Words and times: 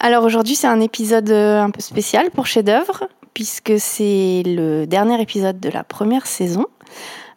Alors 0.00 0.24
aujourd'hui 0.24 0.54
c'est 0.54 0.68
un 0.68 0.80
épisode 0.80 1.28
euh, 1.30 1.60
un 1.60 1.70
peu 1.70 1.80
spécial 1.80 2.30
pour 2.30 2.46
Chef 2.46 2.64
d'œuvre 2.64 3.08
puisque 3.34 3.74
c'est 3.78 4.42
le 4.46 4.86
dernier 4.86 5.20
épisode 5.20 5.58
de 5.58 5.68
la 5.68 5.82
première 5.82 6.26
saison. 6.26 6.66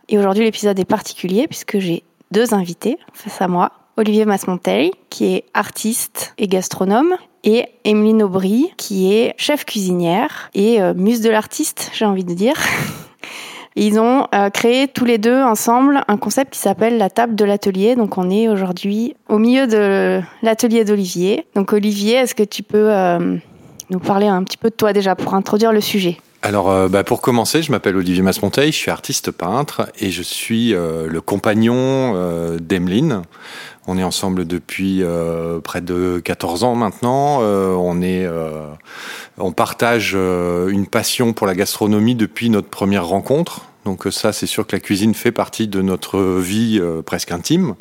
Et 0.09 0.19
aujourd'hui 0.19 0.43
l'épisode 0.43 0.77
est 0.79 0.85
particulier 0.85 1.47
puisque 1.47 1.79
j'ai 1.79 2.03
deux 2.29 2.53
invités 2.53 2.97
face 3.13 3.41
à 3.41 3.47
moi. 3.47 3.71
Olivier 3.97 4.25
Masmonteil, 4.25 4.91
qui 5.09 5.33
est 5.33 5.45
artiste 5.53 6.33
et 6.37 6.47
gastronome, 6.47 7.15
et 7.43 7.65
Emeline 7.83 8.23
Aubry, 8.23 8.71
qui 8.77 9.13
est 9.13 9.33
chef 9.37 9.65
cuisinière 9.65 10.49
et 10.53 10.81
euh, 10.81 10.93
muse 10.93 11.21
de 11.21 11.29
l'artiste, 11.29 11.91
j'ai 11.93 12.05
envie 12.05 12.23
de 12.23 12.33
dire. 12.33 12.55
Ils 13.75 13.99
ont 13.99 14.27
euh, 14.35 14.49
créé 14.49 14.87
tous 14.87 15.05
les 15.05 15.17
deux 15.17 15.41
ensemble 15.41 16.01
un 16.07 16.17
concept 16.17 16.53
qui 16.53 16.59
s'appelle 16.59 16.97
la 16.97 17.09
table 17.09 17.35
de 17.35 17.45
l'atelier. 17.45 17.95
Donc 17.95 18.17
on 18.17 18.29
est 18.29 18.49
aujourd'hui 18.49 19.15
au 19.29 19.37
milieu 19.37 19.67
de 19.67 20.21
l'atelier 20.41 20.83
d'Olivier. 20.83 21.45
Donc 21.55 21.71
Olivier, 21.71 22.15
est-ce 22.15 22.35
que 22.35 22.43
tu 22.43 22.63
peux 22.63 22.91
euh, 22.91 23.37
nous 23.89 23.99
parler 23.99 24.27
un 24.27 24.43
petit 24.43 24.57
peu 24.57 24.69
de 24.69 24.75
toi 24.75 24.91
déjà 24.91 25.15
pour 25.15 25.33
introduire 25.35 25.71
le 25.71 25.81
sujet? 25.81 26.17
Alors, 26.43 26.71
euh, 26.71 26.87
bah, 26.87 27.03
pour 27.03 27.21
commencer, 27.21 27.61
je 27.61 27.71
m'appelle 27.71 27.95
Olivier 27.95 28.23
Masmonteil, 28.23 28.71
je 28.71 28.77
suis 28.77 28.89
artiste 28.89 29.29
peintre 29.29 29.89
et 29.99 30.09
je 30.09 30.23
suis 30.23 30.71
le 30.71 31.21
compagnon 31.21 32.15
d'Emeline. 32.59 33.21
On 33.87 33.97
est 33.97 34.03
ensemble 34.03 34.45
depuis 34.45 35.03
près 35.63 35.81
de 35.81 36.21
14 36.23 36.63
ans 36.63 36.75
maintenant. 36.75 37.39
on 37.39 38.01
est, 38.01 38.27
on 39.37 39.51
partage 39.51 40.13
une 40.13 40.85
passion 40.85 41.33
pour 41.33 41.47
la 41.47 41.55
gastronomie 41.55 42.15
depuis 42.15 42.49
notre 42.49 42.69
première 42.69 43.07
rencontre. 43.07 43.71
Donc 43.85 44.05
euh, 44.05 44.11
ça, 44.11 44.31
c'est 44.31 44.47
sûr 44.47 44.67
que 44.67 44.75
la 44.75 44.79
cuisine 44.79 45.13
fait 45.13 45.31
partie 45.31 45.67
de 45.67 45.81
notre 45.81 46.19
vie 46.39 46.77
euh, 46.79 47.01
presque 47.01 47.31
intime. 47.31 47.75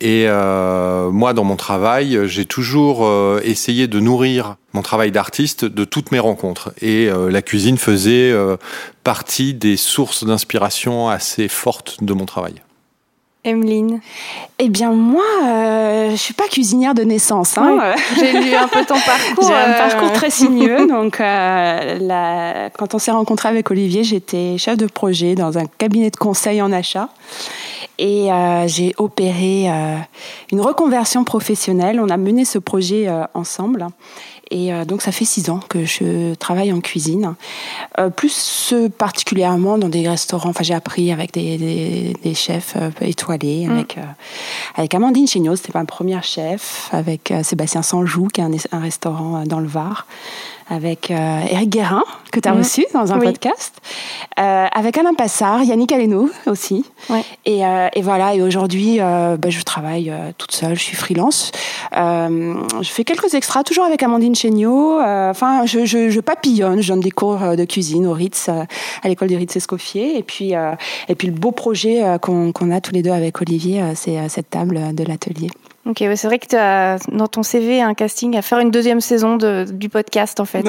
Et 0.00 0.24
euh, 0.28 1.10
moi, 1.10 1.32
dans 1.32 1.44
mon 1.44 1.56
travail, 1.56 2.28
j'ai 2.28 2.44
toujours 2.44 3.08
essayé 3.42 3.88
de 3.88 3.98
nourrir 3.98 4.56
mon 4.72 4.82
travail 4.82 5.10
d'artiste 5.10 5.64
de 5.64 5.84
toutes 5.84 6.12
mes 6.12 6.18
rencontres. 6.18 6.72
Et 6.82 7.08
la 7.08 7.40
cuisine 7.40 7.78
faisait 7.78 8.34
partie 9.04 9.54
des 9.54 9.78
sources 9.78 10.24
d'inspiration 10.24 11.08
assez 11.08 11.48
fortes 11.48 12.04
de 12.04 12.12
mon 12.12 12.26
travail. 12.26 12.56
Emeline 13.46 14.00
Eh 14.58 14.68
bien, 14.68 14.90
moi, 14.90 15.24
euh, 15.44 16.10
je 16.10 16.16
suis 16.16 16.34
pas 16.34 16.48
cuisinière 16.48 16.94
de 16.94 17.02
naissance. 17.02 17.56
Hein. 17.56 17.94
J'ai 18.18 18.32
lu 18.32 18.54
un 18.54 18.68
peu 18.68 18.84
ton 18.84 18.98
parcours. 18.98 19.46
J'ai 19.46 19.54
un 19.54 19.72
euh. 19.72 19.78
parcours 19.78 20.12
très 20.12 20.30
sinueux. 20.30 20.86
donc, 20.88 21.20
euh, 21.20 22.68
quand 22.76 22.94
on 22.94 22.98
s'est 22.98 23.12
rencontré 23.12 23.48
avec 23.48 23.70
Olivier, 23.70 24.04
j'étais 24.04 24.58
chef 24.58 24.76
de 24.76 24.86
projet 24.86 25.34
dans 25.34 25.58
un 25.58 25.66
cabinet 25.78 26.10
de 26.10 26.16
conseil 26.16 26.60
en 26.60 26.72
achat. 26.72 27.08
Et 27.98 28.30
euh, 28.30 28.66
j'ai 28.66 28.94
opéré 28.98 29.70
une 30.52 30.60
reconversion 30.60 31.24
professionnelle. 31.24 32.00
On 32.00 32.10
a 32.10 32.16
mené 32.16 32.44
ce 32.44 32.58
projet 32.58 33.08
ensemble. 33.32 33.86
Et 34.50 34.72
euh, 34.72 34.84
donc 34.84 35.02
ça 35.02 35.10
fait 35.10 35.24
six 35.24 35.50
ans 35.50 35.60
que 35.68 35.84
je 35.84 36.34
travaille 36.34 36.72
en 36.72 36.80
cuisine, 36.80 37.34
euh, 37.98 38.10
plus 38.10 38.74
particulièrement 38.96 39.76
dans 39.76 39.88
des 39.88 40.08
restaurants. 40.08 40.50
Enfin, 40.50 40.62
j'ai 40.62 40.74
appris 40.74 41.10
avec 41.10 41.32
des, 41.32 42.14
des, 42.22 42.34
chefs 42.34 42.74
euh, 42.76 42.90
étoilés, 43.00 43.66
mm. 43.66 43.72
avec 43.72 43.98
avec 44.76 44.94
Amandine 44.94 45.26
Chéniaud, 45.26 45.56
c'était 45.56 45.76
ma 45.76 45.84
première 45.84 46.22
chef, 46.22 46.88
avec 46.92 47.32
Sébastien 47.42 47.82
Sanjou, 47.82 48.28
qui 48.28 48.40
est 48.40 48.44
un, 48.44 48.52
un 48.72 48.80
restaurant 48.80 49.44
dans 49.44 49.60
le 49.60 49.66
Var 49.66 50.06
avec 50.68 51.10
euh, 51.10 51.40
Eric 51.48 51.70
Guérin, 51.70 52.02
que 52.32 52.40
tu 52.40 52.48
as 52.48 52.52
mhm. 52.52 52.58
reçu 52.58 52.84
dans 52.92 53.12
un 53.12 53.18
podcast, 53.18 53.74
euh, 54.38 54.66
avec 54.72 54.98
Alain 54.98 55.14
Passard, 55.14 55.62
Yannick 55.62 55.92
Aleno 55.92 56.28
aussi. 56.46 56.84
Et, 57.44 57.64
euh, 57.64 57.88
et, 57.94 58.02
voilà, 58.02 58.34
et 58.34 58.42
aujourd'hui, 58.42 58.98
euh, 59.00 59.36
bah, 59.36 59.48
je 59.48 59.62
travaille 59.62 60.12
toute 60.38 60.52
seule, 60.52 60.76
je 60.76 60.82
suis 60.82 60.96
freelance. 60.96 61.52
je 61.92 62.88
fais 62.88 63.04
quelques 63.04 63.34
extras, 63.34 63.62
toujours 63.62 63.84
avec 63.84 64.02
Amandine 64.02 64.34
Chéniaud. 64.34 65.00
Enfin, 65.00 65.66
je, 65.66 65.84
je, 65.84 66.10
je, 66.10 66.20
papillonne, 66.20 66.82
je 66.82 66.88
donne 66.88 67.00
des 67.00 67.10
cours 67.10 67.38
de 67.38 67.64
cuisine 67.64 68.06
au 68.06 68.12
Ritz, 68.12 68.48
à 68.48 69.08
l'école 69.08 69.28
du 69.28 69.36
Ritz-Escoffier. 69.36 70.18
Et 70.18 70.22
puis, 70.22 70.52
et 71.08 71.14
puis 71.14 71.28
le 71.28 71.34
beau 71.34 71.52
projet 71.52 72.02
qu'on 72.20 72.52
qu'on 72.52 72.70
a 72.70 72.80
tous 72.80 72.92
les 72.92 73.02
deux 73.02 73.10
avec 73.10 73.40
Olivier, 73.40 73.82
c'est 73.94 74.28
cette 74.28 74.50
table 74.50 74.94
de 74.94 75.04
l'atelier. 75.04 75.48
Ok, 75.88 75.98
c'est 75.98 76.26
vrai 76.26 76.40
que 76.40 76.48
tu 76.48 76.56
as 76.56 76.96
dans 77.12 77.28
ton 77.28 77.44
CV 77.44 77.80
un 77.80 77.94
casting 77.94 78.36
à 78.36 78.42
faire 78.42 78.58
une 78.58 78.72
deuxième 78.72 79.00
saison 79.00 79.36
de, 79.36 79.64
du 79.70 79.88
podcast 79.88 80.40
en 80.40 80.44
fait. 80.44 80.64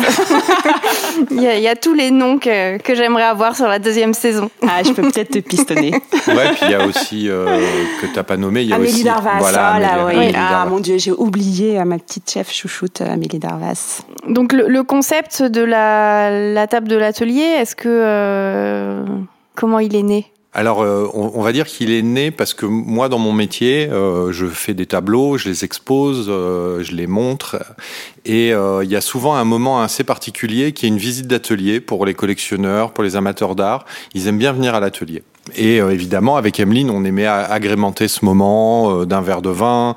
il, 1.32 1.42
y 1.42 1.68
a, 1.68 1.76
tous 1.76 1.96
les 1.96 2.12
noms 2.12 2.38
que, 2.38 2.78
que 2.78 2.94
j'aimerais 2.94 3.24
avoir 3.24 3.56
sur 3.56 3.68
la 3.68 3.80
deuxième 3.80 4.14
saison. 4.14 4.52
Ah, 4.62 4.84
je 4.84 4.92
peux 4.92 5.02
peut-être 5.02 5.32
te 5.32 5.40
pistonner. 5.40 5.92
ouais, 6.28 6.52
puis 6.54 6.66
il 6.66 6.72
y 6.72 6.76
a 6.76 6.86
aussi 6.86 7.30
euh, 7.30 7.60
que 8.00 8.06
tu 8.06 8.16
n'as 8.16 8.24
pas 8.24 8.38
nommé, 8.38 8.62
il 8.62 8.70
y 8.70 8.74
a 8.74 8.76
Amélie 8.76 8.94
aussi 8.94 9.04
Darvas. 9.04 9.40
Voilà, 9.40 9.70
Amélie, 9.70 9.90
oui. 10.06 10.14
Amélie 10.14 10.36
ah 10.38 10.66
mon 10.70 10.80
Dieu, 10.80 11.00
j'ai 11.00 11.12
oublié 11.12 11.84
ma 11.84 11.98
petite 11.98 12.30
chef 12.30 12.54
chouchoute 12.54 13.02
Amélie 13.02 13.40
Darvas. 13.40 14.02
Donc 14.30 14.54
le, 14.54 14.68
le 14.68 14.84
concept 14.84 15.42
de 15.42 15.62
la, 15.62 16.30
la 16.30 16.68
table 16.68 16.88
de 16.88 16.96
l'atelier, 16.96 17.42
est-ce 17.42 17.76
que 17.76 17.90
euh, 17.90 19.04
comment 19.56 19.80
il 19.80 19.96
est 19.96 20.04
né? 20.04 20.32
Alors, 20.58 20.82
euh, 20.82 21.08
on, 21.14 21.44
va 21.44 21.52
dire 21.52 21.68
qu'il 21.68 21.92
est 21.92 22.02
né 22.02 22.32
parce 22.32 22.56
que 22.56 22.66
moi, 22.66 23.10
dans 23.10 23.20
mon 23.20 23.32
métier, 23.32 23.88
euh, 23.92 24.32
je 24.32 24.48
fais 24.48 24.74
des 24.74 24.88
tableaux, 24.88 25.38
je 25.38 25.48
les 25.48 25.64
expose, 25.64 26.26
euh, 26.30 26.82
je 26.82 26.94
les 26.94 27.06
montre, 27.06 27.64
et 28.26 28.50
il 28.50 28.90
y 28.90 28.96
a 28.96 29.02
souvent 29.02 29.36
un 29.36 29.44
moment 29.44 29.84
assez 29.84 30.04
particulier 30.04 30.72
qui 30.72 30.88
est 30.88 30.90
une 30.90 30.98
visite 30.98 31.28
d'atelier 31.28 31.80
pour 31.80 32.08
les 32.08 32.16
collectionneurs, 32.16 32.92
pour 32.92 33.04
les 33.04 33.16
amateurs 33.16 33.54
d'art. 33.54 33.86
Ils 34.16 34.28
aiment 34.28 34.40
bien 34.40 34.52
venir 34.52 34.74
à 34.74 34.80
l'atelier. 34.80 35.22
Et 35.56 35.80
euh, 35.80 35.92
évidemment, 35.92 36.38
avec 36.38 36.60
Emeline, 36.60 36.90
on 36.90 37.04
aimait 37.06 37.26
agrémenter 37.26 38.08
ce 38.08 38.26
moment 38.26 38.92
euh, 38.92 39.06
d'un 39.06 39.22
verre 39.22 39.42
de 39.42 39.50
vin, 39.50 39.96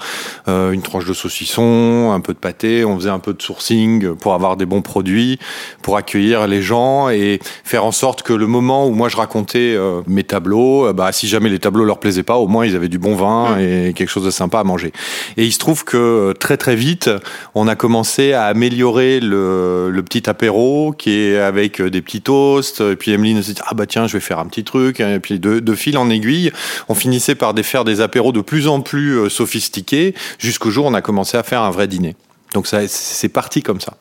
euh, 0.48 0.72
une 0.72 0.82
tranche 0.82 1.06
de 1.06 1.12
saucisson, 1.12 2.12
un 2.12 2.20
peu 2.20 2.32
de 2.32 2.38
pâté. 2.38 2.84
On 2.84 2.96
faisait 2.96 3.10
un 3.10 3.18
peu 3.18 3.32
de 3.32 3.42
sourcing 3.42 4.14
pour 4.14 4.34
avoir 4.34 4.56
des 4.56 4.66
bons 4.66 4.82
produits, 4.82 5.38
pour 5.82 5.96
accueillir 5.96 6.46
les 6.46 6.62
gens 6.62 7.08
et 7.08 7.40
faire 7.64 7.84
en 7.84 7.92
sorte 7.92 8.22
que 8.22 8.32
le 8.32 8.46
moment 8.46 8.86
où 8.86 8.92
moi 8.92 9.08
je 9.08 9.16
racontais 9.16 9.76
mes 10.06 10.24
tableaux, 10.24 10.92
bah, 10.92 11.12
si 11.12 11.28
jamais 11.28 11.48
les 11.48 11.58
tableaux 11.58 11.84
leur 11.84 11.98
plaisaient 11.98 12.22
pas, 12.22 12.36
au 12.36 12.46
moins 12.46 12.66
ils 12.66 12.76
avaient 12.76 12.88
du 12.88 12.98
bon 12.98 13.16
vin 13.16 13.56
mmh. 13.56 13.60
et 13.60 13.92
quelque 13.94 14.08
chose 14.08 14.24
de 14.24 14.30
sympa 14.30 14.60
à 14.60 14.64
manger. 14.64 14.92
Et 15.36 15.44
il 15.44 15.52
se 15.52 15.58
trouve 15.58 15.84
que 15.84 16.32
très 16.38 16.56
très 16.56 16.76
vite, 16.76 17.10
on 17.54 17.68
a 17.68 17.74
commencé 17.74 18.32
à 18.32 18.44
améliorer 18.44 19.20
le, 19.20 19.90
le 19.90 20.02
petit 20.02 20.28
apéro 20.28 20.94
qui 20.96 21.12
est 21.12 21.38
avec 21.38 21.82
des 21.82 22.02
petits 22.02 22.22
toasts. 22.22 22.80
Et 22.80 22.96
puis 22.96 23.12
Emeline 23.12 23.42
s'est 23.42 23.54
dit 23.54 23.62
ah 23.66 23.74
bah 23.74 23.86
tiens, 23.86 24.06
je 24.06 24.14
vais 24.14 24.20
faire 24.20 24.38
un 24.38 24.46
petit 24.46 24.64
truc. 24.64 25.00
Et 25.00 25.18
puis 25.20 25.39
de, 25.40 25.74
fil 25.74 25.98
en 25.98 26.10
aiguille, 26.10 26.52
on 26.88 26.94
finissait 26.94 27.34
par 27.34 27.54
faire 27.62 27.84
des 27.84 28.00
apéros 28.00 28.32
de 28.32 28.40
plus 28.40 28.68
en 28.68 28.80
plus 28.80 29.18
euh, 29.18 29.28
sophistiqués, 29.28 30.14
jusqu'au 30.38 30.70
jour 30.70 30.86
où 30.86 30.88
on 30.88 30.94
a 30.94 31.02
commencé 31.02 31.36
à 31.36 31.42
faire 31.42 31.62
un 31.62 31.70
vrai 31.70 31.88
dîner. 31.88 32.16
Donc 32.54 32.66
ça, 32.66 32.86
c'est 32.88 33.28
parti 33.28 33.62
comme 33.62 33.80
ça. 33.80 33.96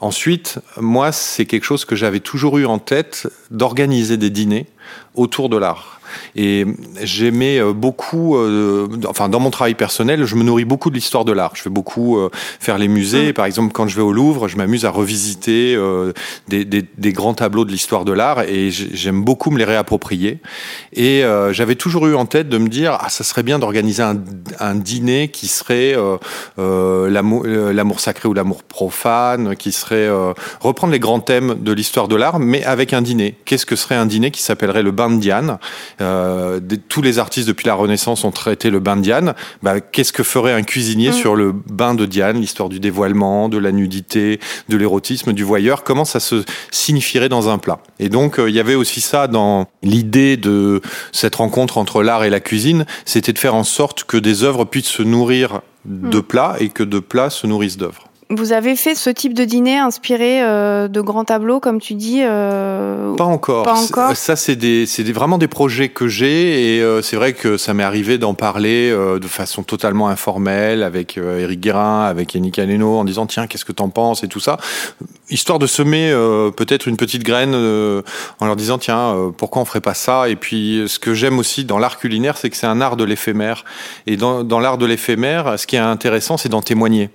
Ensuite, 0.00 0.58
moi, 0.78 1.12
c'est 1.12 1.44
quelque 1.44 1.64
chose 1.64 1.84
que 1.84 1.94
j'avais 1.94 2.20
toujours 2.20 2.56
eu 2.58 2.64
en 2.64 2.78
tête 2.78 3.28
d'organiser 3.50 4.16
des 4.16 4.30
dîners 4.30 4.66
autour 5.14 5.50
de 5.50 5.58
l'art. 5.58 5.99
Et 6.36 6.66
j'aimais 7.02 7.60
beaucoup, 7.72 8.36
enfin 9.06 9.28
dans 9.28 9.40
mon 9.40 9.50
travail 9.50 9.74
personnel, 9.74 10.24
je 10.24 10.34
me 10.36 10.42
nourris 10.42 10.64
beaucoup 10.64 10.90
de 10.90 10.94
l'histoire 10.94 11.24
de 11.24 11.32
l'art. 11.32 11.52
Je 11.54 11.64
vais 11.64 11.70
beaucoup 11.70 12.18
faire 12.58 12.78
les 12.78 12.88
musées. 12.88 13.30
Mmh. 13.30 13.34
Par 13.34 13.46
exemple, 13.46 13.72
quand 13.72 13.88
je 13.88 13.96
vais 13.96 14.02
au 14.02 14.12
Louvre, 14.12 14.48
je 14.48 14.56
m'amuse 14.56 14.84
à 14.84 14.90
revisiter 14.90 15.76
des, 16.48 16.64
des, 16.64 16.84
des, 16.96 17.12
grands 17.12 17.34
tableaux 17.34 17.64
de 17.64 17.70
l'histoire 17.70 18.04
de 18.04 18.12
l'art 18.12 18.42
et 18.42 18.70
j'aime 18.70 19.22
beaucoup 19.22 19.50
me 19.50 19.58
les 19.58 19.64
réapproprier. 19.64 20.38
Et 20.92 21.22
j'avais 21.52 21.74
toujours 21.74 22.06
eu 22.06 22.14
en 22.14 22.26
tête 22.26 22.48
de 22.48 22.58
me 22.58 22.68
dire, 22.68 22.98
ah, 23.00 23.08
ça 23.08 23.24
serait 23.24 23.42
bien 23.42 23.58
d'organiser 23.58 24.02
un, 24.02 24.16
un, 24.58 24.74
dîner 24.74 25.28
qui 25.28 25.48
serait 25.48 25.96
l'amour 26.56 28.00
sacré 28.00 28.28
ou 28.28 28.34
l'amour 28.34 28.62
profane, 28.62 29.56
qui 29.56 29.72
serait 29.72 30.08
reprendre 30.60 30.92
les 30.92 31.00
grands 31.00 31.20
thèmes 31.20 31.56
de 31.60 31.72
l'histoire 31.72 32.08
de 32.08 32.16
l'art, 32.16 32.38
mais 32.38 32.64
avec 32.64 32.92
un 32.92 33.02
dîner. 33.02 33.34
Qu'est-ce 33.44 33.66
que 33.66 33.76
serait 33.76 33.94
un 33.94 34.06
dîner 34.06 34.30
qui 34.30 34.42
s'appellerait 34.42 34.82
le 34.82 34.90
bain 34.90 35.10
de 35.10 35.20
Diane? 35.20 35.58
Euh, 36.00 36.60
Tous 36.88 37.02
les 37.02 37.18
artistes 37.18 37.48
depuis 37.48 37.66
la 37.66 37.74
Renaissance 37.74 38.24
ont 38.24 38.30
traité 38.30 38.70
le 38.70 38.80
bain 38.80 38.96
de 38.96 39.02
Diane. 39.02 39.34
Bah, 39.62 39.80
Qu'est-ce 39.80 40.12
que 40.12 40.22
ferait 40.22 40.52
un 40.52 40.62
cuisinier 40.62 41.10
mm. 41.10 41.14
sur 41.14 41.36
le 41.36 41.52
bain 41.52 41.94
de 41.94 42.06
Diane 42.06 42.40
L'histoire 42.40 42.68
du 42.68 42.80
dévoilement, 42.80 43.48
de 43.48 43.58
la 43.58 43.72
nudité, 43.72 44.40
de 44.68 44.76
l'érotisme, 44.76 45.32
du 45.32 45.44
voyeur? 45.44 45.84
Comment 45.84 46.04
ça 46.04 46.20
se 46.20 46.44
signifierait 46.70 47.28
dans 47.28 47.48
un 47.48 47.58
plat? 47.58 47.80
Et 47.98 48.08
donc, 48.08 48.38
euh, 48.38 48.48
il 48.48 48.54
y 48.54 48.60
avait 48.60 48.74
aussi 48.74 49.00
ça 49.00 49.26
dans 49.26 49.66
l'idée 49.82 50.36
de 50.36 50.80
cette 51.12 51.36
rencontre 51.36 51.78
entre 51.78 52.02
l'art 52.02 52.24
et 52.24 52.30
la 52.30 52.40
cuisine, 52.40 52.86
c'était 53.04 53.32
de 53.32 53.38
faire 53.38 53.54
en 53.54 53.64
sorte 53.64 54.04
que 54.04 54.16
des 54.16 54.44
œuvres 54.44 54.64
puissent 54.64 54.86
se 54.86 55.02
nourrir 55.02 55.60
de 55.84 56.18
mm. 56.18 56.22
plats 56.22 56.56
et 56.60 56.68
que 56.68 56.82
de 56.82 56.98
plats 56.98 57.30
se 57.30 57.46
nourrissent 57.46 57.78
d'œuvres. 57.78 58.09
Vous 58.32 58.52
avez 58.52 58.76
fait 58.76 58.94
ce 58.94 59.10
type 59.10 59.34
de 59.34 59.44
dîner 59.44 59.76
inspiré 59.76 60.40
euh, 60.40 60.86
de 60.86 61.00
grands 61.00 61.24
tableaux, 61.24 61.58
comme 61.58 61.80
tu 61.80 61.94
dis 61.94 62.20
euh... 62.22 63.16
Pas 63.16 63.24
encore. 63.24 63.64
Pas 63.64 63.74
encore. 63.74 64.14
Ça, 64.14 64.36
c'est 64.36 64.54
des, 64.54 64.86
c'est 64.86 65.02
vraiment 65.10 65.36
des 65.36 65.48
projets 65.48 65.88
que 65.88 66.06
j'ai 66.06 66.76
et 66.76 66.80
euh, 66.80 67.02
c'est 67.02 67.16
vrai 67.16 67.32
que 67.32 67.56
ça 67.56 67.74
m'est 67.74 67.82
arrivé 67.82 68.18
d'en 68.18 68.34
parler 68.34 68.88
euh, 68.92 69.18
de 69.18 69.26
façon 69.26 69.64
totalement 69.64 70.06
informelle 70.06 70.84
avec 70.84 71.18
Eric 71.18 71.58
Guérin, 71.58 72.04
avec 72.04 72.32
Yannick 72.34 72.60
Aleno, 72.60 72.98
en 72.98 73.04
disant 73.04 73.26
tiens, 73.26 73.48
qu'est-ce 73.48 73.64
que 73.64 73.72
t'en 73.72 73.88
penses 73.88 74.22
et 74.22 74.28
tout 74.28 74.38
ça, 74.38 74.58
histoire 75.28 75.58
de 75.58 75.66
semer 75.66 76.12
peut-être 76.56 76.86
une 76.86 76.96
petite 76.96 77.24
graine 77.24 77.54
en 77.54 78.46
leur 78.46 78.54
disant 78.54 78.78
tiens, 78.78 79.32
pourquoi 79.36 79.62
on 79.62 79.64
ferait 79.64 79.80
pas 79.80 79.94
ça? 79.94 80.28
Et 80.28 80.36
puis, 80.36 80.84
ce 80.86 81.00
que 81.00 81.14
j'aime 81.14 81.40
aussi 81.40 81.64
dans 81.64 81.78
l'art 81.78 81.98
culinaire, 81.98 82.36
c'est 82.36 82.48
que 82.48 82.56
c'est 82.56 82.66
un 82.68 82.80
art 82.80 82.96
de 82.96 83.04
l'éphémère. 83.04 83.64
Et 84.06 84.16
dans, 84.16 84.44
dans 84.44 84.60
l'art 84.60 84.78
de 84.78 84.86
l'éphémère, 84.86 85.58
ce 85.58 85.66
qui 85.66 85.74
est 85.74 85.80
intéressant, 85.80 86.36
c'est 86.36 86.48
d'en 86.48 86.62
témoigner. 86.62 87.10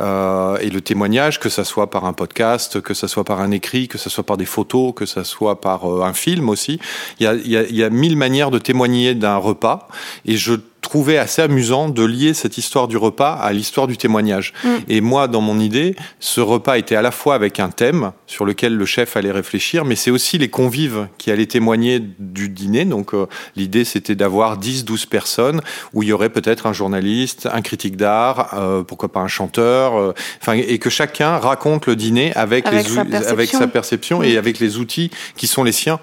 Euh, 0.00 0.56
et 0.58 0.70
le 0.70 0.80
témoignage, 0.80 1.38
que 1.38 1.48
ça 1.48 1.64
soit 1.64 1.90
par 1.90 2.04
un 2.04 2.12
podcast, 2.12 2.80
que 2.80 2.94
ça 2.94 3.08
soit 3.08 3.24
par 3.24 3.40
un 3.40 3.50
écrit, 3.50 3.88
que 3.88 3.98
ça 3.98 4.10
soit 4.10 4.24
par 4.24 4.36
des 4.36 4.44
photos, 4.44 4.92
que 4.94 5.06
ça 5.06 5.24
soit 5.24 5.60
par 5.60 5.84
euh, 5.90 6.02
un 6.02 6.14
film 6.14 6.48
aussi. 6.48 6.80
Il 7.20 7.24
y 7.24 7.26
a, 7.26 7.34
y 7.34 7.56
a, 7.56 7.62
il 7.62 7.76
y 7.76 7.84
a 7.84 7.90
mille 7.90 8.16
manières 8.16 8.50
de 8.50 8.58
témoigner 8.58 9.14
d'un 9.14 9.36
repas. 9.36 9.88
Et 10.24 10.36
je 10.36 10.54
trouvais 10.84 11.18
assez 11.18 11.42
amusant 11.42 11.88
de 11.88 12.04
lier 12.04 12.34
cette 12.34 12.58
histoire 12.58 12.88
du 12.88 12.96
repas 12.96 13.34
à 13.34 13.52
l'histoire 13.52 13.86
du 13.86 13.96
témoignage. 13.96 14.52
Mm. 14.62 14.68
Et 14.88 15.00
moi, 15.00 15.28
dans 15.28 15.40
mon 15.40 15.58
idée, 15.58 15.96
ce 16.20 16.40
repas 16.40 16.78
était 16.78 16.96
à 16.96 17.02
la 17.02 17.10
fois 17.10 17.34
avec 17.34 17.58
un 17.58 17.70
thème 17.70 18.12
sur 18.26 18.44
lequel 18.44 18.76
le 18.76 18.86
chef 18.86 19.16
allait 19.16 19.32
réfléchir, 19.32 19.84
mais 19.84 19.96
c'est 19.96 20.10
aussi 20.10 20.38
les 20.38 20.48
convives 20.48 21.08
qui 21.18 21.30
allaient 21.30 21.46
témoigner 21.46 22.00
du 22.18 22.48
dîner. 22.48 22.84
Donc 22.84 23.14
euh, 23.14 23.26
l'idée, 23.56 23.84
c'était 23.84 24.14
d'avoir 24.14 24.56
10, 24.56 24.84
12 24.84 25.06
personnes 25.06 25.60
où 25.92 26.02
il 26.02 26.10
y 26.10 26.12
aurait 26.12 26.30
peut-être 26.30 26.66
un 26.66 26.72
journaliste, 26.72 27.48
un 27.52 27.62
critique 27.62 27.96
d'art, 27.96 28.54
euh, 28.54 28.82
pourquoi 28.82 29.10
pas 29.10 29.20
un 29.20 29.28
chanteur, 29.28 29.96
euh, 29.96 30.14
enfin, 30.40 30.52
et 30.54 30.78
que 30.78 30.90
chacun 30.90 31.38
raconte 31.38 31.86
le 31.86 31.96
dîner 31.96 32.32
avec, 32.34 32.66
avec, 32.66 32.88
les, 32.88 32.94
sa, 32.94 33.04
perception. 33.04 33.32
avec 33.32 33.50
sa 33.50 33.66
perception 33.66 34.20
mm. 34.20 34.24
et 34.24 34.36
avec 34.36 34.58
les 34.58 34.78
outils 34.78 35.10
qui 35.36 35.46
sont 35.46 35.64
les 35.64 35.72
siens. 35.72 36.00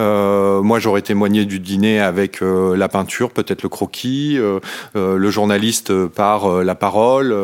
Euh, 0.00 0.62
moi, 0.62 0.78
j'aurais 0.78 1.02
témoigné 1.02 1.44
du 1.44 1.60
dîner 1.60 2.00
avec 2.00 2.42
euh, 2.42 2.76
la 2.76 2.88
peinture, 2.88 3.30
peut-être 3.30 3.62
le 3.62 3.68
croquis, 3.68 4.38
euh, 4.38 4.60
le 4.94 5.30
journaliste 5.30 6.06
par 6.08 6.48
la 6.62 6.74
parole, 6.74 7.36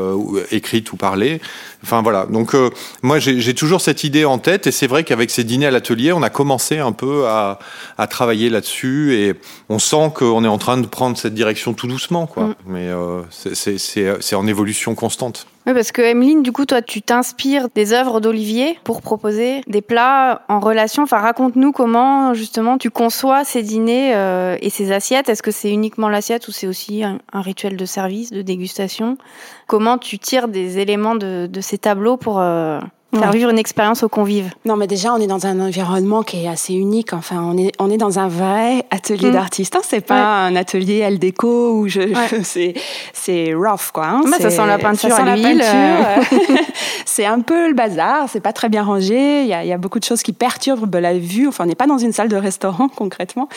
écrite 0.50 0.92
ou 0.92 0.96
parlée. 0.96 1.40
Enfin 1.82 2.02
voilà. 2.02 2.26
Donc 2.26 2.54
moi, 3.02 3.18
j'ai 3.18 3.54
toujours 3.54 3.80
cette 3.80 4.04
idée 4.04 4.24
en 4.24 4.38
tête, 4.38 4.66
et 4.66 4.72
c'est 4.72 4.86
vrai 4.86 5.04
qu'avec 5.04 5.30
ces 5.30 5.44
dîners 5.44 5.66
à 5.66 5.70
l'atelier, 5.70 6.12
on 6.12 6.22
a 6.22 6.30
commencé 6.30 6.78
un 6.78 6.92
peu 6.92 7.26
à, 7.26 7.58
à 7.98 8.06
travailler 8.06 8.50
là-dessus, 8.50 9.14
et 9.14 9.34
on 9.68 9.78
sent 9.78 10.12
qu'on 10.14 10.44
est 10.44 10.48
en 10.48 10.58
train 10.58 10.78
de 10.78 10.86
prendre 10.86 11.16
cette 11.16 11.34
direction 11.34 11.74
tout 11.74 11.86
doucement, 11.86 12.26
quoi. 12.26 12.44
Mm. 12.44 12.54
Mais 12.66 12.90
c'est 13.30 14.34
en 14.34 14.46
évolution 14.46 14.94
constante. 14.94 15.46
Oui, 15.66 15.74
parce 15.74 15.90
que 15.90 16.00
Emeline, 16.00 16.44
du 16.44 16.52
coup, 16.52 16.64
toi, 16.64 16.80
tu 16.80 17.02
t'inspires 17.02 17.68
des 17.74 17.92
œuvres 17.92 18.20
d'Olivier 18.20 18.78
pour 18.84 19.02
proposer 19.02 19.62
des 19.66 19.82
plats 19.82 20.42
en 20.48 20.60
relation. 20.60 21.02
Enfin, 21.02 21.18
raconte-nous 21.18 21.72
comment, 21.72 22.34
justement, 22.34 22.78
tu 22.78 22.88
conçois 22.88 23.44
ces 23.44 23.64
dîners 23.64 24.14
euh, 24.14 24.56
et 24.60 24.70
ces 24.70 24.92
assiettes. 24.92 25.28
Est-ce 25.28 25.42
que 25.42 25.50
c'est 25.50 25.72
uniquement 25.72 26.08
l'assiette 26.08 26.46
ou 26.46 26.52
c'est 26.52 26.68
aussi 26.68 27.02
un, 27.02 27.18
un, 27.32 27.40
rituel 27.40 27.76
de 27.76 27.84
service, 27.84 28.30
de 28.30 28.42
dégustation? 28.42 29.18
Comment 29.66 29.98
tu 29.98 30.20
tires 30.20 30.46
des 30.46 30.78
éléments 30.78 31.16
de, 31.16 31.48
de 31.50 31.60
ces 31.60 31.78
tableaux 31.78 32.16
pour 32.16 32.38
euh, 32.38 32.78
faire 33.18 33.32
vivre 33.32 33.50
une 33.50 33.58
expérience 33.58 34.02
aux 34.02 34.08
convives. 34.08 34.50
Non, 34.64 34.76
mais 34.76 34.86
déjà, 34.86 35.12
on 35.12 35.18
est 35.18 35.26
dans 35.26 35.46
un 35.46 35.60
environnement 35.60 36.22
qui 36.22 36.44
est 36.44 36.48
assez 36.48 36.74
unique. 36.74 37.12
Enfin, 37.12 37.42
on 37.42 37.56
est, 37.56 37.72
on 37.78 37.90
est 37.90 37.96
dans 37.96 38.18
un 38.18 38.28
vrai 38.28 38.84
atelier 38.90 39.28
mmh. 39.28 39.32
d'artiste. 39.32 39.76
Hein, 39.76 39.82
c'est 39.82 40.00
pas 40.00 40.14
ouais. 40.14 40.50
un 40.50 40.56
atelier 40.56 41.02
Al 41.02 41.18
déco 41.18 41.72
où 41.72 41.88
je, 41.88 42.00
ouais. 42.00 42.42
c'est, 42.42 42.74
c'est 43.12 43.54
rough, 43.54 43.92
quoi. 43.92 44.06
Hein, 44.06 44.22
bah, 44.24 44.38
ça 44.40 44.50
sent 44.50 44.66
la 44.66 44.78
peinture 44.78 45.14
à 45.14 45.36
l'huile. 45.36 45.62
Euh. 45.64 46.16
c'est 47.04 47.26
un 47.26 47.40
peu 47.40 47.68
le 47.68 47.74
bazar. 47.74 48.28
C'est 48.28 48.40
pas 48.40 48.52
très 48.52 48.68
bien 48.68 48.82
rangé. 48.82 49.42
Il 49.42 49.48
y 49.48 49.54
a, 49.54 49.64
il 49.64 49.68
y 49.68 49.72
a 49.72 49.78
beaucoup 49.78 49.98
de 49.98 50.04
choses 50.04 50.22
qui 50.22 50.32
perturbent 50.32 50.96
la 50.96 51.18
vue. 51.18 51.48
Enfin, 51.48 51.64
on 51.64 51.66
n'est 51.66 51.74
pas 51.74 51.86
dans 51.86 51.98
une 51.98 52.12
salle 52.12 52.28
de 52.28 52.36
restaurant, 52.36 52.88
concrètement. 52.96 53.48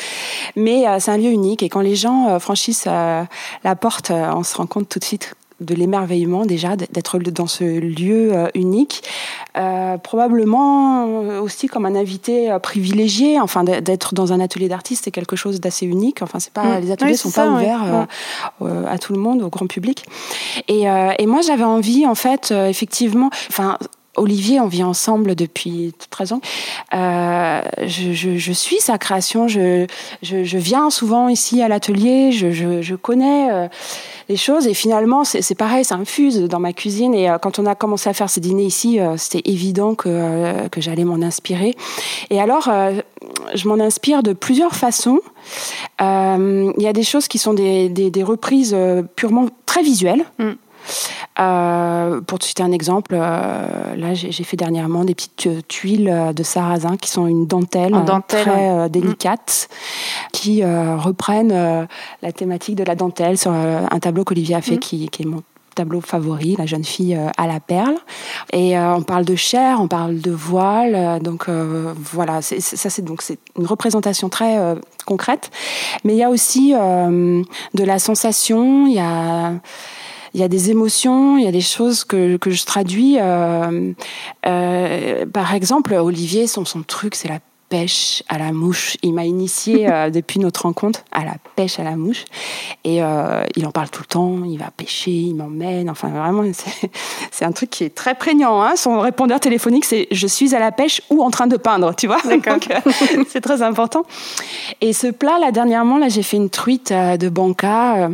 Mais 0.55 0.88
euh, 0.88 0.97
c'est 1.00 1.12
un 1.12 1.17
lieu 1.17 1.31
unique. 1.31 1.63
Et 1.63 1.69
quand 1.69 1.81
les 1.81 1.95
gens 1.95 2.29
euh, 2.29 2.39
franchissent 2.39 2.88
euh, 2.88 3.23
la 3.63 3.75
porte, 3.75 4.12
on 4.12 4.44
se 4.44 4.55
rend 4.55 4.65
compte 4.67 4.89
tout 4.89 5.00
de 5.00 5.03
suite 5.03 5.35
de 5.61 5.75
l'émerveillement 5.75 6.45
déjà 6.45 6.75
d'être 6.75 7.19
dans 7.19 7.47
ce 7.47 7.63
lieu 7.63 8.33
euh, 8.33 8.47
unique, 8.53 9.03
euh, 9.57 9.97
probablement 9.97 11.06
aussi 11.41 11.67
comme 11.67 11.85
un 11.85 11.95
invité 11.95 12.51
euh, 12.51 12.59
privilégié, 12.59 13.39
enfin 13.39 13.63
d'être 13.63 14.13
dans 14.13 14.31
un 14.31 14.39
atelier 14.39 14.69
d'artiste 14.69 15.06
c'est 15.06 15.11
quelque 15.11 15.35
chose 15.35 15.59
d'assez 15.59 15.85
unique. 15.85 16.21
Enfin 16.21 16.39
c'est 16.39 16.53
pas 16.53 16.63
mmh. 16.63 16.81
les 16.81 16.91
ateliers 16.91 17.11
oui, 17.11 17.17
sont 17.17 17.29
ça, 17.29 17.44
pas 17.44 17.51
ouverts 17.51 18.07
euh, 18.61 18.85
à 18.88 18.97
tout 18.97 19.13
le 19.13 19.19
monde, 19.19 19.41
au 19.41 19.50
grand 19.50 19.67
public. 19.67 20.06
Et, 20.67 20.89
euh, 20.89 21.11
et 21.17 21.25
moi 21.25 21.41
j'avais 21.41 21.63
envie 21.63 22.05
en 22.05 22.15
fait 22.15 22.51
effectivement, 22.51 23.29
enfin 23.50 23.77
Olivier, 24.19 24.60
on 24.60 24.68
vit 24.68 24.83
ensemble 24.83 25.36
depuis 25.36 25.94
13 26.10 26.33
ans. 26.33 26.42
Euh, 26.94 27.62
je, 27.86 28.51
suis 28.51 28.80
sa 28.80 28.98
création. 28.98 29.48
Je, 29.48 29.88
viens 30.21 30.89
souvent 30.89 31.30
ici 31.30 31.62
à 31.62 31.68
l'atelier. 31.68 32.31
Je, 32.31 32.95
connais 32.95 33.51
euh, 33.51 33.68
les 34.27 34.36
choses 34.36 34.68
et 34.68 34.74
finalement 34.74 35.24
c'est 35.24 35.56
pareil, 35.56 35.86
ça 35.86 35.95
infuse 35.95 36.42
dans 36.42 36.60
ma 36.60 36.74
cuisine. 36.74 37.13
Et 37.13 37.30
euh, 37.30 37.38
quand 37.38 37.60
on 37.60 37.66
a 37.66 37.75
commencé 37.75 38.10
à 38.10 38.13
faire 38.13 38.30
ces 38.30 38.42
dîners 38.42 38.66
ici, 38.66 39.00
c'était 39.18 39.50
évident 39.50 39.95
que, 39.95 40.69
j'allais 40.77 41.06
m'en 41.06 41.22
inspirer. 41.22 41.75
Et 42.30 42.39
alors, 42.39 42.69
je 43.54 43.68
m'en 43.68 43.83
inspire 43.83 44.24
de 44.24 44.33
plusieurs 44.33 44.75
façons. 44.75 45.19
Il 46.00 46.74
y 46.77 46.88
a 46.88 46.94
des 46.94 47.04
choses 47.04 47.27
qui 47.27 47.38
sont 47.38 47.54
des, 47.54 47.89
des, 47.89 48.12
des 48.12 48.24
reprises 48.24 48.75
purement 49.15 49.48
très 49.65 49.81
visuelles. 49.81 50.25
Mm. 50.38 50.51
Euh, 51.39 52.21
pour 52.21 52.39
te 52.39 52.45
citer 52.45 52.63
un 52.63 52.71
exemple, 52.71 53.13
euh, 53.13 53.95
là 53.95 54.13
j'ai 54.13 54.44
fait 54.44 54.57
dernièrement 54.57 55.06
des 55.06 55.15
petites 55.15 55.48
euh, 55.48 55.62
tuiles 55.67 56.34
de 56.36 56.43
sarrasin 56.43 56.98
qui 56.98 57.10
sont 57.10 57.27
une 57.27 57.48
dentelle, 57.48 57.93
dentelle 58.05 58.43
très 58.43 58.69
euh, 58.69 58.89
délicate, 58.89 59.69
mmh. 59.69 59.75
qui 60.34 60.63
reprennent 60.63 61.88
la 62.22 62.31
thématique 62.31 62.75
de 62.75 62.84
la 62.84 62.96
dentelle 62.96 63.38
sur 63.38 63.51
un 63.51 64.00
tableau 64.00 64.24
qu'Olivier 64.24 64.55
a 64.55 64.62
fait, 64.62 64.75
mmh. 64.75 64.79
qui, 64.79 65.10
qui 65.10 65.24
est 65.24 65.25
mon 65.25 65.43
tableau 65.75 66.01
favori, 66.01 66.58
la 66.58 66.65
jeune 66.65 66.84
fille 66.84 67.17
à 67.38 67.48
la 67.48 67.62
perle. 67.62 67.96
Et 68.51 68.77
euh, 68.77 68.96
on 68.96 69.01
parle 69.01 69.24
de 69.24 69.36
chair, 69.36 69.79
on 69.79 69.88
parle 69.88 70.19
de 70.19 70.31
voile. 70.31 70.93
Euh, 70.96 71.19
donc 71.19 71.48
voilà, 71.48 72.41
c 72.41 72.58
est, 72.58 72.60
c 72.60 72.74
est, 72.74 72.77
ça 72.77 72.89
c'est 72.89 73.03
donc 73.03 73.22
c'est 73.22 73.39
une 73.58 73.65
représentation 73.65 74.27
très 74.27 74.58
concrète. 75.05 75.51
Mais 76.03 76.13
il 76.13 76.17
y 76.17 76.24
a 76.24 76.29
aussi 76.29 76.74
de 76.74 77.84
la 77.84 78.00
sensation. 78.00 78.88
Il 78.88 78.93
y 78.93 79.00
a 79.00 79.53
il 80.33 80.39
y 80.39 80.43
a 80.43 80.48
des 80.48 80.71
émotions, 80.71 81.38
il 81.38 81.45
y 81.45 81.48
a 81.48 81.51
des 81.51 81.62
choses 81.62 82.03
que, 82.03 82.38
que 82.38 82.51
je 82.51 82.65
traduis. 82.65 83.17
Euh, 83.19 83.93
euh, 84.45 85.25
par 85.25 85.53
exemple, 85.53 85.93
Olivier, 85.93 86.48
son, 86.48 86.65
son 86.65 86.83
truc, 86.83 87.15
c'est 87.15 87.27
la 87.27 87.39
pêche 87.69 88.23
à 88.27 88.38
la 88.38 88.51
mouche. 88.51 88.97
Il 89.03 89.13
m'a 89.13 89.25
initié 89.25 89.89
euh, 89.89 90.09
depuis 90.19 90.39
notre 90.39 90.63
rencontre 90.63 91.03
à 91.11 91.23
la 91.23 91.35
pêche 91.55 91.79
à 91.79 91.83
la 91.83 91.95
mouche. 91.95 92.25
Et 92.83 93.01
euh, 93.01 93.43
il 93.55 93.65
en 93.65 93.71
parle 93.71 93.89
tout 93.89 94.01
le 94.01 94.07
temps. 94.07 94.43
Il 94.45 94.57
va 94.57 94.71
pêcher, 94.75 95.11
il 95.11 95.35
m'emmène. 95.35 95.89
Enfin, 95.89 96.09
vraiment, 96.09 96.43
c'est 97.31 97.45
un 97.45 97.51
truc 97.51 97.69
qui 97.69 97.83
est 97.83 97.95
très 97.95 98.15
prégnant. 98.15 98.61
Hein. 98.61 98.73
Son 98.75 98.99
répondeur 98.99 99.39
téléphonique, 99.39 99.85
c'est 99.85 100.07
je 100.11 100.27
suis 100.27 100.55
à 100.55 100.59
la 100.59 100.71
pêche 100.71 101.01
ou 101.09 101.23
en 101.23 101.29
train 101.29 101.47
de 101.47 101.57
peindre. 101.57 101.95
Tu 101.95 102.07
vois 102.07 102.19
euh, 102.25 102.39
c'est 103.29 103.41
très 103.41 103.61
important. 103.61 104.03
Et 104.81 104.91
ce 104.93 105.07
plat, 105.07 105.38
là, 105.39 105.51
dernièrement, 105.51 105.97
là, 105.97 106.09
j'ai 106.09 106.23
fait 106.23 106.38
une 106.38 106.49
truite 106.49 106.91
de 106.91 107.29
banca. 107.29 108.09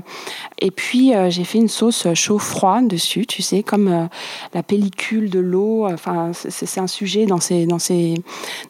Et 0.60 0.72
puis, 0.72 1.14
j'ai 1.30 1.44
fait 1.44 1.58
une 1.58 1.68
sauce 1.68 2.08
chaud-froid 2.14 2.82
dessus, 2.82 3.26
tu 3.26 3.42
sais, 3.42 3.64
comme 3.64 4.10
la 4.54 4.64
pellicule 4.64 5.30
de 5.30 5.40
l'eau. 5.40 5.88
Enfin, 5.88 6.32
c'est 6.34 6.80
un 6.80 6.88
sujet 6.88 7.26
dans 7.26 7.40
ces, 7.40 7.66
dans, 7.66 7.80
ces, 7.80 8.16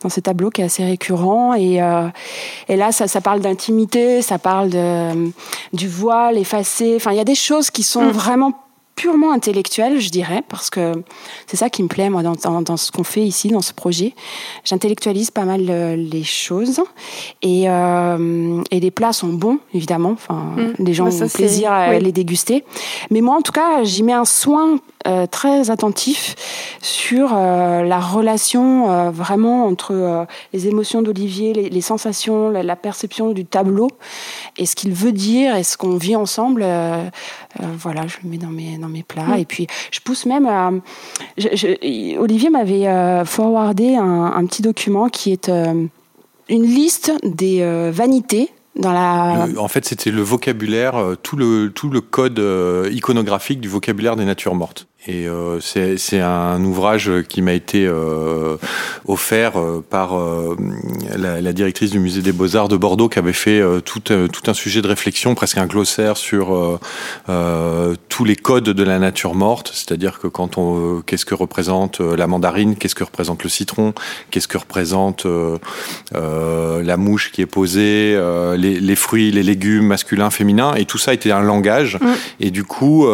dans 0.02 0.10
ces 0.10 0.22
tableaux 0.22 0.50
qui 0.50 0.62
est 0.62 0.66
assez 0.66 0.75
assez 0.76 0.86
récurrent. 0.86 1.54
Et, 1.56 1.82
et 2.68 2.76
là, 2.76 2.92
ça, 2.92 3.08
ça 3.08 3.22
parle 3.22 3.42
d'intimité, 3.42 4.22
ça 4.22 4.38
parle 4.38 4.70
de, 4.70 5.32
du 5.74 5.88
voile 5.88 6.38
effacé. 6.38 6.94
Enfin, 6.96 7.12
il 7.12 7.18
y 7.18 7.22
a 7.22 7.26
des 7.26 7.36
choses 7.36 7.70
qui 7.72 7.84
sont 7.84 8.04
mm. 8.04 8.12
vraiment 8.12 8.54
purement 8.96 9.34
intellectuel, 9.34 10.00
je 10.00 10.10
dirais, 10.10 10.42
parce 10.48 10.70
que 10.70 10.94
c'est 11.48 11.58
ça 11.58 11.70
qui 11.70 11.84
me 11.84 11.88
plaît, 11.88 12.10
moi, 12.10 12.24
dans, 12.24 12.62
dans, 12.62 12.78
ce 12.78 12.92
qu'on 12.92 13.04
fait 13.04 13.24
ici, 13.24 13.50
dans 13.50 13.62
ce 13.62 13.74
projet. 13.74 14.14
J'intellectualise 14.64 15.32
pas 15.32 15.44
mal 15.44 15.66
euh, 15.70 15.96
les 15.96 16.24
choses. 16.24 16.82
Et, 17.42 17.70
euh, 17.70 18.64
et 18.72 18.80
les 18.80 18.92
plats 18.92 19.14
sont 19.14 19.28
bons, 19.28 19.60
évidemment. 19.74 20.12
Enfin, 20.12 20.54
mmh. 20.56 20.74
Les 20.80 20.94
gens 20.94 21.08
ont 21.08 21.28
plaisir 21.28 21.72
à 21.72 22.00
les 22.00 22.12
déguster. 22.12 22.64
Mais 23.12 23.22
moi, 23.22 23.36
en 23.36 23.42
tout 23.42 23.52
cas, 23.52 23.84
j'y 23.84 24.04
mets 24.04 24.14
un 24.14 24.26
soin 24.26 24.80
euh, 25.08 25.28
très 25.28 25.70
attentif 25.70 26.34
sur 26.82 27.30
euh, 27.32 27.84
la 27.84 28.00
relation 28.00 28.90
euh, 28.90 29.12
vraiment 29.12 29.68
entre 29.68 30.26
les 30.52 30.68
émotions 30.68 31.04
d'Olivier, 31.04 31.54
les, 31.54 31.70
les, 31.70 31.82
sensations, 31.82 32.50
la, 32.50 32.64
la, 32.64 32.76
perception 32.76 33.32
du 33.32 33.46
tableau 33.46 33.88
et 34.58 34.66
ce 34.66 34.76
qu'il 34.76 34.94
veut 34.94 35.12
dire 35.12 35.56
et 35.56 35.62
ce 35.62 35.78
qu'on 35.78 35.98
vit 35.98 36.16
ensemble. 36.16 36.66
voilà, 37.78 38.08
je 38.08 38.18
le 38.24 38.30
mets 38.30 38.38
dans 38.38 38.50
mes, 38.50 38.80
dans 38.80 38.88
mes 38.88 39.04
plats. 39.04 39.36
Mm. 39.36 39.40
Et 39.40 39.46
puis, 39.46 39.68
je 39.92 40.00
pousse 40.00 40.26
même 40.26 40.48
à... 40.48 40.72
Je, 41.38 41.50
je, 41.54 42.18
Olivier 42.18 42.50
m'avait 42.50 43.24
forwardé 43.26 43.96
un, 43.96 44.34
un, 44.36 44.46
petit 44.48 44.64
document 44.64 45.10
qui 45.10 45.32
est 45.32 45.50
une 45.50 46.64
liste 46.64 47.12
des 47.24 47.92
vanités 47.92 48.50
dans 48.76 48.92
la... 48.92 49.48
en 49.58 49.68
fait, 49.68 49.86
c'était 49.86 50.12
le 50.12 50.24
vocabulaire, 50.24 51.16
tout 51.22 51.36
le, 51.38 51.70
tout 51.70 51.92
le 51.92 52.02
code 52.02 52.42
iconographique 52.92 53.62
du 53.62 53.70
vocabulaire 53.70 54.16
des 54.16 54.26
natures 54.26 54.56
mortes. 54.56 54.88
Et 55.08 55.28
euh, 55.28 55.60
c'est 55.60 56.20
un 56.20 56.64
ouvrage 56.64 57.12
qui 57.30 57.42
m'a 57.42 57.54
été 57.54 57.86
euh, 57.86 58.58
offert 59.08 59.60
euh, 59.60 59.84
par 59.88 60.18
euh, 60.18 60.56
la, 61.16 61.42
la, 61.42 61.54
directrice 61.54 61.92
du 61.92 62.00
musée 62.00 62.22
des 62.22 62.32
Beaux-Arts 62.32 62.70
de 62.70 62.78
Bordeaux 62.78 63.08
qui 63.08 63.20
avait 63.20 63.34
fait 63.34 63.60
euh, 63.60 63.82
tout, 63.82 64.00
tout 64.00 64.44
un 64.48 64.54
sujet 64.54 64.82
de 64.82 64.88
réflexion, 64.88 65.36
presque 65.36 65.58
un 65.58 65.68
glossaire 65.68 66.18
sur 66.18 66.80
tous 68.10 68.24
les 68.24 68.36
codes 68.36 68.70
de 68.70 68.84
la 68.84 69.00
nature 69.00 69.36
morte, 69.36 69.72
c'est-à-dire 69.74 70.20
que 70.20 70.28
quand 70.28 70.58
on 70.58 71.02
qu'est-ce 71.06 71.26
que 71.26 71.36
représente 71.36 72.00
la 72.00 72.28
mandarine, 72.28 72.76
qu'est-ce 72.76 72.96
que 72.96 73.04
représente 73.04 73.44
le 73.44 73.50
citron, 73.50 73.94
qu'est-ce 74.32 74.48
que 74.48 74.58
représente 74.58 75.26
la 76.14 76.98
mouche 76.98 77.32
qui 77.32 77.42
est 77.42 77.46
posée, 77.46 78.20
les, 78.58 78.80
les, 78.80 78.96
fruits, 78.96 79.32
les 79.32 79.44
légumes 79.44 79.88
masculins, 79.88 80.30
féminins, 80.30 80.76
et 80.76 80.86
tout 80.86 80.98
ça 80.98 81.14
était 81.14 81.32
un 81.32 81.42
langage. 81.42 81.98
Mm. 82.00 82.08
Et 82.40 82.52
du 82.52 82.64
coup, 82.64 83.08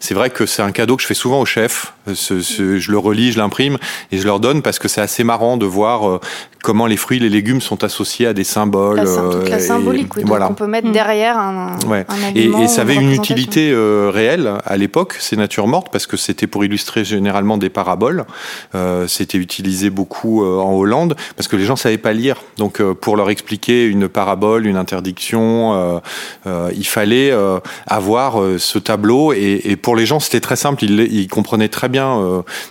c'est 0.00 0.14
vrai 0.14 0.30
que 0.30 0.46
c'est 0.46 0.62
un 0.62 0.72
cadeau 0.72 0.96
que 0.96 1.02
je 1.02 1.08
fais 1.08 1.14
souvent 1.16 1.40
au 1.40 1.46
chef. 1.46 1.92
Ce, 2.14 2.40
ce, 2.40 2.78
je 2.78 2.90
le 2.90 2.98
relis, 2.98 3.32
je 3.32 3.38
l'imprime 3.38 3.78
et 4.12 4.18
je 4.18 4.24
leur 4.24 4.40
donne 4.40 4.62
parce 4.62 4.78
que 4.78 4.88
c'est 4.88 5.00
assez 5.00 5.24
marrant 5.24 5.56
de 5.56 5.66
voir 5.66 6.08
euh, 6.08 6.20
comment 6.66 6.86
les 6.86 6.96
fruits, 6.96 7.20
les 7.20 7.28
légumes 7.28 7.60
sont 7.60 7.84
associés 7.84 8.26
à 8.26 8.32
des 8.32 8.42
symboles. 8.42 8.98
toute 8.98 9.48
la 9.48 9.56
euh, 9.56 9.58
symbolique 9.60 10.08
et, 10.16 10.24
voilà. 10.24 10.50
on 10.50 10.54
peut 10.54 10.66
mettre 10.66 10.88
mm. 10.88 10.92
derrière 10.92 11.38
un, 11.38 11.78
ouais. 11.86 12.04
un 12.08 12.34
et, 12.34 12.46
et, 12.46 12.66
ça 12.66 12.80
avait 12.80 12.96
une 12.96 13.12
utilité 13.12 13.70
euh, 13.70 14.10
réelle 14.12 14.50
à 14.64 14.76
l'époque, 14.76 15.14
ces 15.20 15.36
natures 15.36 15.68
mortes, 15.68 15.90
parce 15.92 16.08
que 16.08 16.16
c'était 16.16 16.48
pour 16.48 16.64
illustrer 16.64 17.04
généralement 17.04 17.56
des 17.56 17.70
paraboles. 17.70 18.24
Euh, 18.74 19.06
c'était 19.06 19.38
utilisé 19.38 19.90
beaucoup 19.90 20.44
euh, 20.44 20.58
en 20.58 20.72
Hollande 20.72 21.14
parce 21.36 21.46
que 21.46 21.54
les 21.54 21.64
gens 21.64 21.76
savaient 21.76 21.98
pas 21.98 22.12
lire. 22.12 22.42
Donc 22.58 22.82
pour 22.82 23.16
leur 23.16 23.30
expliquer 23.30 23.86
une 23.86 24.08
parabole, 24.08 24.66
une 24.66 24.76
interdiction, 24.76 26.00
il 26.46 26.86
fallait 26.86 27.32
avoir 27.86 28.42
ce 28.58 28.78
tableau. 28.78 29.32
Et, 29.32 29.60
et, 29.64 29.76
pour 29.76 29.94
les 29.94 30.06
gens, 30.06 30.18
c'était 30.18 30.40
très 30.40 30.56
simple. 30.56 30.84
Ils, 30.84 31.00
ils 31.12 31.28
comprenaient 31.28 31.68
très 31.68 31.88
bien. 31.88 31.95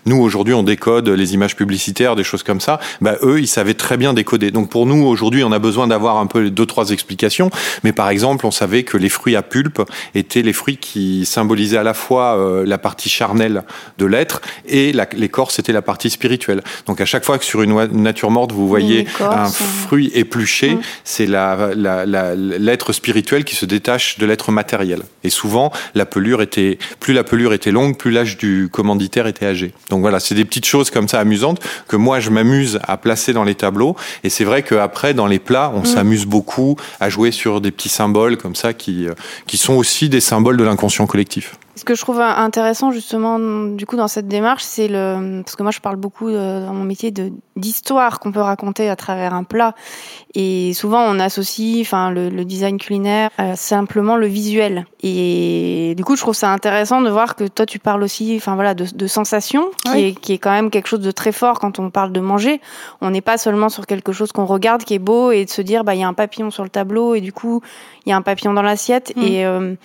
Nous 0.05 0.17
aujourd'hui, 0.17 0.53
on 0.53 0.63
décode 0.63 1.09
les 1.09 1.33
images 1.33 1.55
publicitaires, 1.55 2.15
des 2.15 2.23
choses 2.23 2.43
comme 2.43 2.61
ça. 2.61 2.79
Bah, 3.01 3.15
eux, 3.23 3.39
ils 3.39 3.47
savaient 3.47 3.73
très 3.73 3.97
bien 3.97 4.13
décodé. 4.13 4.51
Donc 4.51 4.69
pour 4.69 4.85
nous, 4.85 5.05
aujourd'hui, 5.05 5.43
on 5.43 5.51
a 5.51 5.59
besoin 5.59 5.87
d'avoir 5.87 6.17
un 6.17 6.27
peu 6.27 6.49
deux, 6.49 6.65
trois 6.65 6.89
explications. 6.91 7.49
Mais 7.83 7.91
par 7.91 8.09
exemple, 8.09 8.45
on 8.45 8.51
savait 8.51 8.83
que 8.83 8.97
les 8.97 9.09
fruits 9.09 9.35
à 9.35 9.41
pulpe 9.41 9.81
étaient 10.13 10.41
les 10.41 10.53
fruits 10.53 10.77
qui 10.77 11.25
symbolisaient 11.25 11.77
à 11.77 11.83
la 11.83 11.93
fois 11.93 12.37
euh, 12.37 12.65
la 12.65 12.77
partie 12.77 13.09
charnelle 13.09 13.63
de 13.97 14.05
l'être 14.05 14.41
et 14.67 14.93
l'écorce 15.13 15.59
était 15.59 15.73
la 15.73 15.81
partie 15.81 16.09
spirituelle. 16.09 16.61
Donc 16.85 17.01
à 17.01 17.05
chaque 17.05 17.23
fois 17.23 17.37
que 17.37 17.45
sur 17.45 17.61
une, 17.61 17.75
nature 17.93 18.31
morte, 18.31 18.51
vous 18.51 18.67
voyez 18.67 19.07
un 19.19 19.45
fruit 19.47 20.11
épluché, 20.13 20.75
mmh. 20.75 20.81
c'est 21.03 21.25
l'être 21.25 21.73
la, 21.75 22.05
la, 22.05 22.75
spirituel 22.91 23.45
qui 23.45 23.55
se 23.55 23.65
détache 23.65 24.17
de 24.17 24.25
l'être 24.25 24.51
matériel. 24.51 25.01
Et 25.23 25.29
souvent, 25.29 25.71
la 25.95 26.05
pelure 26.05 26.41
était, 26.41 26.77
plus 26.99 27.13
la 27.13 27.23
pelure 27.23 27.53
était 27.53 27.71
longue, 27.71 27.97
plus 27.97 28.11
l'âge 28.11 28.37
du 28.37 28.69
commanditaire 28.71 29.14
était 29.23 29.45
âgé. 29.45 29.73
Donc 29.89 30.01
voilà, 30.01 30.19
c'est 30.19 30.35
des 30.35 30.45
petites 30.45 30.65
choses 30.65 30.91
comme 30.91 31.07
ça 31.07 31.19
amusantes 31.19 31.61
que 31.87 31.95
moi 31.95 32.19
je 32.19 32.29
m'amuse 32.29 32.79
à 32.83 32.97
placer 32.97 33.33
dans 33.33 33.43
les 33.43 33.55
tableaux 33.55 33.95
et 34.23 34.29
c'est 34.29 34.43
vrai 34.43 34.63
qu'après, 34.63 35.13
dans 35.13 35.27
les 35.27 35.39
plats, 35.39 35.71
on 35.73 35.81
mm. 35.81 35.85
s'amuse 35.85 36.25
beaucoup 36.25 36.75
à 36.99 37.09
jouer 37.09 37.31
sur 37.31 37.61
des 37.61 37.71
petits 37.71 37.89
symboles 37.89 38.37
comme 38.37 38.55
ça 38.55 38.73
qui, 38.73 39.07
euh, 39.07 39.13
qui 39.47 39.57
sont 39.57 39.73
aussi 39.73 40.09
des 40.09 40.21
symboles 40.21 40.57
de 40.57 40.63
l'inconscient 40.63 41.07
collectif. 41.07 41.55
Ce 41.75 41.83
que 41.83 41.93
je 41.93 42.01
trouve 42.01 42.21
intéressant 42.21 42.91
justement 42.91 43.37
du 43.37 43.85
coup 43.85 43.97
dans 43.97 44.07
cette 44.07 44.29
démarche, 44.29 44.63
c'est 44.63 44.87
le 44.87 45.41
parce 45.43 45.57
que 45.57 45.63
moi 45.63 45.73
je 45.73 45.81
parle 45.81 45.97
beaucoup 45.97 46.29
euh, 46.29 46.65
dans 46.65 46.73
mon 46.73 46.85
métier 46.85 47.11
de 47.11 47.33
d'histoire 47.57 48.19
qu'on 48.19 48.31
peut 48.31 48.41
raconter 48.41 48.89
à 48.89 48.95
travers 48.95 49.33
un 49.33 49.43
plat 49.43 49.75
et 50.33 50.73
souvent 50.73 51.01
on 51.01 51.19
associe 51.19 51.81
enfin 51.81 52.11
le, 52.11 52.29
le 52.29 52.45
design 52.45 52.77
culinaire 52.77 53.29
à 53.37 53.55
simplement 53.55 54.15
le 54.15 54.27
visuel 54.27 54.85
et 55.03 55.93
du 55.97 56.03
coup 56.03 56.15
je 56.15 56.21
trouve 56.21 56.33
ça 56.33 56.51
intéressant 56.51 57.01
de 57.01 57.09
voir 57.09 57.35
que 57.35 57.45
toi 57.45 57.65
tu 57.65 57.79
parles 57.79 58.03
aussi 58.03 58.33
enfin 58.37 58.55
voilà 58.55 58.73
de, 58.73 58.85
de 58.93 59.07
sensation 59.07 59.69
qui, 59.91 59.99
est, 59.99 60.19
qui 60.19 60.33
est 60.33 60.37
quand 60.37 60.51
même 60.51 60.69
quelque 60.69 60.87
chose 60.87 61.01
de 61.01 61.11
très 61.11 61.31
fort 61.31 61.59
quand 61.59 61.79
on 61.79 61.89
parle 61.89 62.11
de 62.11 62.19
manger. 62.19 62.61
On 63.01 63.09
n'est 63.09 63.21
pas 63.21 63.37
seulement 63.37 63.69
sur 63.69 63.85
quelque 63.85 64.13
chose 64.13 64.31
qu'on 64.31 64.45
regarde 64.45 64.83
qui 64.83 64.93
est 64.93 64.99
beau 64.99 65.31
et 65.31 65.45
de 65.45 65.49
se 65.49 65.61
dire 65.61 65.83
bah 65.83 65.95
il 65.95 66.01
y 66.01 66.03
a 66.03 66.07
un 66.07 66.13
papillon 66.13 66.51
sur 66.51 66.63
le 66.63 66.69
tableau 66.69 67.15
et 67.15 67.21
du 67.21 67.33
coup 67.33 67.61
il 68.05 68.09
y 68.09 68.13
a 68.13 68.15
un 68.15 68.21
papillon 68.21 68.53
dans 68.53 68.61
l'assiette 68.61 69.13
mm. 69.15 69.21
et 69.21 69.45
euh, 69.45 69.75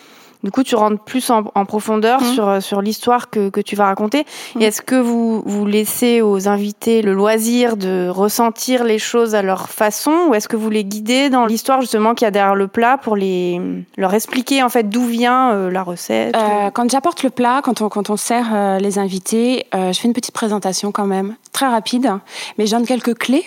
du 0.43 0.51
coup, 0.51 0.63
tu 0.63 0.75
rentres 0.75 1.03
plus 1.03 1.31
en, 1.31 1.45
en 1.55 1.65
profondeur 1.67 2.23
mmh. 2.23 2.35
sur, 2.35 2.49
euh, 2.49 2.61
sur 2.61 2.81
l'histoire 2.81 3.31
que, 3.31 3.51
que 3.51 3.61
tu 3.61 3.77
vas 3.77 3.87
raconter. 3.87 4.25
Mmh. 4.55 4.63
Et 4.63 4.65
est-ce 4.65 4.83
que 4.83 4.97
vous, 4.97 5.43
vous 5.45 5.67
laissez 5.67 6.23
aux 6.23 6.49
invités 6.49 7.03
le 7.03 7.13
loisir 7.13 7.77
de 7.77 8.09
ressentir 8.09 8.85
les 8.85 8.99
choses 8.99 9.35
à 9.35 9.43
leur 9.43 9.69
façon 9.69 10.29
ou 10.29 10.35
est-ce 10.35 10.49
que 10.49 10.57
vous 10.57 10.71
les 10.71 10.85
guidez 10.85 11.31
dans 11.31 11.47
l'histoire 11.47 11.81
justement 11.81 12.15
qu'il 12.15 12.25
y 12.25 12.29
a 12.29 12.31
derrière 12.31 12.55
le 12.55 12.69
plat 12.69 12.97
pour 12.97 13.17
les, 13.17 13.61
leur 13.97 14.15
expliquer 14.15 14.63
en 14.63 14.69
fait 14.69 14.89
d'où 14.89 15.05
vient 15.05 15.53
euh, 15.53 15.71
la 15.71 15.83
recette 15.83 16.35
euh, 16.37 16.71
Quand 16.71 16.91
j'apporte 16.91 17.23
le 17.23 17.31
plat, 17.31 17.61
quand 17.63 17.83
on, 17.83 17.89
quand 17.89 18.11
on 18.11 18.17
sert 18.17 18.49
euh, 18.53 18.79
les 18.79 18.99
invités, 18.99 19.67
je 19.73 19.99
fais 19.99 20.09
une 20.09 20.15
petite 20.15 20.35
présentation 20.35 20.93
quand 20.93 21.07
même, 21.07 21.37
très 21.53 21.67
rapide, 21.67 22.13
mais 22.59 22.67
je 22.67 22.73
donne 22.73 22.87
quelques 22.87 23.17
clés 23.17 23.45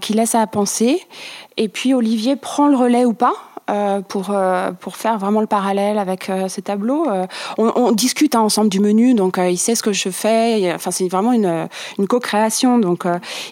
qui 0.00 0.12
laissent 0.12 0.34
à 0.34 0.46
penser. 0.48 1.00
Et 1.56 1.68
puis 1.68 1.94
Olivier 1.94 2.34
prend 2.36 2.66
le 2.66 2.76
relais 2.76 3.04
ou 3.04 3.12
pas 3.12 3.34
euh, 3.34 3.47
pour, 4.08 4.30
euh, 4.30 4.72
pour 4.72 4.96
faire 4.96 5.18
vraiment 5.18 5.40
le 5.40 5.46
parallèle 5.46 5.98
avec 5.98 6.30
euh, 6.30 6.48
ces 6.48 6.62
tableaux. 6.62 7.06
On, 7.58 7.72
on, 7.74 7.92
discute 7.92 8.34
hein, 8.34 8.40
ensemble 8.40 8.70
du 8.70 8.80
menu, 8.80 9.14
donc 9.14 9.38
il 9.38 9.58
sait 9.58 9.74
ce 9.74 9.82
que 9.82 9.92
je 9.92 10.10
fais. 10.10 10.72
Enfin, 10.74 10.90
c'est 10.90 11.08
vraiment 11.08 11.32
une, 11.32 11.68
une 11.98 12.06
co-création, 12.06 12.78
donc 12.78 13.04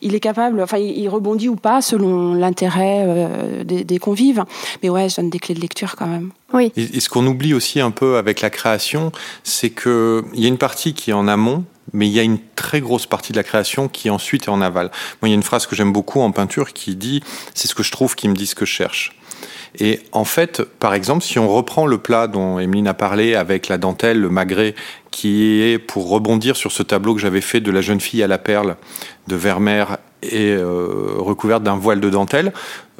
il 0.03 0.15
est 0.15 0.21
capable, 0.21 0.61
enfin, 0.61 0.79
il, 0.79 1.09
rebondit 1.09 1.49
ou 1.49 1.57
pas 1.57 1.81
selon 1.81 2.35
l'intérêt 2.35 3.65
des, 3.65 3.85
des, 3.85 3.99
convives. 3.99 4.45
Mais 4.83 4.89
ouais, 4.89 5.09
je 5.09 5.17
donne 5.17 5.31
des 5.31 5.39
clés 5.39 5.55
de 5.55 5.61
lecture 5.61 5.97
quand 5.97 6.07
même. 6.07 6.31
Oui. 6.53 6.73
Et, 6.77 6.97
et 6.97 7.01
ce 7.01 7.09
qu'on 7.09 7.27
oublie 7.27 7.55
aussi 7.55 7.81
un 7.81 7.91
peu 7.91 8.17
avec 8.17 8.41
la 8.41 8.51
création, 8.51 9.13
c'est 9.43 9.71
que 9.71 10.25
il 10.35 10.41
y 10.41 10.45
a 10.45 10.49
une 10.49 10.59
partie 10.59 10.95
qui 10.95 11.11
est 11.11 11.15
en 11.15 11.29
amont, 11.29 11.65
mais 11.93 12.07
il 12.07 12.13
y 12.13 12.21
a 12.21 12.23
une 12.23 12.39
très 12.55 12.81
grosse 12.81 13.07
partie 13.07 13.33
de 13.33 13.37
la 13.37 13.45
création 13.45 13.89
qui 13.89 14.11
ensuite 14.11 14.45
est 14.45 14.51
en 14.51 14.61
aval. 14.61 14.91
Moi, 15.23 15.29
il 15.29 15.31
y 15.31 15.33
a 15.33 15.35
une 15.35 15.43
phrase 15.43 15.67
que 15.67 15.77
j'aime 15.77 15.93
beaucoup 15.93 16.21
en 16.21 16.33
peinture 16.33 16.73
qui 16.73 16.97
dit 16.97 17.23
c'est 17.55 17.69
ce 17.69 17.75
que 17.75 17.83
je 17.83 17.91
trouve 17.91 18.15
qui 18.15 18.29
me 18.29 18.35
dit 18.35 18.47
ce 18.47 18.55
que 18.55 18.67
je 18.67 18.73
cherche. 18.73 19.16
Et 19.79 20.01
en 20.13 20.25
fait, 20.25 20.63
par 20.63 20.95
exemple, 20.95 21.23
si 21.23 21.39
on 21.39 21.49
reprend 21.49 21.87
le 21.87 21.99
plat 21.99 22.27
dont 22.27 22.59
Emeline 22.59 22.89
a 22.89 22.95
parlé 22.95 23.35
avec 23.35 23.69
la 23.69 23.79
dentelle, 23.79 24.21
le 24.21 24.31
magret, 24.31 24.75
qui 25.11 25.63
est 25.63 25.79
pour 25.79 26.09
rebondir 26.09 26.57
sur 26.57 26.73
ce 26.73 26.83
tableau 26.83 27.15
que 27.15 27.21
j'avais 27.21 27.41
fait 27.41 27.61
de 27.61 27.71
la 27.71 27.81
jeune 27.81 28.01
fille 28.01 28.23
à 28.23 28.27
la 28.27 28.39
perle 28.39 28.77
de 29.27 29.37
Vermeer 29.37 29.99
et 30.23 30.53
euh, 30.53 31.15
recouverte 31.19 31.63
d'un 31.63 31.77
voile 31.77 32.01
de 32.01 32.11
dentelle. 32.11 32.53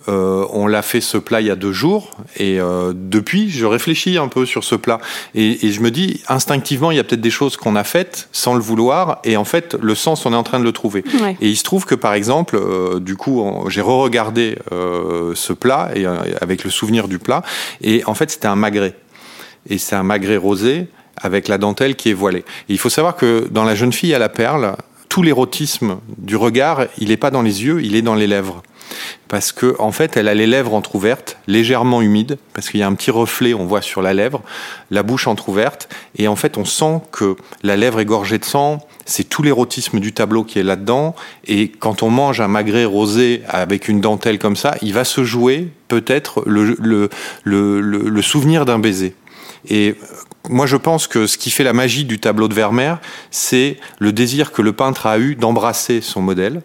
Euh, 0.09 0.47
on 0.53 0.69
l'a 0.69 0.83
fait 0.83 1.01
ce 1.01 1.19
plat 1.19 1.41
il 1.41 1.49
y 1.49 1.51
a 1.51 1.57
deux 1.57 1.73
jours 1.73 2.11
et 2.37 2.61
euh, 2.61 2.93
depuis 2.95 3.51
je 3.51 3.67
réfléchis 3.67 4.19
un 4.19 4.29
peu 4.29 4.47
sur 4.47 4.63
ce 4.63 4.77
plat 4.77 5.01
et, 5.35 5.67
et 5.67 5.73
je 5.73 5.81
me 5.81 5.91
dis 5.91 6.23
instinctivement 6.29 6.93
il 6.93 6.97
y 6.97 7.01
a 7.01 7.05
peut-être 7.05 7.21
des 7.21 7.31
choses 7.31 7.57
qu'on 7.57 7.75
a 7.75 7.83
faites 7.83 8.29
sans 8.31 8.55
le 8.55 8.61
vouloir 8.61 9.19
et 9.25 9.37
en 9.37 9.45
fait 9.45 9.75
le 9.81 9.97
sens 9.97 10.25
on 10.25 10.33
est 10.33 10.37
en 10.37 10.45
train 10.45 10.61
de 10.61 10.65
le 10.65 10.71
trouver 10.71 11.03
ouais. 11.23 11.37
et 11.41 11.49
il 11.49 11.57
se 11.57 11.65
trouve 11.65 11.87
que 11.87 11.97
par 11.97 12.15
exemple 12.15 12.57
euh, 12.57 13.01
du 13.01 13.17
coup 13.17 13.43
j'ai 13.69 13.81
re-regardé 13.81 14.59
euh, 14.71 15.33
ce 15.35 15.53
plat 15.53 15.91
et 15.97 16.07
avec 16.41 16.63
le 16.63 16.71
souvenir 16.71 17.09
du 17.09 17.19
plat 17.19 17.43
et 17.81 18.05
en 18.05 18.15
fait 18.15 18.31
c'était 18.31 18.47
un 18.47 18.55
magret 18.55 18.95
et 19.69 19.79
c'est 19.79 19.97
un 19.97 20.05
magret 20.05 20.37
rosé 20.37 20.87
avec 21.17 21.49
la 21.49 21.59
dentelle 21.59 21.97
qui 21.97 22.11
est 22.11 22.15
voilée. 22.15 22.45
Et 22.69 22.75
il 22.75 22.79
faut 22.79 22.91
savoir 22.91 23.17
que 23.17 23.49
dans 23.51 23.65
la 23.65 23.75
jeune 23.75 23.93
fille 23.93 24.15
à 24.15 24.19
la 24.19 24.29
perle, 24.29 24.77
tout 25.17 25.23
l'érotisme 25.23 25.97
du 26.19 26.37
regard, 26.37 26.89
il 26.99 27.09
n'est 27.09 27.17
pas 27.17 27.31
dans 27.31 27.41
les 27.41 27.65
yeux, 27.65 27.83
il 27.83 27.97
est 27.97 28.03
dans 28.03 28.15
les 28.15 28.27
lèvres 28.27 28.63
parce 29.29 29.51
que 29.51 29.75
en 29.79 29.91
fait, 29.91 30.19
elle 30.19 30.29
a 30.29 30.35
les 30.35 30.47
lèvres 30.47 30.75
entrouvertes, 30.75 31.39
légèrement 31.47 32.03
humides, 32.03 32.37
parce 32.53 32.69
qu'il 32.69 32.81
y 32.81 32.83
a 32.83 32.87
un 32.87 32.95
petit 32.95 33.11
reflet, 33.11 33.55
on 33.55 33.65
voit 33.65 33.81
sur 33.81 34.03
la 34.03 34.13
lèvre, 34.13 34.43
la 34.91 35.03
bouche 35.03 35.27
entrouverte, 35.27 35.89
et 36.19 36.29
en 36.29 36.37
fait, 36.37 36.59
on 36.59 36.67
sent 36.67 37.01
que 37.13 37.35
la 37.63 37.77
lèvre 37.77 38.01
est 38.01 38.05
gorgée 38.05 38.37
de 38.37 38.45
sang, 38.45 38.87
c'est 39.07 39.25
tout 39.25 39.43
l'érotisme 39.43 40.01
du 40.01 40.13
tableau 40.13 40.45
qui 40.45 40.59
est 40.59 40.63
là-dedans. 40.63 41.17
Et 41.47 41.69
quand 41.71 42.03
on 42.03 42.11
mange 42.11 42.43
un 42.43 42.49
magret 42.49 42.85
rosé 42.85 43.41
avec 43.49 43.89
une 43.89 44.03
dentelle 44.03 44.39
comme 44.39 44.57
ça, 44.57 44.75
il 44.83 44.93
va 44.93 45.05
se 45.05 45.25
jouer 45.25 45.71
peut-être 45.89 46.43
le, 46.45 46.77
le, 47.43 48.23
souvenir 48.23 48.67
d'un 48.67 48.79
baiser. 48.79 49.15
Et 49.71 49.95
moi, 50.49 50.67
je 50.67 50.77
pense 50.77 51.07
que 51.07 51.27
ce 51.27 51.39
qui 51.39 51.51
fait 51.51 51.65
la 51.65 51.73
magie 51.73 52.05
du 52.05 52.19
tableau 52.19 52.49
de 52.49 52.55
Vermeer, 52.55 52.99
c'est 53.31 53.79
le 53.99 54.13
désir 54.13 54.53
que 54.53 54.63
le 54.63 54.73
peintre 54.73 55.07
a 55.07 55.19
eu 55.19 55.35
d'embrasser 55.35 56.01
son 56.01 56.21
modèle. 56.23 56.63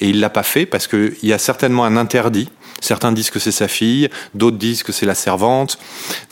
Et 0.00 0.08
il 0.08 0.20
l'a 0.20 0.30
pas 0.30 0.42
fait 0.42 0.66
parce 0.66 0.86
qu'il 0.86 1.14
y 1.22 1.32
a 1.32 1.38
certainement 1.38 1.84
un 1.84 1.96
interdit. 1.96 2.48
Certains 2.80 3.12
disent 3.12 3.30
que 3.30 3.38
c'est 3.38 3.52
sa 3.52 3.68
fille, 3.68 4.08
d'autres 4.34 4.56
disent 4.56 4.82
que 4.82 4.92
c'est 4.92 5.06
la 5.06 5.14
servante. 5.14 5.78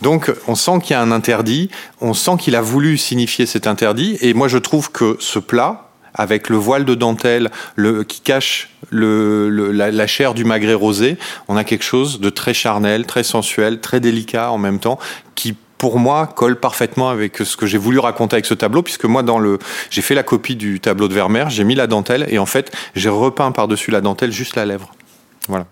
Donc, 0.03 0.33
on 0.49 0.55
sent 0.55 0.81
qu'il 0.83 0.93
y 0.93 0.95
a 0.95 1.03
un 1.03 1.13
interdit. 1.13 1.71
On 2.01 2.15
sent 2.15 2.33
qu'il 2.39 2.57
a 2.57 2.63
voulu 2.63 2.97
signifier 2.97 3.47
cet 3.47 3.67
interdit. 3.67 4.17
Et 4.21 4.35
moi, 4.35 4.49
je 4.49 4.59
trouve 4.59 4.91
que 4.91 5.17
ce 5.21 5.39
plat, 5.39 5.91
avec 6.15 6.49
le 6.49 6.57
voile 6.57 6.85
de 6.85 6.95
dentelle 6.95 7.51
le, 7.77 8.03
qui 8.03 8.21
cache 8.21 8.71
la, 8.91 9.91
la, 9.93 10.07
chair 10.07 10.35
du 10.35 10.45
magret 10.45 10.75
rosé, 10.75 11.19
on 11.47 11.57
a 11.57 11.63
quelque 11.63 11.85
chose 11.85 12.19
de 12.19 12.31
très 12.31 12.55
charnel, 12.55 13.07
très 13.07 13.23
sensuel, 13.23 13.81
très 13.81 14.01
délicat 14.01 14.51
en 14.51 14.59
même 14.59 14.81
temps, 14.81 14.99
qui 15.37 15.55
pour 15.81 15.99
moi, 15.99 16.27
colle 16.27 16.61
parfaitement 16.61 17.09
avec 17.09 17.39
ce 17.39 17.57
que 17.57 17.65
j'ai 17.65 17.79
voulu 17.79 17.99
raconter 17.99 18.35
avec 18.35 18.45
ce 18.45 18.53
tableau, 18.53 18.83
puisque 18.83 19.07
moi, 19.07 19.23
dans 19.23 19.39
le, 19.39 19.59
j'ai 19.89 20.03
fait 20.03 20.15
la 20.15 20.23
copie 20.23 20.55
du 20.55 20.79
tableau 20.79 21.09
de 21.09 21.15
Vermeer, 21.15 21.49
j'ai 21.49 21.65
mis 21.65 21.75
la 21.75 21.87
dentelle, 21.87 22.27
et 22.29 22.39
en 22.39 22.45
fait, 22.45 22.71
j'ai 22.95 23.09
repeint 23.09 23.51
par-dessus 23.51 23.91
la 23.91 24.03
dentelle 24.03 24.31
juste 24.31 24.57
la 24.57 24.67
lèvre. 24.67 24.93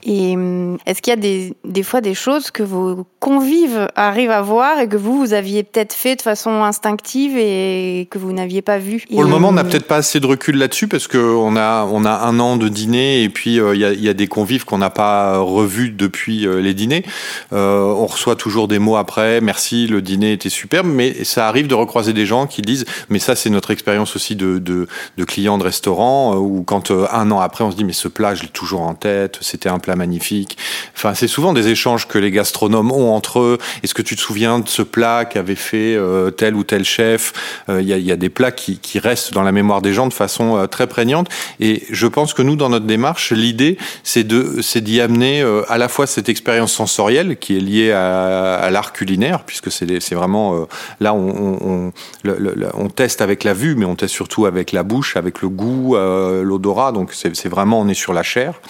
Et 0.02 0.35
hum, 0.35 0.78
est-ce 0.87 1.02
qu'il 1.02 1.11
y 1.11 1.16
a 1.16 1.20
des, 1.20 1.54
des, 1.64 1.82
fois 1.82 2.00
des 2.00 2.14
choses 2.14 2.50
que 2.50 2.62
vos 2.62 3.06
convives 3.20 3.88
arrivent 3.94 4.30
à 4.30 4.42
voir 4.42 4.78
et 4.80 4.88
que 4.88 4.97
vous, 4.97 5.18
vous 5.18 5.32
aviez 5.32 5.62
peut-être 5.62 5.92
fait 5.92 6.16
de 6.16 6.23
façon 6.23 6.62
instinctive 6.62 7.37
et 7.37 8.08
que 8.11 8.18
vous 8.18 8.32
n'aviez 8.32 8.62
pas 8.62 8.78
vu 8.78 9.04
Pour 9.11 9.23
le 9.23 9.28
moment, 9.28 9.49
on 9.49 9.52
n'a 9.52 9.64
peut-être 9.64 9.87
pas 9.87 9.97
assez 9.97 10.20
de 10.20 10.26
recul 10.26 10.56
là-dessus 10.56 10.88
parce 10.88 11.08
qu'on 11.08 11.56
a, 11.56 11.85
on 11.85 12.04
a 12.04 12.11
un 12.11 12.38
an 12.40 12.56
de 12.56 12.68
dîner 12.68 13.23
et 13.23 13.28
puis 13.28 13.61
euh, 13.61 13.75
il 13.75 13.80
y, 13.80 13.85
a, 13.85 13.92
y, 13.92 14.08
a, 14.08 14.14
des 14.14 14.28
convives 14.28 14.64
qu'on 14.64 14.78
n'a 14.78 14.90
pas 14.90 15.38
revus 15.38 15.90
depuis 15.90 16.47
euh, 16.47 16.61
les 16.61 16.75
dîners. 16.75 17.04
Euh, 17.52 17.82
on 17.82 18.06
reçoit 18.06 18.37
toujours 18.37 18.68
des 18.68 18.78
mots 18.78 18.97
après, 18.97 19.40
merci, 19.40 19.87
le 19.87 20.02
dîner 20.02 20.32
était 20.32 20.49
superbe, 20.49 20.87
mais 20.87 21.25
ça 21.25 21.49
arrive 21.49 21.66
de 21.66 21.75
recroiser 21.75 22.12
des 22.12 22.26
gens 22.26 22.47
qui 22.47 22.62
disent, 22.62 22.85
mais 23.08 23.18
ça 23.18 23.37
c'est 23.37 23.50
notre 23.50 23.70
expérience 23.70 24.16
aussi 24.16 24.37
de, 24.37 24.58
de, 24.58 24.88
de, 25.16 25.25
clients 25.25 25.58
de 25.58 25.64
restaurants, 25.64 26.37
ou 26.37 26.62
quand 26.62 26.90
un 26.90 27.30
an 27.30 27.40
après 27.40 27.64
on 27.64 27.70
se 27.70 27.76
dit, 27.76 27.85
mais 27.85 27.92
ce 27.92 28.08
plat, 28.08 28.35
je 28.35 28.42
l'ai 28.42 28.49
toujours 28.49 28.82
en 28.82 28.94
tête, 28.94 29.38
c'était 29.40 29.67
un 29.68 29.78
plat 29.78 29.96
magnifique. 29.96 30.56
Enfin, 30.94 31.14
c'est 31.14 31.28
souvent 31.28 31.52
des 31.52 31.68
échanges 31.68 32.06
que 32.06 32.18
les 32.18 32.30
gastronomes 32.30 32.92
ont 32.92 33.12
entre 33.12 33.40
eux. 33.40 33.58
Est-ce 33.82 33.94
que 33.94 34.02
tu 34.02 34.16
te 34.16 34.20
souviens 34.20 34.58
de 34.60 34.68
ce 34.68 34.82
plat 34.82 35.25
qu'avait 35.25 35.54
fait 35.54 35.94
euh, 35.94 36.30
tel 36.30 36.54
ou 36.54 36.64
tel 36.64 36.84
chef? 36.84 37.32
Il 37.68 37.82
y, 37.82 38.12
a, 38.12 38.16
des 38.16 38.28
plats 38.30 38.52
qui, 38.52 38.78
restent 38.98 39.32
dans 39.32 39.42
la 39.42 39.52
mémoire 39.52 39.82
des 39.82 39.92
gens 39.92 40.06
de 40.06 40.12
façon 40.12 40.56
euh, 40.56 40.66
très 40.66 40.87
prégnante. 40.87 41.28
Et 41.60 41.84
je 41.90 42.06
pense 42.06 42.34
que 42.34 42.42
nous, 42.42 42.56
dans 42.56 42.68
notre 42.68 42.87
démarche, 42.87 43.32
l'idée, 43.32 43.78
c'est 44.02 44.25
de, 44.25 44.60
c'est 44.62 44.80
d'y 44.80 45.00
amener 45.00 45.42
euh, 45.42 45.62
à 45.68 45.78
la 45.78 45.88
fois 45.88 46.06
cette 46.06 46.28
expérience 46.28 46.72
sensorielle 46.72 47.37
qui 47.37 47.56
est 47.56 47.60
liée 47.60 47.92
à, 47.92 48.68
l'art 48.70 48.92
culinaire, 48.92 49.44
puisque 49.44 49.70
c'est, 49.70 50.00
c'est 50.00 50.14
vraiment 50.14 50.66
là 51.00 51.14
on, 51.14 51.92
on, 52.25 52.88
teste 52.88 53.22
avec 53.22 53.44
la 53.44 53.54
vue, 53.54 53.76
mais 53.76 53.84
on 53.84 53.94
teste 53.94 54.14
surtout 54.14 54.46
avec 54.46 54.72
la 54.72 54.82
bouche, 54.82 55.16
avec 55.16 55.42
le 55.42 55.48
goût, 55.48 55.96
l'odorat. 55.96 56.92
Donc 56.92 57.12
c'est, 57.12 57.34
c'est 57.37 57.48
vraiment 57.48 57.80
on 57.80 57.88
est 57.88 57.94
sur 57.94 58.12
la 58.12 58.22
chair. 58.22 58.60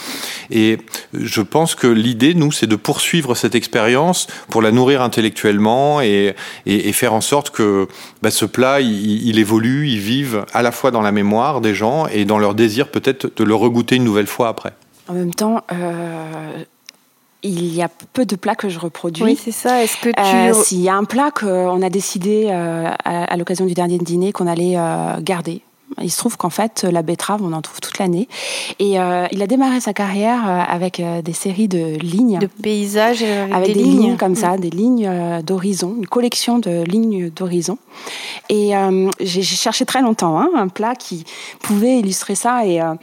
Et 0.51 0.78
je 1.13 1.43
pense 1.43 1.75
que 1.75 1.87
l'idée, 1.87 2.35
nous, 2.35 2.53
c'est 2.53 2.67
de 2.67 2.77
poursuivre 2.77 3.35
cette 3.35 3.55
expérience 3.55 4.27
pour 4.49 4.63
la 4.63 4.71
nourrir 4.71 5.03
intellectuellement 5.03 6.01
et, 6.01 6.35
et, 6.67 6.89
et 6.89 6.93
faire 6.93 7.15
en 7.15 7.21
sorte 7.21 7.51
que 7.51 7.89
bah, 8.23 8.31
ce 8.31 8.45
plat, 8.45 8.81
il, 8.81 9.27
il, 9.27 9.39
évolue, 9.39 9.89
il 9.89 9.99
vive 9.99 10.45
à 10.53 10.63
la 10.63 10.73
fois 10.73 10.91
dans 10.91 11.03
la 11.03 11.13
mémoire 11.13 11.61
des 11.61 11.75
gens 11.75 12.07
et 12.07 12.25
dans 12.25 12.39
leur 12.39 12.55
désir 12.55 12.89
peut-être 12.89 13.31
de 13.37 13.45
le 13.45 13.55
regoûter 13.55 13.97
une 13.97 14.05
nouvelle 14.05 14.27
fois 14.27 14.49
après. 14.49 14.73
En 15.09 15.15
même 15.15 15.35
temps, 15.35 15.63
euh, 15.73 16.65
il 17.43 17.75
y 17.75 17.83
a 17.83 17.89
peu 18.13 18.27
de 18.27 18.37
plats 18.37 18.57
que 18.57 18.69
je 18.69 18.79
reproduis. 18.79 19.25
Oui, 19.25 19.39
c'est 19.43 19.53
ça. 19.53 19.83
Est-ce 19.83 19.97
que 19.97 20.11
tu... 20.11 20.59
Euh, 20.59 20.63
S'il 20.63 20.81
y 20.81 20.89
a 20.89 20.97
un 20.97 21.05
plat 21.05 21.31
qu'on 21.31 21.81
a 21.83 21.89
décidé 21.89 22.49
euh, 22.51 22.91
à, 23.05 23.25
à 23.25 23.37
l'occasion 23.37 23.65
du 23.65 23.75
dernier 23.75 23.99
dîner 23.99 24.33
qu'on 24.33 24.47
allait 24.47 24.75
euh, 24.77 25.21
garder, 25.21 25.63
il 26.03 26.11
se 26.11 26.19
trouve 26.19 26.37
qu'en 26.37 26.51
fait, 26.51 26.85
la 26.85 27.03
betterave, 27.03 27.41
on 27.43 27.53
en 27.53 27.63
trouve 27.63 27.81
toute 27.81 27.99
l'année. 27.99 28.29
Et 28.79 29.01
euh, 29.01 29.27
il 29.33 29.43
a 29.43 29.47
démarré 29.47 29.81
sa 29.81 29.93
carrière 29.93 30.49
euh, 30.49 30.61
avec 30.69 31.01
euh, 31.01 31.23
des 31.23 31.33
séries 31.33 31.69
de 31.69 31.97
lignes. 31.99 32.39
De 32.39 32.47
paysages 32.47 33.23
avec, 33.23 33.53
avec 33.53 33.69
des, 33.69 33.75
des 33.75 33.83
lignes. 33.83 34.03
lignes 34.03 34.17
comme 34.17 34.35
ça, 34.35 34.57
des 34.57 34.71
lignes 34.71 35.11
d'horizon, 35.43 35.95
une 35.97 36.07
collection 36.07 36.59
de 36.59 36.83
lignes 36.85 37.31
d'horizon. 37.31 37.79
Et 38.49 38.77
euh, 38.77 39.11
j'ai 39.21 39.43
cherché 39.43 39.85
très 39.85 40.03
longtemps 40.03 40.39
hein, 40.39 40.51
un 40.55 40.69
plat 40.69 40.95
qui 40.95 41.25
pouvait 41.61 41.99
illustrer 41.99 42.35
ça. 42.35 42.67
Et, 42.67 42.81
euh, 42.81 42.95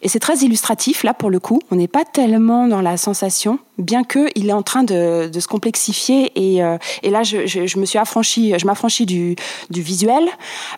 et 0.00 0.08
c'est 0.08 0.20
très 0.20 0.36
illustratif, 0.38 1.02
là, 1.02 1.14
pour 1.14 1.30
le 1.30 1.40
coup. 1.40 1.60
On 1.70 1.76
n'est 1.76 1.88
pas 1.88 2.04
tellement 2.04 2.66
dans 2.66 2.80
la 2.80 2.96
sensation, 2.96 3.58
bien 3.78 4.04
que 4.04 4.28
il 4.34 4.48
est 4.48 4.54
en 4.54 4.62
train 4.62 4.84
de, 4.84 5.28
de 5.28 5.40
se 5.40 5.48
complexifier. 5.48 6.32
Et, 6.36 6.62
et 7.02 7.10
là, 7.10 7.22
je, 7.22 7.46
je, 7.46 7.66
je, 7.66 7.78
me 7.78 7.84
suis 7.84 7.98
affranchie, 7.98 8.54
je 8.58 8.66
m'affranchis 8.66 9.06
du, 9.06 9.36
du 9.70 9.82
visuel, 9.82 10.24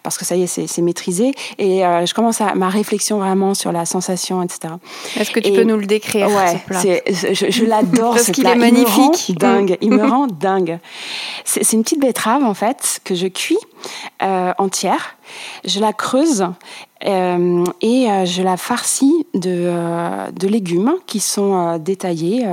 parce 0.02 0.18
que 0.18 0.24
ça 0.24 0.36
y 0.36 0.42
est, 0.42 0.46
c'est 0.46 0.82
maîtrisé. 0.82 1.33
Et 1.58 1.84
euh, 1.84 2.06
je 2.06 2.14
commence 2.14 2.40
à 2.40 2.54
ma 2.54 2.68
réflexion 2.68 3.18
vraiment 3.18 3.54
sur 3.54 3.72
la 3.72 3.84
sensation, 3.84 4.42
etc. 4.42 4.74
Est-ce 5.16 5.30
que 5.30 5.40
tu 5.40 5.50
et, 5.50 5.54
peux 5.54 5.64
nous 5.64 5.76
le 5.76 5.86
décrire 5.86 6.28
Ouais, 6.28 6.52
ce 6.52 6.66
plat 6.66 7.34
je, 7.34 7.50
je 7.50 7.64
l'adore. 7.64 8.14
Parce 8.14 8.30
qu'il 8.30 8.46
est 8.46 8.54
magnifique. 8.54 9.28
Il 9.28 9.38
me 9.38 9.46
rend 9.46 9.56
dingue. 9.56 9.78
Il 9.80 9.90
me 9.90 10.06
rend 10.06 10.26
dingue. 10.26 10.78
C'est 11.44 11.72
une 11.72 11.82
petite 11.82 12.00
betterave 12.00 12.44
en 12.44 12.54
fait 12.54 13.00
que 13.04 13.14
je 13.14 13.26
cuis 13.26 13.58
euh, 14.22 14.52
entière. 14.58 15.16
Je 15.64 15.80
la 15.80 15.92
creuse 15.92 16.46
euh, 17.06 17.64
et 17.80 18.10
euh, 18.10 18.24
je 18.24 18.42
la 18.42 18.56
farcis 18.56 19.26
de, 19.34 19.50
euh, 19.50 20.30
de 20.30 20.48
légumes 20.48 20.94
qui 21.06 21.20
sont 21.20 21.54
euh, 21.54 21.78
détaillés 21.78 22.46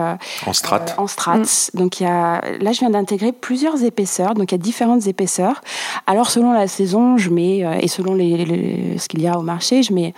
en 0.46 0.54
strates. 0.54 0.96
en 0.98 1.08
strates. 1.08 1.72
Mm. 1.74 1.78
Donc 1.78 2.00
il 2.00 2.04
y 2.04 2.06
a, 2.08 2.42
là, 2.60 2.72
je 2.72 2.80
viens 2.80 2.90
d'intégrer 2.90 3.32
plusieurs 3.32 3.84
épaisseurs. 3.84 4.34
Donc 4.34 4.52
il 4.52 4.56
y 4.56 4.60
a 4.60 4.62
différentes 4.62 5.08
épaisseurs. 5.08 5.62
Alors 6.08 6.30
selon 6.30 6.52
la 6.54 6.68
saison, 6.68 7.18
je 7.18 7.30
mets 7.30 7.60
et 7.82 7.88
selon 7.88 8.14
les, 8.14 8.46
les, 8.46 8.98
ce 8.98 9.08
qu'il 9.08 9.22
y 9.22 9.28
a 9.28 9.38
au 9.38 9.42
marché, 9.44 9.84
je 9.84 9.94
mets 9.94 10.14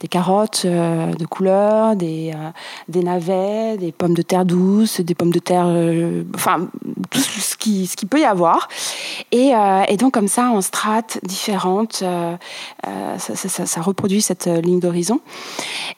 des 0.00 0.08
carottes 0.08 0.62
euh, 0.64 1.12
de 1.12 1.26
couleur, 1.26 1.94
des, 1.94 2.32
euh, 2.34 2.50
des 2.88 3.02
navets, 3.02 3.76
des 3.76 3.92
pommes 3.92 4.14
de 4.14 4.22
terre 4.22 4.44
douces, 4.44 5.00
des 5.00 5.14
pommes 5.14 5.30
de 5.30 5.38
terre, 5.38 5.66
euh, 5.66 6.24
enfin 6.34 6.68
tout 7.10 7.20
ce 7.20 7.56
qui, 7.56 7.86
ce 7.86 7.96
qui 7.96 8.06
peut 8.06 8.20
y 8.20 8.24
avoir. 8.24 8.68
Et, 9.30 9.52
et 9.88 9.96
donc 9.96 10.14
comme 10.14 10.28
ça, 10.28 10.50
en 10.50 10.60
strates 10.60 11.18
différentes, 11.22 12.02
ça, 12.02 13.18
ça, 13.18 13.66
ça, 13.66 13.80
reproduit 13.80 14.22
cette 14.22 14.46
ligne 14.46 14.80
d'horizon. 14.80 15.20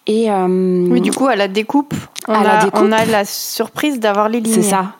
Et 0.06 0.30
oui, 0.30 1.00
du 1.00 1.12
coup, 1.12 1.26
à 1.26 1.36
la 1.36 1.48
découpe, 1.48 1.94
on, 2.28 2.34
a, 2.34 2.42
la, 2.42 2.64
découpe, 2.64 2.80
on 2.82 2.92
a 2.92 3.04
la 3.04 3.24
surprise 3.24 4.00
d'avoir 4.00 4.28
les 4.28 4.40
lignes. 4.40 4.54
C'est 4.54 4.62
ça. 4.62 4.94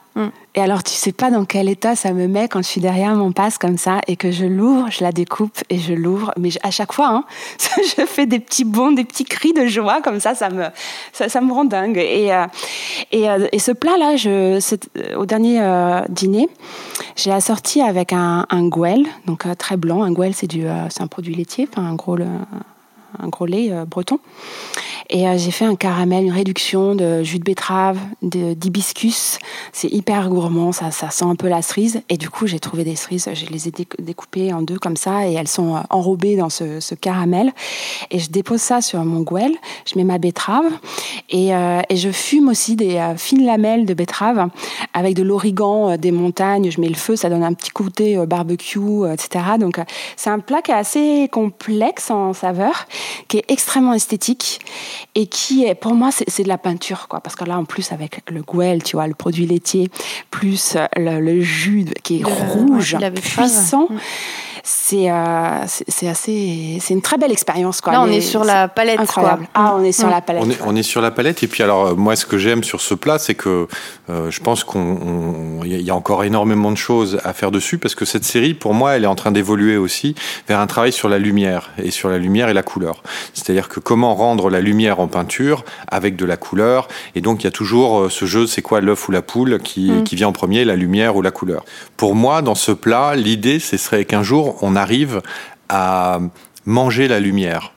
Et 0.55 0.61
alors, 0.61 0.83
tu 0.83 0.93
sais 0.93 1.13
pas 1.13 1.31
dans 1.31 1.47
quel 1.47 1.69
état 1.71 1.97
ça 1.97 2.13
me 2.13 2.27
met 2.27 2.47
quand 2.47 2.61
je 2.61 2.69
suis 2.69 2.81
derrière 2.81 3.15
mon 3.15 3.33
passe 3.33 3.57
comme 3.57 3.79
ça 3.79 4.01
et 4.07 4.17
que 4.17 4.31
je 4.31 4.45
l'ouvre, 4.45 4.91
je 4.91 5.03
la 5.03 5.11
découpe 5.11 5.59
et 5.71 5.79
je 5.79 5.95
l'ouvre. 5.95 6.33
Mais 6.39 6.51
à 6.63 6.71
chaque 6.71 6.93
fois, 6.93 7.09
hein, 7.09 7.25
je 7.99 8.05
fais 8.05 8.27
des 8.27 8.39
petits 8.39 8.65
bonds, 8.65 8.93
des 8.93 9.05
petits 9.05 9.25
cris 9.25 9.55
de 9.55 9.67
joie 9.67 10.03
comme 10.03 10.21
ça, 10.21 10.35
ça 10.35 10.51
me, 10.51 10.67
ça, 11.13 11.41
me 11.41 11.53
rend 11.53 11.65
dingue. 11.65 11.97
Et, 11.97 12.35
euh, 12.35 12.47
et, 13.13 13.31
euh, 13.31 13.49
et, 13.51 13.59
ce 13.59 13.73
plat-là, 13.73 14.17
je, 14.17 14.61
au 15.17 15.25
dernier 15.25 15.63
euh, 15.63 16.03
dîner, 16.09 16.49
j'ai 17.17 17.33
assorti 17.33 17.81
avec 17.81 18.13
un, 18.13 18.47
un 18.51 18.69
gouel, 18.69 19.07
donc 19.27 19.47
euh, 19.47 19.55
très 19.55 19.79
blanc. 19.79 20.03
Un 20.03 20.13
gouel, 20.13 20.33
euh, 20.33 20.87
c'est 20.91 21.03
un 21.03 21.07
produit 21.07 21.35
laitier, 21.35 21.67
enfin 21.71 21.87
un 21.87 21.95
gros, 21.95 22.19
un 22.19 23.29
gros 23.29 23.47
lait 23.47 23.73
breton. 23.87 24.19
Et 25.11 25.29
euh, 25.29 25.37
j'ai 25.37 25.51
fait 25.51 25.65
un 25.65 25.77
caramel, 25.77 26.25
une 26.25 26.33
réduction 26.33 26.95
de 26.95 27.23
jus 27.23 27.39
de 27.39 27.45
betterave, 27.45 27.99
d'hibiscus. 28.23 29.39
C'est 29.73 29.89
hyper 29.89 30.29
gourmand, 30.29 30.73
ça, 30.73 30.91
ça 30.91 31.11
sent 31.11 31.25
un 31.25 31.35
peu 31.35 31.49
la 31.49 31.63
cerise. 31.63 32.03
Et 32.09 32.17
du 32.17 32.31
coup, 32.31 32.47
j'ai 32.47 32.61
trouvé 32.61 32.85
des 32.85 32.97
cerises, 32.97 33.29
je 33.33 33.47
les 33.47 33.69
ai 33.69 33.73
découpées 33.99 34.53
en 34.53 34.63
deux 34.63 34.79
comme 34.79 34.97
ça 34.97 35.27
et 35.27 35.35
elles 35.35 35.49
sont 35.49 35.77
euh, 35.77 35.81
enrobées 35.91 36.37
dans 36.37 36.51
ce, 36.51 36.81
ce 36.81 36.95
caramel. 36.95 37.53
Et 38.11 38.19
je 38.19 38.31
dépose 38.31 38.61
ça 38.61 38.81
sur 38.81 39.05
mon 39.05 39.21
gouel, 39.21 39.53
je 39.87 39.99
mets 39.99 40.05
ma 40.05 40.19
betterave 40.19 40.71
et, 41.31 41.55
euh, 41.55 41.81
et 41.89 41.97
je 41.97 42.11
fume 42.11 42.49
aussi 42.49 42.77
des 42.77 42.97
euh, 42.97 43.17
fines 43.17 43.45
lamelles 43.45 43.87
de 43.87 43.95
betterave 43.95 44.49
avec 44.95 45.15
de 45.15 45.23
l'origan 45.23 45.97
des 45.97 46.13
montagnes. 46.13 46.71
Je 46.71 46.81
mets 46.81 46.89
le 46.89 46.95
feu, 46.95 47.17
ça 47.17 47.29
donne 47.29 47.45
un 47.45 47.55
petit 47.55 47.71
côté 47.71 48.17
barbecue, 48.27 49.11
etc. 49.13 49.45
Donc, 49.59 49.81
c'est 50.17 50.31
un 50.31 50.39
plat 50.39 50.63
qui 50.63 50.71
est 50.71 50.75
assez 50.75 51.29
complexe 51.31 52.11
en 52.11 52.33
saveur, 52.33 52.87
qui 53.29 53.39
est 53.39 53.45
extrêmement 53.49 53.95
esthétique 53.95 54.61
et 55.15 55.27
qui 55.27 55.65
est 55.65 55.75
pour 55.75 55.95
moi 55.95 56.11
c'est 56.13 56.43
de 56.43 56.49
la 56.49 56.59
peinture 56.59 57.09
quoi 57.09 57.21
parce 57.21 57.37
que 57.37 57.45
là 57.45 57.59
en 57.59 57.65
plus 57.65 57.93
avec 57.93 58.21
le 58.31 58.43
gouel 58.43 58.83
tu 58.83 58.97
vois 58.97 59.07
le 59.07 59.15
produit 59.15 59.47
laitier 59.47 59.91
plus 60.31 60.77
le, 60.97 61.21
le 61.21 61.41
jus 61.41 61.87
qui 62.03 62.21
est 62.21 62.23
le, 62.23 62.53
rouge 62.53 62.97
puissant. 63.23 63.89
C'est 64.65 65.11
euh, 65.11 65.65
c'est 65.67 65.85
c'est 65.89 66.09
assez, 66.09 66.79
c'est 66.81 66.95
une 66.95 67.03
très 67.03 67.19
belle 67.19 67.33
expérience 67.33 67.81
quoi. 67.81 67.93
Là, 67.93 68.03
on 68.03 68.07
Les- 68.07 68.17
est 68.19 68.21
sur 68.21 68.45
la 68.45 68.69
palette, 68.69 69.01
incroyable. 69.01 69.41
quoi. 69.43 69.49
Ah, 69.55 69.75
on 69.77 69.83
est 69.85 69.93
sur 69.93 70.07
Mm. 70.09 70.11
la 70.11 70.21
palette. 70.21 70.43
On 70.47 70.51
est, 70.51 70.59
on 70.67 70.77
est 70.77 70.83
sur 70.83 71.01
la 71.01 71.11
palette 71.11 71.43
et 71.43 71.49
puis 71.49 71.63
alors 71.63 71.87
euh, 71.89 71.95
moi 71.95 72.15
ce 72.17 72.27
que 72.27 72.39
j'aime 72.39 72.63
sur 72.63 72.81
ce 72.81 72.95
plat 72.95 73.19
c'est 73.19 73.35
que 73.35 73.67
euh, 74.11 74.31
je 74.31 74.41
pense 74.41 74.63
qu'on 74.65 74.79
on- 74.81 75.65
il 75.65 75.81
y 75.83 75.91
a- 75.91 75.95
encore 75.95 76.25
énormément 76.25 76.71
de 76.71 76.77
choses 76.77 77.19
à 77.25 77.33
faire 77.33 77.51
dessus 77.51 77.79
parce 77.79 77.95
que 77.95 78.05
cette 78.05 78.25
série 78.25 78.55
pour 78.55 78.73
moi 78.75 78.93
elle 78.97 79.05
est 79.05 79.09
en 79.09 79.15
train 79.15 79.33
d'évoluer 79.33 79.77
aussi 79.77 80.15
vers 80.49 80.59
un 80.61 80.67
travail 80.67 80.93
sur 80.93 81.09
la 81.09 81.19
lumière 81.19 81.71
et 81.83 81.91
sur 81.91 82.09
la 82.09 82.19
lumière 82.19 82.49
et 82.49 82.55
la 82.55 82.63
couleur. 82.63 83.03
C'est-à-dire 83.35 83.69
que 83.69 83.81
comment 83.81 84.15
rendre 84.15 84.49
la 84.49 84.61
lumière 84.61 85.01
en 85.01 85.09
peinture 85.09 85.65
avec 85.89 86.17
de 86.17 86.25
la 86.25 86.37
couleur 86.37 86.89
et 87.15 87.21
donc 87.21 87.43
il 87.43 87.45
y 87.45 87.49
a 87.49 87.51
toujours 87.53 88.11
ce 88.11 88.25
jeu 88.27 88.47
c'est 88.47 88.63
quoi 88.63 88.81
l'œuf 88.81 89.09
ou 89.09 89.13
la 89.13 89.23
poule 89.23 89.59
qui, 89.63 89.91
Mm. 89.91 90.05
qui 90.05 90.17
vient 90.17 90.29
en 90.29 90.33
premier 90.33 90.65
la 90.65 90.77
lumière 90.77 91.17
ou 91.17 91.23
la 91.23 91.31
couleur. 91.33 91.65
Pour 91.97 92.15
moi 92.15 92.43
dans 92.43 92.55
ce 92.55 92.73
plat 92.73 93.15
l'idée 93.17 93.59
ce 93.59 93.77
serait 93.77 94.05
qu'un 94.05 94.23
jour 94.23 94.52
on 94.61 94.77
arrive 94.77 95.23
à 95.69 96.21
manger 96.67 97.09
la 97.09 97.21
lumière. 97.21 97.73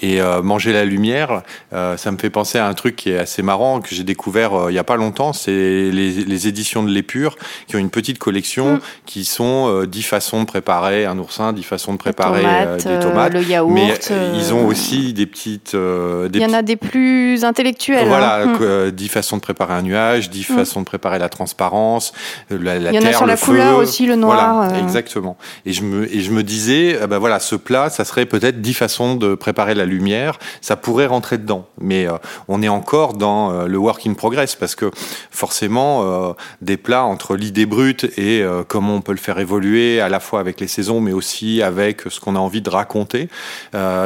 Et 0.00 0.20
euh, 0.20 0.42
manger 0.42 0.72
la 0.72 0.84
lumière, 0.84 1.42
euh, 1.72 1.96
ça 1.96 2.10
me 2.10 2.18
fait 2.18 2.30
penser 2.30 2.58
à 2.58 2.66
un 2.68 2.74
truc 2.74 2.96
qui 2.96 3.10
est 3.10 3.18
assez 3.18 3.42
marrant 3.42 3.80
que 3.80 3.94
j'ai 3.94 4.04
découvert 4.04 4.54
euh, 4.54 4.70
il 4.70 4.74
y 4.74 4.78
a 4.78 4.84
pas 4.84 4.96
longtemps. 4.96 5.32
C'est 5.32 5.50
les, 5.50 6.10
les 6.12 6.48
éditions 6.48 6.82
de 6.82 6.90
l'Épure 6.90 7.36
qui 7.66 7.76
ont 7.76 7.78
une 7.80 7.90
petite 7.90 8.18
collection 8.18 8.74
Mm. 8.74 8.80
qui 9.06 9.24
sont 9.24 9.66
euh, 9.68 9.86
dix 9.86 10.02
façons 10.02 10.40
de 10.40 10.46
préparer 10.46 11.04
un 11.06 11.18
oursin, 11.18 11.52
dix 11.52 11.62
façons 11.62 11.92
de 11.92 11.98
préparer 11.98 12.42
euh, 12.44 12.76
tomates, 12.78 12.84
des 12.84 12.90
euh, 12.90 13.02
tomates. 13.02 13.32
le 13.34 13.42
yaourt. 13.42 13.70
Mais 13.72 13.94
ils 14.36 14.52
ont 14.54 14.66
aussi 14.66 15.12
des 15.12 15.26
petites, 15.26 15.74
euh, 15.74 16.28
des 16.28 16.38
Il 16.38 16.42
y 16.42 16.46
en 16.46 16.52
a 16.54 16.62
des 16.62 16.76
plus 16.76 17.44
intellectuels. 17.44 18.06
voilà, 18.06 18.42
hein. 18.42 18.46
Mm. 18.46 18.58
euh, 18.62 18.90
dix 18.90 19.08
façons 19.08 19.36
de 19.36 19.42
préparer 19.42 19.74
un 19.74 19.82
nuage, 19.82 20.30
dix 20.30 20.48
Mm. 20.48 20.54
façons 20.56 20.80
de 20.80 20.84
préparer 20.86 21.18
la 21.18 21.28
transparence, 21.28 22.12
la, 22.50 22.78
la 22.78 22.90
Il 22.92 22.94
y 22.94 22.98
en 22.98 23.00
terre, 23.02 23.10
a 23.10 23.12
sur 23.14 23.26
le 23.26 23.32
la 23.32 23.36
feu. 23.36 23.46
couleur 23.46 23.78
aussi, 23.78 24.06
le 24.06 24.16
noir. 24.16 24.54
Voilà, 24.66 24.78
exactement. 24.80 25.36
Et 25.66 25.72
je 25.72 25.82
me 25.82 26.12
et 26.14 26.20
je 26.20 26.30
me 26.30 26.42
disais, 26.42 26.98
bah 27.08 27.18
voilà, 27.18 27.40
ce 27.40 27.54
plat, 27.56 27.90
ça 27.90 28.04
serait 28.04 28.26
peut-être 28.26 28.60
dix 28.60 28.74
façons 28.74 29.14
de 29.16 29.34
préparer 29.34 29.74
la 29.74 29.84
lumière. 29.88 30.38
Ça 30.60 30.76
pourrait 30.76 31.06
rentrer 31.06 31.38
dedans, 31.38 31.68
mais 31.80 32.06
euh, 32.06 32.18
on 32.48 32.62
est 32.62 32.68
encore 32.68 33.14
dans 33.14 33.52
euh, 33.52 33.66
le 33.66 33.78
work 33.78 34.06
in 34.06 34.14
progress 34.14 34.54
parce 34.54 34.74
que 34.74 34.90
forcément, 35.30 36.02
euh, 36.02 36.32
des 36.62 36.76
plats 36.76 37.04
entre 37.04 37.36
l'idée 37.36 37.66
brute 37.66 38.04
et 38.18 38.44
comment 38.68 38.94
on 38.96 39.00
peut 39.00 39.12
le 39.12 39.18
faire 39.18 39.38
évoluer 39.38 40.00
à 40.00 40.08
la 40.08 40.20
fois 40.20 40.40
avec 40.40 40.60
les 40.60 40.68
saisons, 40.68 41.00
mais 41.00 41.12
aussi 41.12 41.62
avec 41.62 42.02
ce 42.08 42.20
qu'on 42.20 42.36
a 42.36 42.38
envie 42.38 42.62
de 42.62 42.70
raconter. 42.70 43.28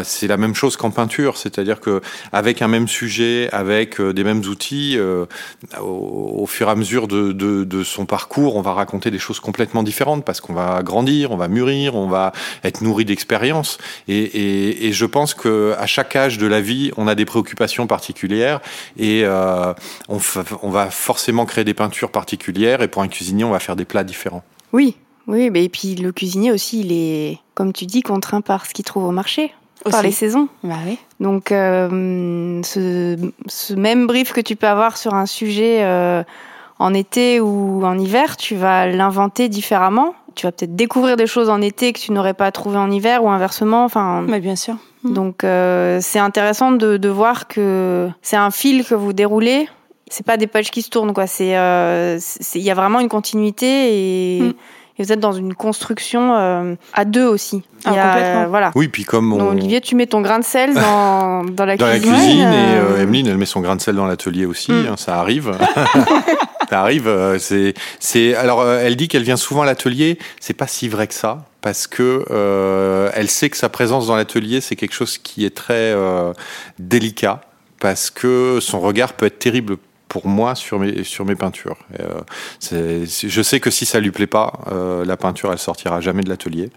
C'est 0.03 0.27
la 0.27 0.37
même 0.37 0.55
chose 0.55 0.77
qu'en 0.77 0.91
peinture, 0.91 1.37
c'est-à-dire 1.37 1.81
que 1.81 2.01
avec 2.33 2.63
un 2.63 2.69
même 2.69 2.89
sujet, 2.89 3.49
avec 3.53 4.01
des 4.01 4.25
mêmes 4.25 4.41
outils, 4.41 4.99
au, 5.81 6.47
fur 6.47 6.69
et 6.69 6.71
à 6.71 6.75
mesure 6.75 7.09
de, 7.09 7.83
son 7.85 8.07
parcours, 8.07 8.57
on 8.57 8.63
va 8.63 8.73
raconter 8.73 9.11
des 9.11 9.19
choses 9.19 9.41
complètement 9.41 9.83
différentes 9.83 10.25
parce 10.25 10.41
qu'on 10.41 10.55
va 10.55 10.83
grandir, 10.83 11.31
on 11.31 11.37
va 11.37 11.49
mûrir, 11.49 11.95
on 11.95 12.09
va 12.09 12.33
être 12.65 12.83
nourri 12.83 13.05
d'expériences. 13.05 13.79
Et 14.09 14.91
je 14.93 15.07
pense 15.07 15.35
que 15.35 15.72
à 15.79 15.87
chaque 15.87 16.15
âge 16.17 16.39
de 16.39 16.47
la 16.47 16.61
vie, 16.61 16.91
on 16.97 17.07
a 17.07 17.15
des 17.15 17.25
préoccupations 17.25 17.87
particulières 17.87 18.61
et 18.99 19.23
euh, 19.25 19.73
on, 20.09 20.71
va 20.71 20.91
forcément 20.91 21.47
créer 21.47 21.65
des 21.65 21.75
peintures 21.75 22.11
particulières. 22.11 22.83
Et 22.83 22.89
pour 22.89 23.03
un 23.03 23.09
cuisinier, 23.09 23.45
on 23.45 23.51
va 23.51 23.61
faire 23.61 23.77
des 23.77 23.85
plats 23.85 24.05
différents. 24.05 24.43
Oui, 24.73 24.97
oui, 25.27 25.51
mais 25.51 25.65
et 25.65 25.69
puis 25.69 25.95
le 25.95 26.13
cuisinier 26.13 26.53
aussi, 26.53 26.81
il 26.81 26.93
est, 26.93 27.39
comme 27.55 27.73
tu 27.73 27.87
dis, 27.87 28.03
contraint 28.03 28.41
par 28.41 28.67
ce 28.67 28.75
qu'il 28.75 28.85
trouve 28.85 29.05
au 29.05 29.13
marché, 29.13 29.53
par 29.91 30.03
les 30.03 30.13
saisons. 30.13 30.49
Bah 30.63 30.77
oui. 30.87 30.99
Donc, 31.21 31.53
euh, 31.53 32.61
ce, 32.63 33.17
ce 33.47 33.75
même 33.75 34.07
brief 34.07 34.33
que 34.33 34.41
tu 34.41 34.57
peux 34.57 34.69
avoir 34.69 34.97
sur 34.97 35.15
un 35.15 35.27
sujet 35.27 35.83
euh, 35.83 36.23
en 36.79 36.95
été 36.95 37.41
ou 37.41 37.85
en 37.85 37.99
hiver, 37.99 38.37
tu 38.37 38.55
vas 38.55 38.87
l'inventer 38.87 39.49
différemment. 39.49 40.15
Tu 40.35 40.47
vas 40.47 40.53
peut-être 40.53 40.75
découvrir 40.75 41.17
des 41.17 41.27
choses 41.27 41.51
en 41.51 41.61
été 41.61 41.93
que 41.93 42.01
tu 42.01 42.13
n'aurais 42.13 42.35
pas 42.35 42.51
trouvé 42.53 42.79
en 42.79 42.91
hiver 42.91 43.23
ou 43.25 43.29
inversement. 43.29 43.85
Enfin, 43.85 44.23
Mais 44.23 44.41
bien 44.41 44.57
sûr. 44.57 44.77
Mm. 45.05 45.13
donc 45.15 45.45
euh, 45.45 45.99
c'est 46.01 46.19
intéressant 46.21 46.73
de, 46.73 46.97
de 46.97 47.09
voir 47.09 47.49
que 47.49 48.09
c'est 48.23 48.37
un 48.37 48.51
fil 48.51 48.85
que 48.85 48.95
vous 48.95 49.13
déroulez. 49.13 49.69
C'est 50.11 50.27
pas 50.27 50.37
des 50.37 50.47
pages 50.47 50.71
qui 50.71 50.83
se 50.83 50.91
tournent 50.91 51.13
quoi. 51.15 51.27
C'est 51.27 51.57
euh, 51.57 52.19
c'est- 52.21 52.59
il 52.59 52.65
y 52.65 52.71
a 52.71 52.75
vraiment 52.75 53.01
une 53.01 53.09
continuité 53.09 53.67
et, 54.37 54.41
Mm. 54.43 54.53
et 54.99 55.03
vous 55.03 55.13
êtes 55.13 55.21
dans 55.21 55.33
une 55.33 55.55
construction 55.55 56.35
euh, 56.37 56.75
à 56.93 57.05
deux 57.05 57.27
aussi. 57.27 57.63
Ah, 57.85 57.91
a, 57.91 58.13
complètement. 58.13 58.49
voilà. 58.49 58.71
Oui, 58.75 58.89
puis 58.89 59.05
comme 59.05 59.33
on... 59.33 59.39
Donc, 59.39 59.51
Olivier, 59.53 59.81
tu 59.81 59.97
mets 59.97 60.07
ton 60.07 60.21
grain 60.21 60.39
de 60.39 60.45
sel 60.45 60.75
dans, 60.75 61.43
dans 61.59 61.65
la 61.65 61.77
dans 61.77 61.87
la 61.87 61.99
cuisine. 61.99 62.41
et 62.43 62.77
euh, 62.77 62.97
euh, 62.99 63.03
Emeline 63.03 63.27
elle 63.27 63.39
met 63.39 63.47
son 63.47 63.61
grain 63.61 63.75
de 63.77 63.81
sel 63.81 63.97
dans 63.97 64.07
l'atelier 64.07 64.45
aussi 64.47 64.71
Mm. 64.71 64.87
hein, 64.93 64.95
ça 64.99 65.19
arrive 65.19 65.51
ça 66.71 66.81
arrive 66.81 67.11
c'est 67.39 67.75
c'est 67.99 68.35
alors 68.35 68.61
euh, 68.61 68.81
elle 68.85 68.97
dit 68.97 69.09
qu'elle 69.09 69.23
vient 69.25 69.37
souvent 69.37 69.63
à 69.63 69.67
l'atelier 69.67 70.19
c'est 70.41 70.55
pas 70.55 70.67
si 70.67 70.89
vrai 70.89 71.07
que 71.07 71.15
ça 71.15 71.39
parce 71.63 71.87
que 71.87 72.27
euh, 72.31 73.11
elle 73.15 73.31
sait 73.31 73.49
que 73.49 73.57
sa 73.57 73.71
présence 73.71 74.09
dans 74.09 74.17
l'atelier 74.17 74.61
c'est 74.61 74.77
quelque 74.77 74.95
chose 74.95 75.17
qui 75.17 75.47
est 75.47 75.57
très 75.57 75.93
euh, 75.93 76.35
délicat 76.79 77.41
parce 77.81 78.11
que 78.11 78.59
son 78.61 78.81
regard 78.81 79.15
peut 79.15 79.27
être 79.27 79.39
terrible 79.39 79.79
pour 80.13 80.27
moi 80.27 80.55
sur 80.55 80.79
mes 80.79 81.05
sur 81.05 81.25
mes 81.25 81.37
peintures. 81.37 81.79
Euh, 81.99 83.07
je 83.07 83.43
sais 83.43 83.61
que 83.61 83.71
si 83.71 83.87
ça 83.87 83.99
lui 83.99 84.11
plaît 84.11 84.27
pas, 84.27 84.61
euh, 84.71 85.07
la 85.07 85.17
peinture 85.17 85.51
elle 85.51 85.59
sortira 85.59 86.03
jamais 86.03 86.23
de 86.23 86.29
l'atelier. 86.29 86.69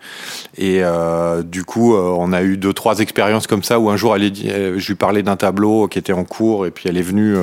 Et 0.58 0.78
euh, 0.82 1.44
du 1.44 1.66
coup, 1.66 1.98
on 1.98 2.32
a 2.32 2.44
eu 2.44 2.56
deux 2.56 2.72
trois 2.72 3.00
expériences 3.00 3.46
comme 3.46 3.62
ça 3.62 3.78
où 3.78 3.90
un 3.90 3.98
jour 3.98 4.16
elle 4.16 4.34
je 4.34 4.88
lui 4.88 4.96
parlais 4.96 5.22
d'un 5.22 5.36
tableau 5.36 5.90
qui 5.90 6.00
était 6.00 6.14
en 6.14 6.24
cours 6.24 6.66
et 6.66 6.72
puis 6.72 6.88
elle 6.88 6.98
est 6.98 7.02
venue 7.02 7.36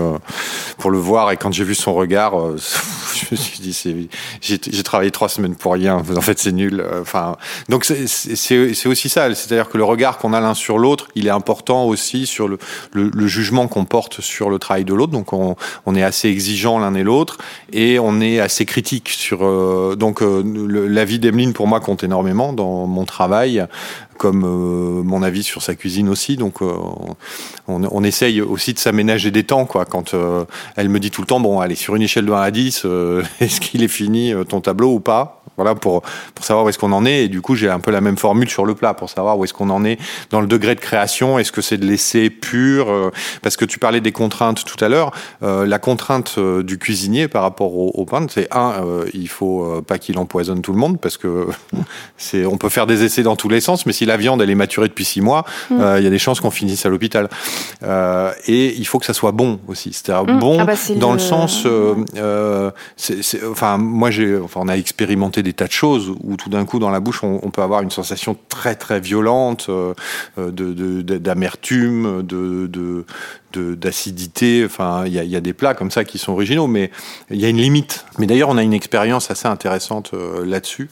pour 0.78 0.90
le 0.90 0.96
voir 0.96 1.30
et 1.30 1.36
quand 1.36 1.52
j'ai 1.52 1.64
vu 1.64 1.74
son 1.74 1.92
regard, 1.92 2.32
je 2.56 3.26
me 3.30 3.36
suis 3.36 3.60
dit 3.60 4.08
j'ai 4.40 4.82
travaillé 4.82 5.10
trois 5.10 5.28
semaines 5.28 5.56
pour 5.56 5.74
rien. 5.74 6.02
En 6.22 6.24
fait, 6.24 6.38
c'est 6.38 6.52
nul. 6.52 6.84
Enfin, 7.00 7.36
donc 7.68 7.84
c'est 7.84 8.86
aussi 8.86 9.08
ça, 9.08 9.34
c'est-à-dire 9.34 9.68
que 9.68 9.76
le 9.76 9.84
regard 9.84 10.18
qu'on 10.18 10.32
a 10.32 10.40
l'un 10.40 10.54
sur 10.54 10.78
l'autre, 10.78 11.08
il 11.16 11.26
est 11.26 11.30
important 11.30 11.84
aussi 11.84 12.26
sur 12.26 12.48
le 12.48 13.26
jugement 13.26 13.68
qu'on 13.68 13.84
porte 13.84 14.22
sur 14.22 14.48
le 14.48 14.58
travail 14.58 14.84
de 14.84 14.94
l'autre. 14.94 15.12
Donc 15.12 15.32
on 15.32 15.56
on 15.86 15.94
est 15.94 16.02
assez 16.02 16.28
exigeant 16.28 16.78
l'un 16.78 16.94
et 16.94 17.02
l'autre 17.02 17.38
et 17.72 17.98
on 17.98 18.20
est 18.20 18.40
assez 18.40 18.64
critique 18.64 19.08
sur 19.08 19.44
euh, 19.44 19.96
donc 19.96 20.22
euh, 20.22 20.42
l'avis 20.88 21.18
d'Emeline 21.18 21.52
pour 21.52 21.66
moi 21.66 21.80
compte 21.80 22.04
énormément 22.04 22.52
dans 22.52 22.86
mon 22.86 23.04
travail 23.04 23.66
comme 24.22 24.44
euh, 24.44 25.02
mon 25.02 25.24
avis 25.24 25.42
sur 25.42 25.62
sa 25.62 25.74
cuisine 25.74 26.08
aussi. 26.08 26.36
Donc 26.36 26.62
euh, 26.62 26.72
on, 27.66 27.82
on 27.82 28.04
essaye 28.04 28.40
aussi 28.40 28.72
de 28.72 28.78
s'aménager 28.78 29.32
des 29.32 29.42
temps 29.42 29.66
quoi. 29.66 29.84
Quand 29.84 30.14
elle 30.76 30.88
me 30.88 31.00
dit 31.00 31.10
tout 31.10 31.22
le 31.22 31.26
temps 31.26 31.40
bon 31.40 31.58
allez 31.58 31.74
sur 31.74 31.96
une 31.96 32.02
échelle 32.02 32.26
de 32.26 32.32
1 32.32 32.40
à 32.40 32.50
10 32.52 32.82
euh, 32.84 33.24
est-ce 33.40 33.60
qu'il 33.60 33.82
est 33.82 33.88
fini 33.88 34.32
ton 34.48 34.60
tableau 34.60 34.94
ou 34.94 35.00
pas? 35.00 35.41
Voilà 35.56 35.74
pour 35.74 36.02
pour 36.34 36.44
savoir 36.44 36.64
où 36.64 36.68
est-ce 36.68 36.78
qu'on 36.78 36.92
en 36.92 37.04
est 37.06 37.24
et 37.24 37.28
du 37.28 37.40
coup 37.40 37.54
j'ai 37.54 37.68
un 37.70 37.80
peu 37.80 37.90
la 37.90 38.00
même 38.00 38.16
formule 38.16 38.48
sur 38.48 38.64
le 38.64 38.74
plat 38.74 38.94
pour 38.94 39.10
savoir 39.10 39.38
où 39.38 39.44
est-ce 39.44 39.54
qu'on 39.54 39.70
en 39.70 39.84
est 39.84 39.98
dans 40.30 40.40
le 40.40 40.46
degré 40.46 40.74
de 40.74 40.80
création 40.80 41.38
est-ce 41.38 41.52
que 41.52 41.60
c'est 41.60 41.76
de 41.78 41.86
l'essai 41.86 42.30
pur 42.30 42.90
euh, 42.90 43.10
parce 43.42 43.56
que 43.56 43.64
tu 43.64 43.78
parlais 43.78 44.00
des 44.00 44.12
contraintes 44.12 44.64
tout 44.64 44.82
à 44.84 44.88
l'heure 44.88 45.12
euh, 45.42 45.66
la 45.66 45.78
contrainte 45.78 46.34
euh, 46.38 46.62
du 46.62 46.78
cuisinier 46.78 47.28
par 47.28 47.42
rapport 47.42 47.76
au, 47.76 47.90
au 47.94 48.04
peintre, 48.04 48.32
c'est 48.34 48.48
un, 48.54 48.72
euh, 48.84 49.04
il 49.14 49.28
faut 49.28 49.82
pas 49.86 49.98
qu'il 49.98 50.18
empoisonne 50.18 50.62
tout 50.62 50.72
le 50.72 50.78
monde 50.78 51.00
parce 51.00 51.16
que 51.16 51.46
c'est, 52.16 52.46
on 52.46 52.56
peut 52.56 52.68
faire 52.68 52.86
des 52.86 53.04
essais 53.04 53.22
dans 53.22 53.36
tous 53.36 53.48
les 53.48 53.60
sens, 53.60 53.86
mais 53.86 53.92
si 53.92 54.04
la 54.06 54.16
viande 54.16 54.40
elle 54.42 54.50
est 54.50 54.54
maturée 54.54 54.88
depuis 54.88 55.04
six 55.04 55.20
mois, 55.20 55.44
euh, 55.72 55.96
il 55.98 56.04
y 56.04 56.06
a 56.06 56.10
des 56.10 56.18
chances 56.18 56.40
qu'on 56.40 56.50
finisse 56.50 56.84
à 56.86 56.88
l'hôpital. 56.88 57.28
Et 58.46 58.74
il 58.76 58.86
faut 58.86 58.98
que 58.98 59.06
ça 59.06 59.14
soit 59.14 59.32
bon 59.32 59.60
aussi, 59.68 59.92
c'est-à-dire 59.92 60.34
Mm. 60.34 60.38
bon 60.38 60.56
Ah 60.60 60.64
bah, 60.64 60.74
dans 60.96 61.10
le, 61.12 61.16
le- 61.16 61.22
sens, 61.22 61.66
c'est, 62.96 63.22
c'est- 63.22 63.44
enfin 63.46 63.76
moi 63.78 64.10
j'ai, 64.10 64.36
enfin 64.38 64.60
on 64.62 64.68
a 64.68 64.76
expérimenté 64.76 65.41
des 65.42 65.52
tas 65.52 65.66
de 65.66 65.72
choses 65.72 66.12
où 66.22 66.36
tout 66.36 66.50
d'un 66.50 66.64
coup 66.64 66.78
dans 66.78 66.90
la 66.90 67.00
bouche 67.00 67.22
on, 67.22 67.50
peut 67.50 67.62
avoir 67.62 67.82
une 67.82 67.90
sensation 67.90 68.36
très 68.48 68.74
très 68.74 69.00
violente 69.00 69.66
euh, 69.68 69.94
euh, 70.38 70.50
d'amertume, 70.50 72.22
de, 72.22 72.66
de, 72.66 73.74
d'acidité. 73.74 74.64
Enfin, 74.64 75.04
il 75.06 75.12
y 75.12 75.36
a, 75.36 75.40
des 75.40 75.52
plats 75.52 75.74
comme 75.74 75.90
ça 75.90 76.04
qui 76.04 76.18
sont 76.18 76.32
originaux, 76.32 76.66
mais 76.66 76.90
il 77.30 77.40
y 77.40 77.44
a 77.44 77.48
une 77.48 77.58
limite. 77.58 78.06
Mais 78.18 78.26
d'ailleurs, 78.26 78.48
on 78.48 78.56
a 78.56 78.62
une 78.62 78.72
expérience 78.72 79.30
assez 79.30 79.46
intéressante 79.46 80.12
euh, 80.14 80.46
là-dessus, 80.46 80.88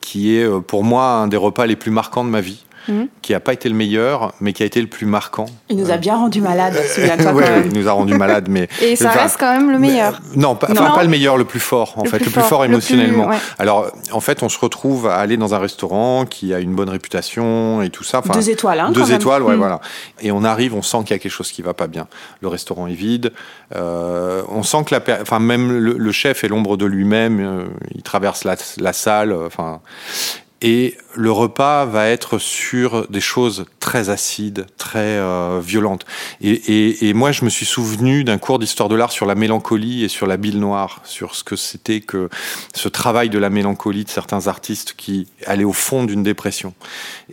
qui 0.00 0.36
est 0.36 0.48
pour 0.62 0.84
moi 0.84 1.04
un 1.04 1.26
des 1.26 1.36
repas 1.36 1.66
les 1.66 1.76
plus 1.76 1.90
marquants 1.90 2.24
de 2.24 2.30
ma 2.30 2.40
vie, 2.40 2.64
Mhm. 2.88 3.08
qui 3.22 3.32
n'a 3.32 3.40
pas 3.40 3.52
été 3.52 3.68
le 3.68 3.74
meilleur, 3.74 4.32
mais 4.40 4.52
qui 4.52 4.62
a 4.62 4.66
été 4.66 4.80
le 4.80 4.86
plus 4.86 5.06
marquant. 5.06 5.46
Il 5.68 5.76
nous 5.76 5.90
a 5.90 5.96
bien 5.96 6.16
rendu 6.16 6.40
malades, 6.40 6.74
souviens-toi 6.94 7.32
Ouais, 7.32 7.44
quand 7.44 7.50
même. 7.50 7.68
il 7.72 7.78
nous 7.78 7.88
a 7.88 7.92
rendu 7.92 8.14
malades, 8.14 8.48
mais 8.48 8.68
Et 8.82 8.96
ça 8.96 9.08
Enfin, 9.10 9.20
reste 9.22 9.36
quand 9.38 9.52
même 9.52 9.70
le 9.70 9.78
meilleur. 9.78 10.20
mais, 10.34 10.42
non, 10.42 10.54
pas, 10.56 10.68
enfin, 10.70 10.90
pas 10.92 11.02
le 11.02 11.08
meilleur, 11.10 11.36
le 11.36 11.44
plus 11.44 11.60
fort, 11.60 11.94
en 11.98 12.04
Le 12.04 12.08
fait, 12.10 12.16
plus 12.18 12.26
le 12.26 12.30
plus 12.32 12.40
fort, 12.40 12.48
fort 12.48 12.62
le 12.62 12.66
plus- 12.68 12.72
émotionnellement. 12.74 13.26
ouais. 13.28 13.36
Alors, 13.58 13.90
en 14.12 14.20
fait, 14.20 14.42
on 14.42 14.48
se 14.48 14.58
retrouve 14.58 15.06
à 15.08 15.16
aller 15.16 15.36
dans 15.36 15.54
un 15.54 15.58
restaurant 15.58 16.24
qui 16.24 16.54
a 16.54 16.58
une 16.60 16.74
bonne 16.74 16.88
réputation 16.88 17.82
et 17.82 17.90
tout 17.90 18.04
ça. 18.04 18.18
Enfin, 18.20 18.32
Deux 18.34 18.50
étoiles, 18.50 18.80
hein, 18.80 18.90
deux 18.92 19.00
quand 19.02 19.06
même. 19.08 19.16
étoiles, 19.16 19.42
ouais, 19.42 19.54
Mm. 19.56 19.58
voilà. 19.58 19.80
Et 20.22 20.32
on 20.32 20.42
arrive, 20.44 20.74
on 20.74 20.82
sent 20.82 20.98
qu'il 21.00 21.10
y 21.10 21.14
a 21.14 21.18
quelque 21.18 21.30
chose 21.32 21.52
qui 21.52 21.62
va 21.62 21.74
pas 21.74 21.86
bien. 21.86 22.06
Le 22.40 22.48
restaurant 22.48 22.86
est 22.86 22.94
vide. 22.94 23.32
euh, 23.76 24.42
on 24.48 24.62
sent 24.62 24.78
que 24.86 24.94
la, 24.94 25.00
enfin, 25.22 25.38
même 25.38 25.70
le, 25.70 25.92
le 25.96 26.12
chef 26.12 26.42
est 26.44 26.48
l'ombre 26.48 26.76
de 26.76 26.86
lui-même. 26.86 27.40
euh, 27.40 27.64
il 27.94 28.02
traverse 28.02 28.44
la, 28.44 28.56
la 28.78 28.92
salle. 28.92 29.32
euh, 29.32 29.46
Enfin. 29.46 29.80
Et 30.62 30.96
le 31.14 31.32
repas 31.32 31.86
va 31.86 32.08
être 32.08 32.38
sur 32.38 33.08
des 33.08 33.20
choses 33.20 33.64
très 33.80 34.10
acides, 34.10 34.66
très 34.76 34.98
euh, 34.98 35.60
violentes. 35.62 36.06
Et, 36.40 36.50
et, 36.50 37.08
et, 37.08 37.14
moi, 37.14 37.32
je 37.32 37.44
me 37.44 37.50
suis 37.50 37.66
souvenu 37.66 38.24
d'un 38.24 38.38
cours 38.38 38.58
d'histoire 38.58 38.88
de 38.88 38.94
l'art 38.94 39.10
sur 39.10 39.26
la 39.26 39.34
mélancolie 39.34 40.04
et 40.04 40.08
sur 40.08 40.26
la 40.26 40.36
bile 40.36 40.60
noire, 40.60 41.00
sur 41.04 41.34
ce 41.34 41.42
que 41.42 41.56
c'était 41.56 42.00
que 42.00 42.28
ce 42.74 42.88
travail 42.88 43.28
de 43.30 43.38
la 43.38 43.50
mélancolie 43.50 44.04
de 44.04 44.10
certains 44.10 44.46
artistes 44.46 44.94
qui 44.96 45.26
allaient 45.46 45.64
au 45.64 45.72
fond 45.72 46.04
d'une 46.04 46.22
dépression. 46.22 46.74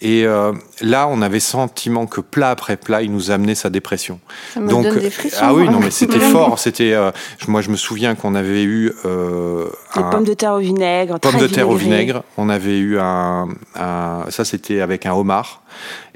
Et 0.01 0.25
euh, 0.25 0.53
là, 0.81 1.07
on 1.09 1.21
avait 1.21 1.39
sentiment 1.39 2.07
que 2.07 2.21
plat 2.21 2.49
après 2.49 2.77
plat, 2.77 3.01
il 3.01 3.11
nous 3.11 3.31
amenait 3.31 3.55
sa 3.55 3.69
dépression. 3.69 4.19
Ça 4.53 4.59
me 4.59 4.69
Donc, 4.69 4.83
donne 4.83 4.99
des 4.99 5.09
frissons, 5.09 5.37
ah 5.41 5.53
oui, 5.53 5.69
non, 5.69 5.79
mais 5.79 5.91
c'était 5.91 6.19
fort. 6.31 6.59
C'était, 6.59 6.93
euh, 6.93 7.11
moi, 7.47 7.61
je 7.61 7.69
me 7.69 7.77
souviens 7.77 8.15
qu'on 8.15 8.35
avait 8.35 8.63
eu 8.63 8.93
euh, 9.05 9.67
des 9.95 10.01
pommes 10.11 10.23
de 10.23 10.33
terre 10.33 10.53
au 10.53 10.59
vinaigre, 10.59 11.19
pommes 11.19 11.39
de 11.39 11.47
terre 11.47 11.69
au 11.69 11.75
vinaigre. 11.75 12.23
On 12.37 12.49
avait 12.49 12.77
eu 12.77 12.99
un, 12.99 13.16
ça 13.75 14.45
c'était 14.45 14.81
avec 14.81 15.05
un 15.05 15.13
homard. 15.13 15.61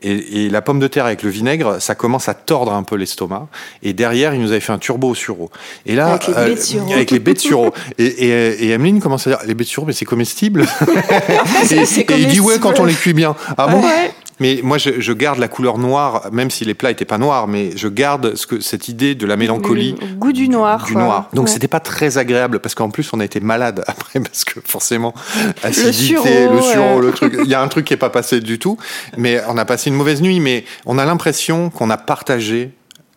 Et, 0.04 0.46
et, 0.46 0.50
la 0.50 0.62
pomme 0.62 0.80
de 0.80 0.88
terre 0.88 1.06
avec 1.06 1.22
le 1.22 1.30
vinaigre, 1.30 1.80
ça 1.80 1.94
commence 1.94 2.28
à 2.28 2.34
tordre 2.34 2.74
un 2.74 2.84
peu 2.84 2.96
l'estomac. 2.96 3.48
Et 3.84 3.94
derrière, 3.94 4.34
il 4.34 4.42
nous 4.42 4.52
avait 4.52 4.60
fait 4.60 4.74
un 4.74 4.80
turbo 4.80 5.10
au 5.10 5.16
sureau. 5.16 5.52
Et 5.86 5.96
là, 5.96 6.08
avec 6.08 6.28
les 6.28 6.34
baies 6.34 6.56
de 6.56 6.60
sureau. 6.60 6.94
avec 6.94 7.12
les 7.12 7.20
baies 7.20 7.34
de 7.34 7.40
sureau. 7.40 7.74
Et, 7.98 8.06
et, 8.06 8.66
et 8.66 8.70
Emeline 8.72 9.00
commence 9.00 9.28
à 9.28 9.32
dire, 9.32 9.40
les 9.46 9.54
baies 9.54 9.64
de 9.64 9.70
sureau, 9.70 9.86
mais 9.86 9.94
c'est 9.94 10.06
comestible. 10.06 10.64
et, 11.72 11.86
il 12.18 12.28
dit 12.28 12.40
ouais 12.40 12.60
quand 12.60 12.80
on 12.80 12.86
les 12.86 12.94
cuit 12.94 13.14
bien. 13.14 13.36
Ah 13.58 13.68
bon 13.68 13.82
ouais. 13.82 14.12
Mais 14.42 14.60
moi, 14.64 14.80
je, 14.80 15.00
je, 15.00 15.14
garde 15.14 15.38
la 15.38 15.48
couleur 15.48 15.78
noire, 15.78 16.30
même 16.32 16.50
si 16.50 16.66
les 16.66 16.74
plats 16.74 16.90
étaient 16.90 17.06
pas 17.06 17.20
noirs, 17.20 17.48
mais 17.48 17.78
je 17.78 17.88
garde 17.88 18.34
ce 18.36 18.48
que, 18.48 18.60
cette 18.60 18.88
idée 18.88 19.14
de 19.14 19.28
la 19.28 19.38
mélancolie. 19.38 19.96
Le 20.02 20.16
goût 20.16 20.34
du 20.34 20.50
noir. 20.50 20.84
Du 20.86 20.96
noir. 20.96 21.30
Donc, 21.32 21.46
ouais. 21.46 21.52
c'était 21.52 21.68
pas 21.68 21.80
très 21.80 22.18
agréable 22.18 22.60
parce 22.60 22.74
qu'en 22.74 22.90
plus, 22.90 23.08
on 23.14 23.20
a 23.20 23.26
été 23.26 23.40
malade 23.40 23.84
après 23.88 24.20
parce 24.20 24.44
que 24.44 24.60
forcément, 24.66 25.14
acidité, 25.62 26.48
le 26.48 26.60
sureau, 26.60 27.00
le, 27.00 27.08
le 27.08 27.14
truc. 27.14 27.38
Il 27.44 27.52
y 27.52 27.54
a 27.54 27.62
un 27.62 27.68
truc 27.68 27.86
qui 27.86 27.94
est 27.94 27.98
pas 27.98 28.10
passé 28.10 28.40
du 28.40 28.58
tout. 28.58 28.80
Mais 29.16 29.40
on 29.52 29.58
a 29.58 29.66
passé 29.66 29.90
une 29.90 29.96
mauvaise 29.96 30.22
nuit, 30.22 30.40
mais 30.40 30.66
on 30.86 30.98
a 30.98 31.06
l'impression 31.06 31.70
qu'on 31.70 31.90
a 31.90 31.98
partagé 31.98 32.72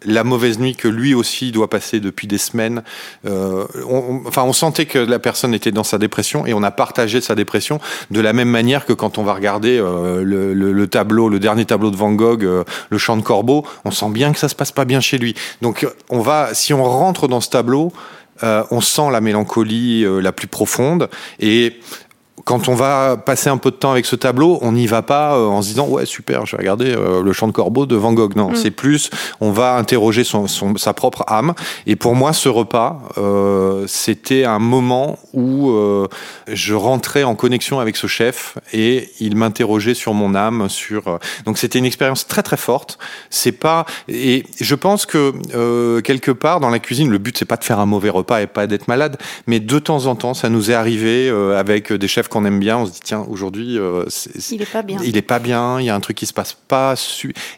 la 0.06 0.24
mauvaise 0.24 0.58
nuit 0.58 0.76
que 0.76 0.88
lui 0.88 1.14
aussi 1.14 1.50
doit 1.50 1.70
passer 1.70 2.00
depuis 2.00 2.26
des 2.26 2.38
semaines. 2.38 2.82
Euh, 3.26 3.66
on, 3.88 4.20
enfin, 4.26 4.42
on 4.42 4.52
sentait 4.52 4.86
que 4.86 4.98
la 4.98 5.18
personne 5.18 5.54
était 5.54 5.72
dans 5.72 5.84
sa 5.84 5.98
dépression 5.98 6.46
et 6.46 6.54
on 6.54 6.62
a 6.62 6.70
partagé 6.70 7.20
sa 7.20 7.34
dépression 7.34 7.80
de 8.10 8.20
la 8.20 8.32
même 8.32 8.48
manière 8.48 8.84
que 8.84 8.92
quand 8.92 9.18
on 9.18 9.22
va 9.22 9.34
regarder 9.34 9.78
euh, 9.78 10.22
le, 10.22 10.52
le, 10.52 10.72
le, 10.72 10.86
tableau, 10.88 11.28
le 11.28 11.38
dernier 11.38 11.64
tableau 11.64 11.90
de 11.90 11.96
Van 11.96 12.12
Gogh, 12.12 12.44
euh, 12.44 12.64
le 12.90 12.98
chant 12.98 13.16
de 13.16 13.22
Corbeau, 13.22 13.64
on 13.84 13.90
sent 13.90 14.10
bien 14.10 14.32
que 14.32 14.38
ça 14.38 14.48
se 14.48 14.54
passe 14.54 14.72
pas 14.72 14.84
bien 14.84 15.00
chez 15.00 15.18
lui. 15.18 15.34
Donc, 15.62 15.86
on 16.10 16.20
va, 16.20 16.52
si 16.52 16.74
on 16.74 16.84
rentre 16.84 17.28
dans 17.28 17.40
ce 17.40 17.50
tableau, 17.50 17.92
on 18.42 18.80
sent 18.80 19.10
la 19.12 19.20
mélancolie 19.20 20.04
la 20.20 20.32
plus 20.32 20.48
profonde 20.48 21.08
et 21.38 21.78
quand 22.44 22.68
on 22.68 22.74
va 22.74 23.16
passer 23.16 23.48
un 23.48 23.56
peu 23.56 23.70
de 23.70 23.76
temps 23.76 23.92
avec 23.92 24.06
ce 24.06 24.16
tableau, 24.16 24.58
on 24.62 24.72
n'y 24.72 24.86
va 24.86 25.02
pas 25.02 25.38
en 25.38 25.62
se 25.62 25.68
disant 25.68 25.88
ouais 25.88 26.06
super, 26.06 26.46
je 26.46 26.52
vais 26.52 26.62
regarder 26.62 26.94
euh, 26.94 27.22
le 27.22 27.32
chant 27.32 27.46
de 27.46 27.52
Corbeau 27.52 27.86
de 27.86 27.96
Van 27.96 28.12
Gogh. 28.12 28.36
Non, 28.36 28.50
mm. 28.50 28.56
c'est 28.56 28.70
plus 28.70 29.10
on 29.40 29.50
va 29.50 29.76
interroger 29.76 30.24
son, 30.24 30.46
son, 30.46 30.76
sa 30.76 30.92
propre 30.92 31.24
âme. 31.26 31.54
Et 31.86 31.96
pour 31.96 32.14
moi, 32.14 32.32
ce 32.32 32.48
repas, 32.48 33.00
euh, 33.18 33.84
c'était 33.86 34.44
un 34.44 34.58
moment 34.58 35.18
où 35.32 35.70
euh, 35.70 36.08
je 36.48 36.74
rentrais 36.74 37.24
en 37.24 37.34
connexion 37.34 37.80
avec 37.80 37.96
ce 37.96 38.06
chef 38.06 38.58
et 38.72 39.10
il 39.20 39.36
m'interrogeait 39.36 39.94
sur 39.94 40.14
mon 40.14 40.34
âme. 40.34 40.68
Sur 40.68 41.08
euh, 41.08 41.18
donc 41.44 41.58
c'était 41.58 41.78
une 41.78 41.84
expérience 41.84 42.26
très 42.26 42.42
très 42.42 42.56
forte. 42.56 42.98
C'est 43.30 43.52
pas 43.52 43.86
et 44.08 44.44
je 44.60 44.74
pense 44.74 45.06
que 45.06 45.32
euh, 45.54 46.00
quelque 46.00 46.30
part 46.30 46.60
dans 46.60 46.70
la 46.70 46.78
cuisine, 46.78 47.10
le 47.10 47.18
but 47.18 47.36
c'est 47.38 47.44
pas 47.44 47.56
de 47.56 47.64
faire 47.64 47.78
un 47.78 47.86
mauvais 47.86 48.10
repas 48.10 48.40
et 48.40 48.46
pas 48.46 48.66
d'être 48.66 48.88
malade, 48.88 49.18
mais 49.46 49.60
de 49.60 49.78
temps 49.78 50.06
en 50.06 50.14
temps, 50.14 50.34
ça 50.34 50.48
nous 50.48 50.70
est 50.70 50.74
arrivé 50.74 51.28
euh, 51.28 51.58
avec 51.58 51.92
des 51.92 52.08
chefs 52.08 52.28
qu'on 52.34 52.44
aime 52.44 52.58
bien, 52.58 52.78
on 52.78 52.86
se 52.86 52.92
dit 52.92 53.00
tiens 53.02 53.24
aujourd'hui 53.28 53.78
euh, 53.78 54.04
il 54.50 54.60
est 54.60 54.70
pas 54.70 54.82
bien. 54.82 54.98
Il 55.04 55.16
est 55.16 55.22
pas 55.22 55.38
bien, 55.38 55.80
il 55.80 55.86
y 55.86 55.90
a 55.90 55.94
un 55.94 56.00
truc 56.00 56.16
qui 56.16 56.26
se 56.26 56.32
passe 56.32 56.52
pas 56.52 56.94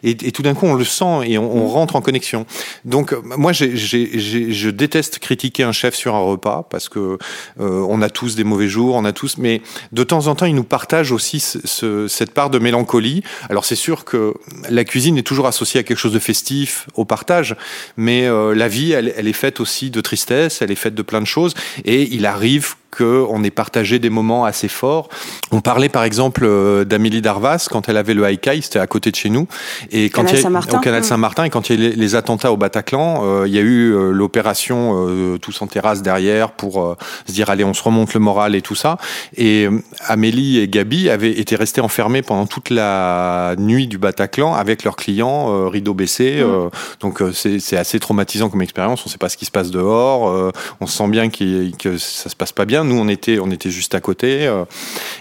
et, 0.03 0.11
et 0.11 0.31
tout 0.31 0.43
d'un 0.43 0.53
coup 0.53 0.67
on 0.67 0.75
le 0.75 0.85
sent 0.85 1.25
et 1.25 1.37
on, 1.37 1.51
on 1.51 1.65
mmh. 1.65 1.71
rentre 1.71 1.95
en 1.95 2.01
connexion. 2.01 2.45
Donc 2.85 3.15
moi 3.23 3.51
j'ai, 3.51 3.75
j'ai, 3.75 4.19
je 4.19 4.69
déteste 4.69 5.19
critiquer 5.19 5.63
un 5.63 5.71
chef 5.71 5.95
sur 5.95 6.13
un 6.15 6.19
repas 6.19 6.67
parce 6.69 6.89
que 6.89 7.17
euh, 7.59 7.85
on 7.89 8.01
a 8.01 8.09
tous 8.09 8.35
des 8.35 8.43
mauvais 8.43 8.67
jours, 8.67 8.95
on 8.95 9.05
a 9.05 9.13
tous, 9.13 9.37
mais 9.37 9.61
de 9.91 10.03
temps 10.03 10.27
en 10.27 10.35
temps 10.35 10.45
il 10.45 10.55
nous 10.55 10.63
partage 10.63 11.11
aussi 11.11 11.39
ce, 11.39 11.59
ce, 11.65 12.07
cette 12.07 12.31
part 12.31 12.49
de 12.49 12.59
mélancolie. 12.59 13.23
Alors 13.49 13.65
c'est 13.65 13.75
sûr 13.75 14.05
que 14.05 14.35
la 14.69 14.83
cuisine 14.85 15.17
est 15.17 15.23
toujours 15.23 15.47
associée 15.47 15.79
à 15.79 15.83
quelque 15.83 15.97
chose 15.99 16.13
de 16.13 16.19
festif, 16.19 16.87
au 16.93 17.03
partage, 17.03 17.55
mais 17.97 18.27
euh, 18.27 18.53
la 18.53 18.67
vie 18.67 18.91
elle, 18.91 19.13
elle 19.17 19.27
est 19.27 19.33
faite 19.33 19.59
aussi 19.59 19.89
de 19.89 20.01
tristesse, 20.01 20.61
elle 20.61 20.71
est 20.71 20.75
faite 20.75 20.95
de 20.95 21.01
plein 21.01 21.21
de 21.21 21.25
choses 21.25 21.55
et 21.83 22.03
il 22.13 22.25
arrive 22.25 22.75
qu'on 22.95 23.43
ait 23.43 23.51
partagé 23.51 23.99
des 23.99 24.09
moments 24.09 24.45
assez 24.45 24.67
forts. 24.67 25.09
On 25.51 25.61
parlait 25.61 25.89
par 25.89 26.03
exemple 26.03 26.43
euh, 26.45 26.85
d'Amélie 26.85 27.21
Darvas 27.21 27.67
quand 27.69 27.89
elle 27.89 27.97
avait 27.97 28.13
le 28.13 28.25
Haikai, 28.25 28.61
c'était 28.61 28.79
à 28.79 28.87
côté 28.87 29.11
de 29.11 29.15
chez 29.15 29.29
nous, 29.29 29.47
et 29.91 30.09
quand 30.09 30.23
canal 30.23 30.39
il 30.39 30.71
y 30.71 30.75
a, 30.75 30.77
au 30.77 30.81
canal 30.81 31.03
Saint-Martin, 31.03 31.43
et 31.45 31.49
quand 31.49 31.69
il 31.69 31.81
y 31.81 31.85
a 31.85 31.89
les, 31.89 31.95
les 31.95 32.15
attentats 32.15 32.51
au 32.51 32.57
Bataclan, 32.57 32.97
euh, 33.23 33.47
il 33.47 33.53
y 33.53 33.57
a 33.57 33.61
eu 33.61 33.93
euh, 33.93 34.11
l'opération 34.11 35.07
euh, 35.07 35.37
tous 35.37 35.61
en 35.61 35.67
terrasse 35.67 36.01
derrière 36.01 36.51
pour 36.51 36.95
se 37.25 37.31
dire 37.31 37.49
allez 37.49 37.63
on 37.63 37.73
se 37.73 37.83
remonte 37.83 38.13
le 38.13 38.19
moral 38.19 38.55
et 38.55 38.61
tout 38.61 38.75
ça. 38.75 38.97
Et 39.35 39.67
Amélie 40.07 40.59
et 40.59 40.67
Gabi 40.67 41.09
avaient 41.09 41.31
été 41.31 41.55
restées 41.55 41.81
enfermées 41.81 42.21
pendant 42.21 42.45
toute 42.45 42.69
la 42.69 43.55
nuit 43.57 43.87
du 43.87 43.97
Bataclan 43.97 44.53
avec 44.53 44.83
leurs 44.83 44.95
clients, 44.95 45.69
rideau 45.69 45.93
baissé. 45.93 46.43
Mmh. 46.43 46.69
donc 46.99 47.23
c'est 47.33 47.77
assez 47.77 47.99
traumatisant 47.99 48.49
comme 48.49 48.61
expérience. 48.61 49.01
On 49.05 49.09
ne 49.09 49.11
sait 49.11 49.17
pas 49.17 49.29
ce 49.29 49.37
qui 49.37 49.45
se 49.45 49.51
passe 49.51 49.71
dehors. 49.71 50.51
on 50.79 50.87
sent 50.87 51.07
bien 51.07 51.29
qu 51.29 51.71
que 51.77 51.97
ça 51.97 52.29
se 52.29 52.35
passe 52.35 52.51
pas 52.51 52.65
bien. 52.65 52.76
Nous, 52.83 52.95
on 52.95 53.07
était, 53.07 53.69
juste 53.69 53.95
à 53.95 54.01
côté. 54.01 54.47
Euh, 54.47 54.65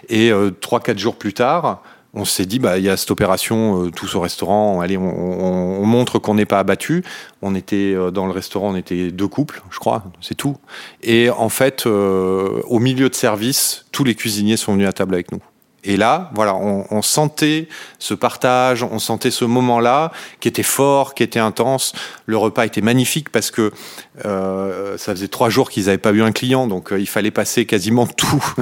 et 0.08 0.30
euh, 0.30 0.50
trois, 0.50 0.80
quatre 0.80 0.98
jours 0.98 1.16
plus 1.16 1.32
tard, 1.32 1.82
on 2.14 2.24
s'est 2.24 2.46
dit, 2.46 2.58
bah, 2.58 2.78
il 2.78 2.84
y 2.84 2.88
a 2.88 2.96
cette 2.96 3.10
opération, 3.10 3.84
euh, 3.84 3.90
tous 3.90 4.14
au 4.14 4.20
restaurant, 4.20 4.80
on, 4.80 4.96
on, 4.96 5.82
on 5.82 5.86
montre 5.86 6.18
qu'on 6.18 6.34
n'est 6.34 6.46
pas 6.46 6.58
abattu. 6.58 7.04
On 7.42 7.54
était 7.54 7.94
dans 8.12 8.26
le 8.26 8.32
restaurant, 8.32 8.70
on 8.70 8.76
était 8.76 9.10
deux 9.10 9.28
couples, 9.28 9.62
je 9.70 9.78
crois, 9.78 10.04
c'est 10.20 10.34
tout. 10.34 10.56
Et 11.02 11.30
en 11.30 11.48
fait, 11.48 11.86
au 11.86 12.78
milieu 12.78 13.08
de 13.08 13.14
service, 13.14 13.86
tous 13.92 14.04
les 14.04 14.14
cuisiniers 14.14 14.56
sont 14.56 14.72
venus 14.72 14.88
à 14.88 14.92
table 14.92 15.14
avec 15.14 15.32
nous. 15.32 15.40
Et 15.86 15.96
là, 15.96 16.30
voilà, 16.34 16.56
on, 16.56 17.00
sentait 17.00 17.68
ce 18.00 18.12
partage, 18.12 18.82
on 18.82 18.98
sentait 18.98 19.30
ce 19.30 19.44
moment-là 19.44 20.10
qui 20.40 20.48
était 20.48 20.64
fort, 20.64 21.14
qui 21.14 21.22
était 21.22 21.38
intense. 21.38 21.92
Le 22.26 22.36
repas 22.36 22.66
était 22.66 22.80
magnifique 22.80 23.30
parce 23.30 23.52
que 23.52 23.70
euh, 24.24 24.98
ça 24.98 25.12
faisait 25.12 25.28
trois 25.28 25.48
jours 25.48 25.70
qu'ils 25.70 25.84
n'avaient 25.84 25.96
pas 25.96 26.10
eu 26.10 26.22
un 26.22 26.32
client, 26.32 26.66
donc 26.66 26.92
euh, 26.92 26.98
il 26.98 27.06
fallait 27.06 27.30
passer 27.30 27.66
quasiment 27.66 28.06
tout 28.16 28.52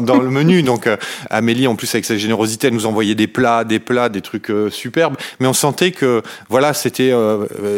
dans, 0.00 0.18
le 0.18 0.28
menu. 0.28 0.64
Donc 0.64 0.88
euh, 0.88 0.96
Amélie, 1.30 1.68
en 1.68 1.76
plus 1.76 1.94
avec 1.94 2.04
sa 2.04 2.16
générosité, 2.16 2.66
elle 2.66 2.74
nous 2.74 2.86
envoyait 2.86 3.14
des 3.14 3.28
plats, 3.28 3.62
des 3.62 3.78
plats, 3.78 4.08
des 4.08 4.20
trucs 4.20 4.52
superbes. 4.70 5.16
Mais 5.38 5.46
on 5.46 5.52
sentait 5.52 5.92
que 5.92 6.22
voilà, 6.48 6.74
c'était 6.74 7.12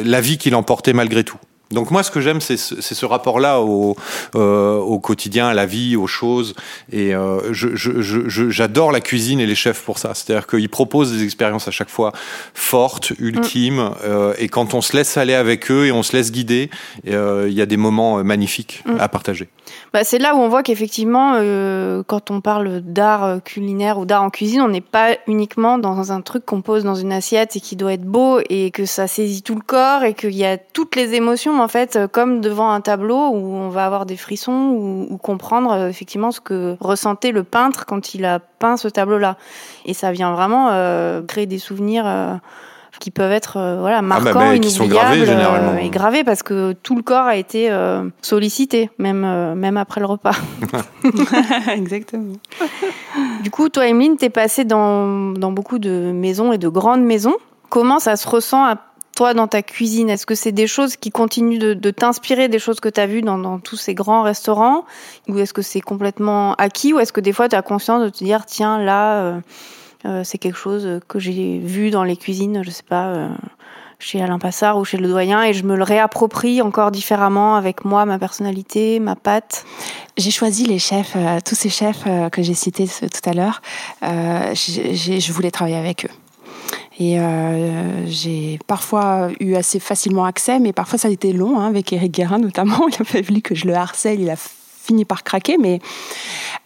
la 0.04 0.20
vie 0.22 0.38
qui 0.38 0.48
l'emportait 0.48 0.94
malgré 0.94 1.24
tout. 1.24 1.38
Donc 1.70 1.90
moi, 1.90 2.02
ce 2.02 2.10
que 2.10 2.20
j'aime, 2.20 2.40
c'est 2.40 2.56
ce, 2.56 2.80
ce 2.80 3.06
rapport-là 3.06 3.60
au, 3.60 3.96
euh, 4.34 4.78
au, 4.78 4.98
quotidien, 4.98 5.48
à 5.48 5.54
la 5.54 5.66
vie, 5.66 5.96
aux 5.96 6.06
choses. 6.06 6.54
Et 6.92 7.14
euh, 7.14 7.52
j'adore 7.52 8.90
la 8.90 9.00
cuisine 9.00 9.40
et 9.40 9.46
les 9.46 9.54
chefs 9.54 9.82
pour 9.82 9.98
ça. 9.98 10.12
C'est-à-dire 10.14 10.46
qu'ils 10.46 10.68
proposent 10.68 11.12
des 11.12 11.24
expériences 11.24 11.68
à 11.68 11.70
chaque 11.70 11.90
fois 11.90 12.12
fortes, 12.54 13.12
ultimes. 13.18 13.80
Mm. 13.80 13.94
Euh, 14.04 14.34
et 14.38 14.48
quand 14.48 14.74
on 14.74 14.80
se 14.80 14.96
laisse 14.96 15.16
aller 15.16 15.34
avec 15.34 15.70
eux 15.70 15.86
et 15.86 15.92
on 15.92 16.02
se 16.02 16.16
laisse 16.16 16.32
guider, 16.32 16.70
il 17.04 17.52
y 17.52 17.60
a 17.60 17.66
des 17.66 17.76
moments 17.76 18.22
magnifiques 18.24 18.82
mm. 18.86 18.96
à 18.98 19.08
partager. 19.08 19.48
Bah, 19.92 20.04
c'est 20.04 20.18
là 20.18 20.34
où 20.34 20.38
on 20.38 20.48
voit 20.48 20.62
qu'effectivement, 20.62 21.34
quand 22.06 22.30
on 22.30 22.40
parle 22.40 22.80
d'art 22.80 23.42
culinaire 23.44 23.98
ou 23.98 24.06
d'art 24.06 24.22
en 24.22 24.30
cuisine, 24.30 24.62
on 24.62 24.68
n'est 24.68 24.80
pas 24.80 25.16
uniquement 25.26 25.78
dans 25.78 26.12
un 26.12 26.22
truc 26.22 26.46
qu'on 26.46 26.62
pose 26.62 26.84
dans 26.84 26.94
une 26.94 27.12
assiette 27.12 27.56
et 27.56 27.60
qui 27.60 27.76
doit 27.76 27.92
être 27.92 28.04
beau 28.04 28.40
et 28.48 28.70
que 28.70 28.86
ça 28.86 29.06
saisit 29.06 29.42
tout 29.42 29.54
le 29.54 29.60
corps 29.60 30.04
et 30.04 30.14
qu'il 30.14 30.34
y 30.34 30.44
a 30.44 30.56
toutes 30.56 30.96
les 30.96 31.14
émotions 31.14 31.57
en 31.58 31.68
fait, 31.68 31.96
euh, 31.96 32.08
comme 32.08 32.40
devant 32.40 32.70
un 32.70 32.80
tableau 32.80 33.28
où 33.28 33.54
on 33.54 33.68
va 33.68 33.84
avoir 33.84 34.06
des 34.06 34.16
frissons 34.16 34.52
ou, 34.52 35.06
ou 35.10 35.16
comprendre 35.18 35.72
euh, 35.72 35.88
effectivement 35.88 36.30
ce 36.30 36.40
que 36.40 36.76
ressentait 36.80 37.32
le 37.32 37.44
peintre 37.44 37.86
quand 37.86 38.14
il 38.14 38.24
a 38.24 38.38
peint 38.38 38.76
ce 38.76 38.88
tableau-là. 38.88 39.36
Et 39.84 39.94
ça 39.94 40.12
vient 40.12 40.32
vraiment 40.32 40.68
euh, 40.70 41.22
créer 41.22 41.46
des 41.46 41.58
souvenirs 41.58 42.04
euh, 42.06 42.34
qui 43.00 43.10
peuvent 43.10 43.32
être 43.32 43.56
euh, 43.56 43.78
voilà 43.80 44.02
marquants, 44.02 44.30
ah 44.30 44.50
bah, 44.50 44.54
inoubliables 44.56 45.24
gravés, 45.24 45.84
et 45.84 45.90
gravés 45.90 46.24
parce 46.24 46.42
que 46.42 46.72
tout 46.82 46.96
le 46.96 47.02
corps 47.02 47.26
a 47.26 47.36
été 47.36 47.70
sollicité, 48.22 48.90
même 48.98 49.54
même 49.54 49.76
après 49.76 50.00
le 50.00 50.06
repas. 50.06 50.36
Exactement. 51.72 52.34
Du 53.42 53.50
coup, 53.50 53.68
toi, 53.68 53.86
Emeline, 53.86 54.16
t'es 54.16 54.30
passée 54.30 54.64
dans 54.64 55.32
dans 55.32 55.52
beaucoup 55.52 55.78
de 55.78 56.12
maisons 56.12 56.52
et 56.52 56.58
de 56.58 56.68
grandes 56.68 57.04
maisons. 57.04 57.36
Comment 57.68 57.98
ça 57.98 58.16
se 58.16 58.26
ressent 58.26 58.64
à 58.64 58.76
toi 59.18 59.34
dans 59.34 59.48
ta 59.48 59.62
cuisine? 59.62 60.10
Est-ce 60.10 60.26
que 60.26 60.36
c'est 60.36 60.52
des 60.52 60.68
choses 60.68 60.96
qui 60.96 61.10
continuent 61.10 61.58
de, 61.58 61.90
t'inspirer, 61.90 62.46
des 62.48 62.60
choses 62.60 62.78
que 62.78 62.88
tu 62.88 63.00
as 63.00 63.06
vues 63.06 63.22
dans, 63.22 63.58
tous 63.58 63.76
ces 63.76 63.92
grands 63.92 64.22
restaurants? 64.22 64.84
Ou 65.28 65.38
est-ce 65.40 65.52
que 65.52 65.62
c'est 65.62 65.80
complètement 65.80 66.54
acquis? 66.54 66.92
Ou 66.92 67.00
est-ce 67.00 67.12
que 67.12 67.20
des 67.20 67.32
fois 67.32 67.48
tu 67.48 67.56
as 67.56 67.62
conscience 67.62 68.00
de 68.00 68.10
te 68.10 68.22
dire, 68.22 68.46
tiens, 68.46 68.78
là, 68.78 69.22
euh, 69.22 69.40
euh, 70.06 70.22
c'est 70.22 70.38
quelque 70.38 70.58
chose 70.58 71.00
que 71.08 71.18
j'ai 71.18 71.58
vu 71.58 71.90
dans 71.90 72.04
les 72.04 72.16
cuisines, 72.16 72.62
je 72.64 72.70
sais 72.70 72.84
pas, 72.88 73.06
euh, 73.06 73.28
chez 73.98 74.22
Alain 74.22 74.38
Passard 74.38 74.78
ou 74.78 74.84
chez 74.84 74.98
le 74.98 75.08
doyen 75.08 75.42
et 75.42 75.52
je 75.52 75.64
me 75.64 75.74
le 75.74 75.82
réapproprie 75.82 76.62
encore 76.62 76.92
différemment 76.92 77.56
avec 77.56 77.84
moi, 77.84 78.04
ma 78.04 78.20
personnalité, 78.20 79.00
ma 79.00 79.16
patte? 79.16 79.64
J'ai 80.16 80.30
choisi 80.30 80.64
les 80.64 80.78
chefs, 80.78 81.16
tous 81.44 81.56
ces 81.56 81.70
chefs 81.70 82.04
que 82.30 82.42
j'ai 82.42 82.54
cités 82.54 82.86
tout 82.86 83.28
à 83.28 83.32
l'heure. 83.32 83.62
Je 84.02 85.32
voulais 85.32 85.50
travailler 85.50 85.76
avec 85.76 86.04
eux. 86.04 86.27
Et 86.98 87.20
euh, 87.20 88.06
j'ai 88.06 88.58
parfois 88.66 89.28
eu 89.38 89.54
assez 89.54 89.78
facilement 89.78 90.24
accès, 90.24 90.58
mais 90.58 90.72
parfois 90.72 90.98
ça 90.98 91.06
a 91.06 91.10
été 91.12 91.32
long, 91.32 91.60
hein, 91.60 91.68
avec 91.68 91.92
Eric 91.92 92.12
Guérin 92.12 92.38
notamment. 92.38 92.88
Il 92.88 93.00
a 93.00 93.04
fallu 93.04 93.40
que 93.40 93.54
je 93.54 93.66
le 93.66 93.74
harcèle, 93.74 94.20
il 94.20 94.28
a 94.30 94.36
fini 94.36 95.04
par 95.04 95.22
craquer, 95.22 95.58
mais 95.58 95.80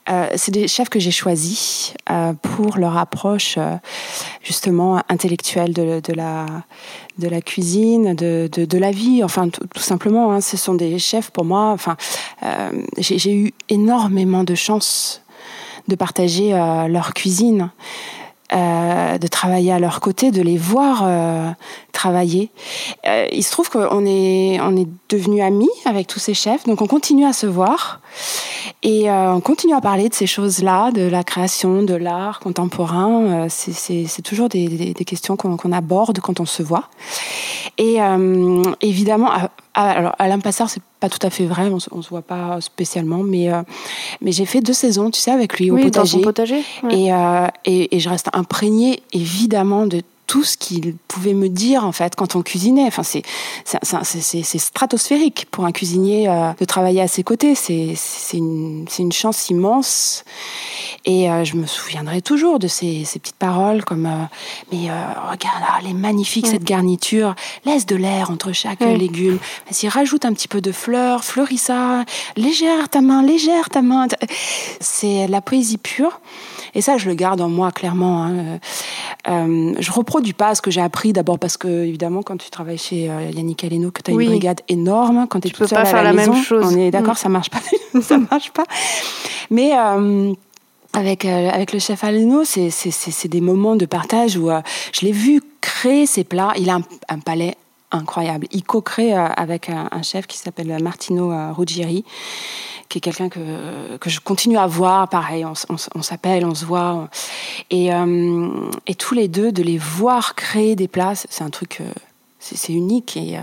euh, 0.08 0.28
c'est 0.36 0.52
des 0.52 0.68
chefs 0.68 0.88
que 0.88 0.98
j'ai 0.98 1.10
choisis 1.10 1.92
euh, 2.08 2.32
pour 2.34 2.78
leur 2.78 2.96
approche 2.96 3.58
justement 4.42 5.02
intellectuelle 5.08 5.74
de, 5.74 6.12
la, 6.14 6.46
de 7.18 7.28
la 7.28 7.42
cuisine, 7.42 8.14
de, 8.14 8.48
de, 8.50 8.78
la 8.78 8.90
vie, 8.90 9.22
enfin 9.22 9.48
tout, 9.48 9.66
simplement. 9.76 10.32
Hein, 10.32 10.40
ce 10.40 10.56
sont 10.56 10.74
des 10.74 10.98
chefs 10.98 11.30
pour 11.30 11.44
moi. 11.44 11.70
Enfin, 11.72 11.96
j'ai 12.96 13.34
eu 13.34 13.52
énormément 13.68 14.44
de 14.44 14.54
chance 14.54 15.22
de 15.88 15.96
partager 15.96 16.52
leur 16.88 17.12
cuisine. 17.12 17.70
Euh, 18.54 19.16
de 19.16 19.26
travailler 19.28 19.72
à 19.72 19.78
leur 19.78 20.00
côté, 20.00 20.30
de 20.30 20.42
les 20.42 20.58
voir 20.58 21.04
euh, 21.04 21.50
travailler. 21.92 22.50
Euh, 23.06 23.26
il 23.32 23.42
se 23.42 23.50
trouve 23.50 23.70
qu'on 23.70 24.04
est, 24.04 24.60
on 24.60 24.76
est 24.76 24.86
devenus 25.08 25.42
amis 25.42 25.70
avec 25.86 26.06
tous 26.06 26.18
ces 26.18 26.34
chefs, 26.34 26.64
donc 26.64 26.82
on 26.82 26.86
continue 26.86 27.24
à 27.24 27.32
se 27.32 27.46
voir 27.46 28.00
et 28.82 29.10
on 29.10 29.40
continue 29.40 29.74
à 29.74 29.80
parler 29.80 30.08
de 30.08 30.14
ces 30.14 30.26
choses-là, 30.26 30.90
de 30.90 31.02
la 31.02 31.24
création, 31.24 31.82
de 31.82 31.94
l'art 31.94 32.40
contemporain. 32.40 33.46
c'est 33.48 34.22
toujours 34.22 34.48
des, 34.48 34.92
des, 34.92 35.04
questions 35.04 35.36
qu'on 35.36 35.72
aborde 35.72 36.18
quand 36.20 36.40
on 36.40 36.46
se 36.46 36.62
voit. 36.62 36.88
Et 37.78 37.98
évidemment, 38.80 39.30
alors 39.74 40.14
Alain 40.18 40.38
Passard, 40.38 40.68
c'est 40.68 40.82
pas 41.00 41.08
tout 41.08 41.24
à 41.26 41.30
fait 41.30 41.46
vrai, 41.46 41.68
on, 41.68 41.78
on 41.92 42.02
se 42.02 42.08
voit 42.10 42.22
pas 42.22 42.60
spécialement, 42.60 43.22
mais 43.22 43.48
mais 44.20 44.32
j'ai 44.32 44.44
fait 44.44 44.60
deux 44.60 44.72
saisons, 44.72 45.10
tu 45.10 45.20
sais, 45.20 45.30
avec 45.30 45.58
lui 45.58 45.70
au 45.70 45.76
potager. 45.76 45.90
Dans 45.90 46.04
son 46.06 46.20
potager 46.20 46.62
ouais. 46.82 46.94
et, 46.94 47.10
et, 47.64 47.96
et 47.96 48.00
je 48.00 48.08
reste 48.08 48.28
imprégnée 48.32 49.02
évidemment 49.12 49.86
de 49.86 50.02
tout 50.32 50.44
ce 50.44 50.56
qu'il 50.56 50.96
pouvait 51.08 51.34
me 51.34 51.50
dire 51.50 51.84
en 51.84 51.92
fait 51.92 52.16
quand 52.16 52.36
on 52.36 52.42
cuisinait. 52.42 52.86
Enfin, 52.86 53.02
c'est 53.02 53.22
c'est 53.66 54.58
stratosphérique 54.58 55.46
pour 55.50 55.66
un 55.66 55.72
cuisinier 55.72 56.26
euh, 56.26 56.54
de 56.58 56.64
travailler 56.64 57.02
à 57.02 57.06
ses 57.06 57.22
côtés. 57.22 57.54
C'est 57.54 57.92
c'est 57.96 58.38
une, 58.38 58.86
une 58.98 59.12
chance 59.12 59.50
immense. 59.50 60.24
Et 61.04 61.30
euh, 61.30 61.44
je 61.44 61.56
me 61.56 61.66
souviendrai 61.66 62.22
toujours 62.22 62.58
de 62.58 62.66
ces, 62.66 63.04
ces 63.04 63.18
petites 63.18 63.36
paroles 63.36 63.84
comme 63.84 64.06
euh, 64.06 64.24
mais 64.72 64.88
regarde, 64.88 65.60
là, 65.60 65.78
elle 65.80 65.90
est 65.90 66.00
magnifique 66.08 66.46
cette 66.46 66.64
garniture. 66.64 67.34
Laisse 67.66 67.84
de 67.84 67.96
l'air 67.96 68.30
entre 68.30 68.52
chaque 68.52 68.80
légume. 68.80 69.38
Vas-y, 69.70 69.86
rajoute 69.90 70.24
un 70.24 70.32
petit 70.32 70.48
peu 70.48 70.62
de 70.62 70.72
fleurs, 70.72 71.24
fleuris 71.24 71.58
ça. 71.58 72.06
Légère 72.36 72.88
ta 72.88 73.02
main, 73.02 73.22
légère 73.22 73.68
ta 73.68 73.82
main. 73.82 74.06
C'est 74.80 75.26
la 75.28 75.42
poésie 75.42 75.76
pure. 75.76 76.22
Et 76.74 76.80
ça, 76.80 76.96
je 76.96 77.08
le 77.08 77.14
garde 77.14 77.40
en 77.40 77.48
moi 77.48 77.70
clairement. 77.70 78.24
Hein. 78.24 78.58
Euh, 79.28 79.74
je 79.78 79.92
reproduis 79.92 80.32
pas 80.32 80.54
ce 80.54 80.62
que 80.62 80.70
j'ai 80.70 80.80
appris 80.80 81.12
d'abord 81.12 81.38
parce 81.38 81.56
que 81.56 81.68
évidemment, 81.68 82.22
quand 82.22 82.36
tu 82.38 82.50
travailles 82.50 82.78
chez 82.78 83.10
euh, 83.10 83.30
Yannick 83.30 83.62
Aleno, 83.64 83.90
que 83.90 84.02
tu 84.02 84.10
as 84.10 84.14
Oui. 84.14 84.24
une 84.24 84.30
brigade 84.30 84.60
énorme, 84.68 85.26
quand 85.28 85.40
tu 85.40 85.48
es 85.48 85.50
Tu 85.50 85.56
toute 85.56 85.68
peux 85.68 85.74
pas 85.74 85.82
à 85.82 85.84
faire 85.84 86.02
la, 86.02 86.12
la 86.12 86.26
même 86.26 86.42
chose. 86.42 86.64
on 86.74 86.78
est 86.78 86.90
d'accord, 86.90 87.14
Mm. 87.14 87.16
ça 87.16 87.28
marche 87.28 87.50
pas, 87.50 87.58
ça 88.02 88.18
marche 88.18 88.50
pas. 88.52 88.64
Mais 89.50 89.72
euh, 89.76 90.32
avec 90.94 91.24
euh, 91.24 91.50
avec 91.50 91.72
le 91.72 91.78
chef 91.78 92.04
Aleno, 92.04 92.42
c'est 92.44 93.28
des 93.28 93.40
moments 93.40 93.76
de 93.76 93.86
partage 93.86 94.36
où 94.36 94.50
euh, 94.50 94.60
je 94.92 95.02
l'ai 95.06 95.12
vu 95.12 95.40
créer 95.60 96.06
ses 96.06 96.24
plats. 96.24 96.52
Il 96.58 96.68
a 96.70 96.74
un, 96.76 96.82
un 97.08 97.18
palais 97.18 97.54
incroyable. 97.92 98.46
Il 98.50 98.64
co-crée 98.64 99.14
euh, 99.14 99.26
avec 99.36 99.68
un, 99.68 100.02
chef 100.02 100.26
qui 100.26 100.38
s'appelle 100.38 100.82
Martino 100.82 101.32
euh, 101.32 101.52
Ruggieri 101.52 102.04
qui 102.88 102.98
est 102.98 103.00
quelqu'un 103.00 103.30
que, 103.30 103.96
que 103.96 104.10
je 104.10 104.20
continue 104.20 104.58
à 104.58 104.66
voir. 104.66 105.08
Pareil, 105.08 105.46
on, 105.46 106.02
s'appelle, 106.02 106.44
on 106.44 106.54
se 106.54 106.66
voit. 106.66 107.08
Et, 107.70 107.90
euh, 107.94 108.50
et 108.86 108.94
tous 108.94 109.14
les 109.14 109.28
deux, 109.28 109.50
de 109.50 109.62
les 109.62 109.78
voir 109.78 110.34
créer 110.34 110.76
des 110.76 110.88
plats, 110.88 111.14
c'est 111.14 111.42
un 111.42 111.48
truc. 111.48 111.80
c'est 112.38 112.72
unique 112.74 113.16
et, 113.16 113.38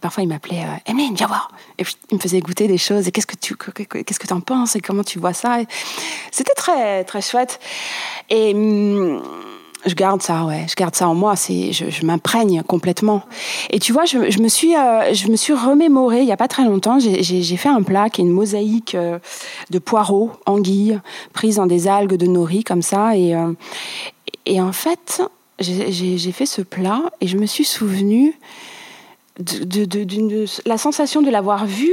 parfois 0.00 0.22
il 0.22 0.28
m'appelait 0.28 0.64
Emeline 0.86 1.16
viens 1.16 1.26
voir 1.26 1.50
et 1.78 1.82
puis 1.82 1.96
il 2.10 2.18
me 2.18 2.20
faisait 2.20 2.38
goûter 2.40 2.68
des 2.68 2.78
choses 2.78 3.08
et 3.08 3.10
qu'est-ce 3.10 3.26
que 3.26 3.36
tu 3.36 3.56
qu'est-ce 3.56 4.20
que 4.20 4.28
tu 4.28 4.32
en 4.32 4.40
penses? 4.40 4.76
Et 4.76 4.80
comment 4.80 5.02
tu 5.02 5.18
vois 5.18 5.32
ça? 5.32 5.58
C'était 6.30 6.54
très 6.54 7.02
très 7.02 7.22
chouette 7.22 7.58
et 8.30 8.54
hum, 8.54 9.22
je 9.86 9.94
garde 9.94 10.22
ça, 10.22 10.44
ouais, 10.44 10.66
je 10.68 10.74
garde 10.74 10.94
ça 10.94 11.08
en 11.08 11.14
moi. 11.14 11.36
C'est, 11.36 11.72
je, 11.72 12.04
m'imprègne 12.04 12.62
complètement. 12.62 13.22
Et 13.70 13.78
tu 13.78 13.92
vois, 13.92 14.04
je, 14.04 14.18
me 14.18 14.48
suis, 14.48 14.76
euh, 14.76 15.12
je 15.12 15.28
me 15.28 15.36
suis 15.36 15.52
remémoré 15.52 16.20
il 16.20 16.26
y 16.26 16.32
a 16.32 16.36
pas 16.36 16.48
très 16.48 16.64
longtemps. 16.64 16.98
J'ai, 16.98 17.56
fait 17.56 17.68
un 17.68 17.82
plat 17.82 18.10
qui 18.10 18.20
est 18.20 18.24
une 18.24 18.32
mosaïque 18.32 18.94
euh, 18.94 19.18
de 19.70 19.78
poireaux, 19.78 20.30
anguilles, 20.46 21.00
prises 21.32 21.56
dans 21.56 21.66
des 21.66 21.88
algues 21.88 22.14
de 22.14 22.26
nori 22.26 22.64
comme 22.64 22.82
ça. 22.82 23.16
Et, 23.16 23.34
euh, 23.34 23.52
et 24.46 24.60
en 24.60 24.72
fait, 24.72 25.22
j'ai, 25.58 26.32
fait 26.32 26.46
ce 26.46 26.62
plat 26.62 27.02
et 27.20 27.26
je 27.26 27.36
me 27.36 27.46
suis 27.46 27.64
souvenu 27.64 28.38
de, 29.38 29.84
de, 29.84 30.04
de 30.04 30.44
la 30.66 30.78
sensation 30.78 31.22
de 31.22 31.30
l'avoir 31.30 31.66
vu. 31.66 31.90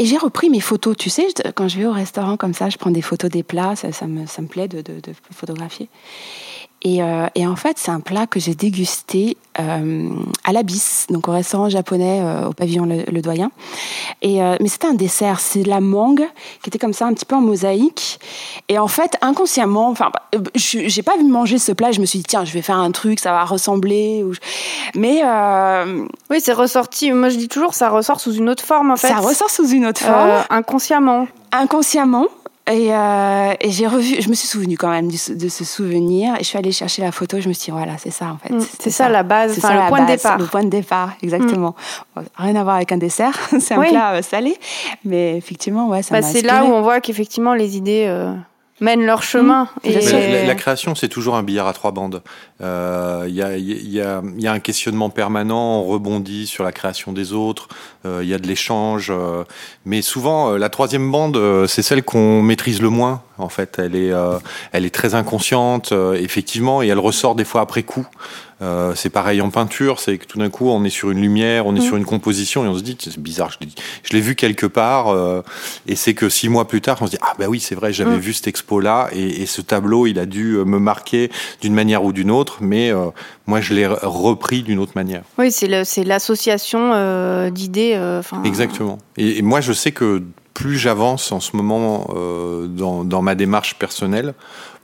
Et 0.00 0.06
j'ai 0.06 0.16
repris 0.16 0.48
mes 0.48 0.60
photos, 0.60 0.96
tu 0.96 1.10
sais, 1.10 1.26
quand 1.54 1.68
je 1.68 1.76
vais 1.76 1.84
au 1.84 1.92
restaurant 1.92 2.38
comme 2.38 2.54
ça, 2.54 2.70
je 2.70 2.78
prends 2.78 2.90
des 2.90 3.02
photos 3.02 3.30
des 3.30 3.42
plats, 3.42 3.76
ça, 3.76 4.06
me, 4.06 4.24
ça 4.24 4.40
me 4.40 4.46
plaît 4.46 4.66
de 4.66 4.82
photographier. 5.30 5.90
Et, 6.82 7.02
euh, 7.02 7.26
et 7.34 7.46
en 7.46 7.56
fait, 7.56 7.76
c'est 7.78 7.90
un 7.90 8.00
plat 8.00 8.26
que 8.26 8.40
j'ai 8.40 8.54
dégusté 8.54 9.36
euh, 9.60 10.08
à 10.44 10.52
l'Abysse, 10.52 11.06
donc 11.10 11.28
au 11.28 11.32
restaurant 11.32 11.68
japonais 11.68 12.20
euh, 12.22 12.48
au 12.48 12.52
pavillon 12.54 12.86
Le, 12.86 13.04
Le 13.10 13.20
Doyen. 13.20 13.50
Et, 14.22 14.38
mais 14.40 14.68
c'était 14.68 14.86
un 14.86 14.94
dessert, 14.94 15.40
c'est 15.40 15.62
de 15.62 15.68
la 15.68 15.80
mangue 15.80 16.26
qui 16.62 16.68
était 16.68 16.78
comme 16.78 16.92
ça, 16.92 17.06
un 17.06 17.12
petit 17.14 17.24
peu 17.26 17.36
en 17.36 17.40
mosaïque. 17.40 18.18
Et 18.68 18.78
en 18.78 18.88
fait, 18.88 19.16
inconsciemment, 19.22 19.88
enfin, 19.88 20.10
je- 20.54 20.88
j'ai 20.88 21.02
pas 21.02 21.16
vu 21.16 21.24
manger 21.24 21.58
ce 21.58 21.72
plat, 21.72 21.90
je 21.92 22.00
me 22.00 22.06
suis 22.06 22.18
dit, 22.20 22.24
tiens, 22.24 22.44
je 22.44 22.52
vais 22.52 22.62
faire 22.62 22.78
un 22.78 22.90
truc, 22.92 23.20
ça 23.20 23.32
va 23.32 23.44
ressembler. 23.44 24.22
Ou 24.24 24.32
je- 24.34 24.40
Mais 24.94 25.22
Oui, 26.30 26.40
c'est 26.40 26.52
ressorti. 26.52 27.12
Moi, 27.12 27.28
je 27.28 27.36
dis 27.36 27.48
toujours, 27.48 27.74
ça 27.74 27.88
ressort 27.90 28.20
sous 28.20 28.32
une 28.34 28.48
autre 28.48 28.64
forme, 28.64 28.90
en 28.90 28.96
fait. 28.96 29.08
ça 29.08 29.16
ressort 29.18 29.50
sous 29.50 29.68
une 29.68 29.86
autre 29.86 30.00
forme. 30.00 30.30
inconsciemment. 30.50 31.26
inconsciemment. 31.52 32.26
Et, 32.70 32.94
euh, 32.94 33.52
et 33.60 33.70
j'ai 33.70 33.86
revu, 33.86 34.20
je 34.20 34.28
me 34.28 34.34
suis 34.34 34.46
souvenu 34.46 34.76
quand 34.76 34.90
même 34.90 35.08
du- 35.08 35.34
de 35.34 35.48
ce 35.48 35.64
souvenir. 35.64 36.34
Et 36.36 36.38
je 36.40 36.44
suis 36.44 36.58
allée 36.58 36.72
chercher 36.72 37.02
la 37.02 37.12
photo. 37.12 37.40
Je 37.40 37.48
me 37.48 37.52
suis 37.52 37.66
dit, 37.66 37.70
voilà, 37.72 37.98
c'est 37.98 38.10
ça 38.10 38.26
en 38.26 38.38
fait. 38.38 38.52
Mm, 38.54 38.60
c'est 38.78 38.90
ça, 38.90 39.08
la 39.08 39.22
base, 39.22 39.52
C'est 39.54 39.58
enfin, 39.58 39.68
ça, 39.68 39.74
le 39.74 39.80
la 39.80 39.86
point 39.88 40.02
de 40.02 40.06
départ. 40.06 40.36
Mm. 40.38 40.40
Le 40.42 40.46
point 40.46 40.64
de 40.64 40.68
départ, 40.70 41.10
exactement. 41.22 41.74
Bon, 42.14 42.22
rien 42.36 42.56
à 42.56 42.62
voir 42.62 42.76
avec 42.76 42.92
un 42.92 42.96
dessert. 42.98 43.36
c'est 43.60 43.74
un 43.74 43.80
Oui. 43.80 43.88
plat 43.90 44.12
euh, 44.14 44.22
salé. 44.22 44.56
Mais 45.04 45.36
effectivement, 45.36 45.88
ouais, 45.88 46.02
ça 46.02 46.14
Bah, 46.14 46.22
c'est 46.22 46.42
là 46.42 46.64
où 46.64 46.68
on 46.68 46.82
voit 46.82 47.00
qu'effectivement, 47.00 47.54
les 47.54 47.76
idées 47.76 48.04
euh, 48.08 48.32
mènent 48.80 49.04
leur 49.04 49.22
chemin. 49.22 49.68
Et 49.84 50.00
sûr. 50.00 50.18
la, 50.18 50.28
la- 50.28 50.44
la 50.44 50.54
création, 50.54 50.94
c'est 50.94 51.08
toujours 51.08 51.36
un 51.36 51.42
billard 51.42 51.66
à 51.68 51.72
trois 51.72 51.90
bandes. 51.92 52.22
Euh, 52.62 53.24
Il 53.28 53.34
y, 53.34 53.42
a, 53.42 53.56
il 53.56 53.90
y, 53.90 54.00
a, 54.00 54.22
il 54.36 54.42
y 54.42 54.46
a 54.48 54.52
un 54.52 54.58
questionnement 54.60 55.10
permanent, 55.10 55.80
on 55.80 55.84
rebondit 55.86 56.46
sur 56.46 56.64
la 56.64 56.72
création 56.72 57.12
des 57.12 57.32
autres, 57.32 57.68
euh, 58.06 58.20
il 58.22 58.28
y 58.28 58.34
a 58.34 58.38
de 58.38 58.46
l'échange. 58.46 59.08
euh, 59.10 59.44
mais 59.84 60.02
souvent, 60.02 60.52
euh, 60.52 60.58
la 60.58 60.68
troisième 60.68 61.10
bande, 61.10 61.36
euh, 61.36 61.66
c'est 61.66 61.82
celle 61.82 62.02
qu'on 62.02 62.42
maîtrise 62.42 62.80
le 62.82 62.88
moins. 62.90 63.22
En 63.40 63.48
fait, 63.48 63.78
elle 63.78 63.96
est, 63.96 64.12
euh, 64.12 64.38
elle 64.72 64.84
est 64.84 64.94
très 64.94 65.14
inconsciente, 65.14 65.92
euh, 65.92 66.14
effectivement, 66.14 66.82
et 66.82 66.88
elle 66.88 66.98
ressort 66.98 67.34
des 67.34 67.44
fois 67.44 67.60
après 67.62 67.82
coup. 67.82 68.06
Euh, 68.62 68.92
c'est 68.94 69.08
pareil 69.08 69.40
en 69.40 69.48
peinture, 69.48 70.00
c'est 70.00 70.18
que 70.18 70.26
tout 70.26 70.36
d'un 70.38 70.50
coup 70.50 70.68
on 70.68 70.84
est 70.84 70.90
sur 70.90 71.10
une 71.10 71.18
lumière, 71.22 71.64
on 71.66 71.74
est 71.74 71.78
Mm. 71.78 71.82
sur 71.82 71.96
une 71.96 72.04
composition 72.04 72.62
et 72.62 72.68
on 72.68 72.76
se 72.76 72.82
dit 72.82 72.94
c'est 73.00 73.16
bizarre, 73.18 73.50
je 73.50 74.12
l'ai, 74.12 74.20
vu 74.20 74.34
quelque 74.34 74.66
part 74.66 75.16
et 75.86 75.96
c'est 75.96 76.12
que 76.12 76.28
six 76.28 76.50
mois 76.50 76.68
plus 76.68 76.82
tard 76.82 76.98
on 77.00 77.06
se 77.06 77.12
dit 77.12 77.16
ah 77.22 77.32
bah 77.38 77.46
oui 77.48 77.58
c'est 77.58 77.74
vrai 77.74 77.94
j'avais 77.94 78.16
Mm. 78.16 78.20
vu 78.20 78.34
cette 78.34 78.48
expo 78.48 78.78
là 78.80 79.08
et, 79.12 79.40
et 79.40 79.46
ce 79.46 79.62
tableau 79.62 80.06
il 80.06 80.18
a 80.18 80.26
dû 80.26 80.58
me 80.66 80.78
marquer 80.78 81.30
d'une 81.62 81.72
manière 81.72 82.04
ou 82.04 82.12
d'une 82.12 82.30
autre, 82.30 82.58
mais 82.60 82.92
moi 83.46 83.62
je 83.62 83.72
l'ai 83.72 83.86
re- 83.86 83.98
repris 84.04 84.62
d'une 84.62 84.78
autre 84.78 84.92
manière. 84.94 85.22
Oui, 85.38 85.50
c'est 85.50 86.04
l'association 86.04 87.48
d'idées. 87.50 87.98
Exactement. 88.44 88.98
Et, 89.16 89.38
et 89.38 89.42
moi, 89.42 89.62
je 89.62 89.72
sais 89.72 89.92
que 89.92 90.22
plus 90.54 90.78
j'avance 90.78 91.32
en 91.32 91.40
ce 91.40 91.56
moment 91.56 92.08
euh, 92.14 92.66
dans, 92.66 93.22
ma 93.22 93.34
démarche 93.34 93.76
personnelle, 93.76 94.34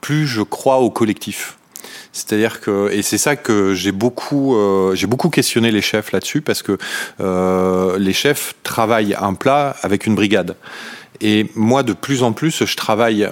plus 0.00 0.26
je 0.26 0.42
crois 0.42 0.78
au 0.78 0.90
collectif. 0.90 1.58
C'est-à-dire 2.12 2.60
que 2.60 2.90
et 2.92 3.02
c'est 3.02 3.18
ça 3.18 3.36
que 3.36 3.74
j'ai 3.74 3.92
beaucoup 3.92 4.56
euh, 4.56 4.94
j'ai 4.94 5.06
beaucoup 5.06 5.28
questionné 5.28 5.70
les 5.70 5.82
chefs 5.82 6.12
là-dessus 6.12 6.40
parce 6.40 6.62
que 6.62 6.78
euh, 7.20 7.98
les 7.98 8.14
chefs 8.14 8.54
travaillent 8.62 9.14
un 9.20 9.34
plat 9.34 9.76
avec 9.82 10.06
une 10.06 10.14
brigade 10.14 10.56
et 11.20 11.50
moi 11.54 11.82
de 11.82 11.92
plus 11.92 12.22
en 12.22 12.32
plus 12.32 12.64
je 12.64 12.76
travaille 12.76 13.28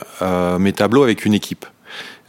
mes 0.58 0.72
tableaux 0.72 1.02
avec 1.02 1.24
une 1.24 1.32
équipe. 1.32 1.64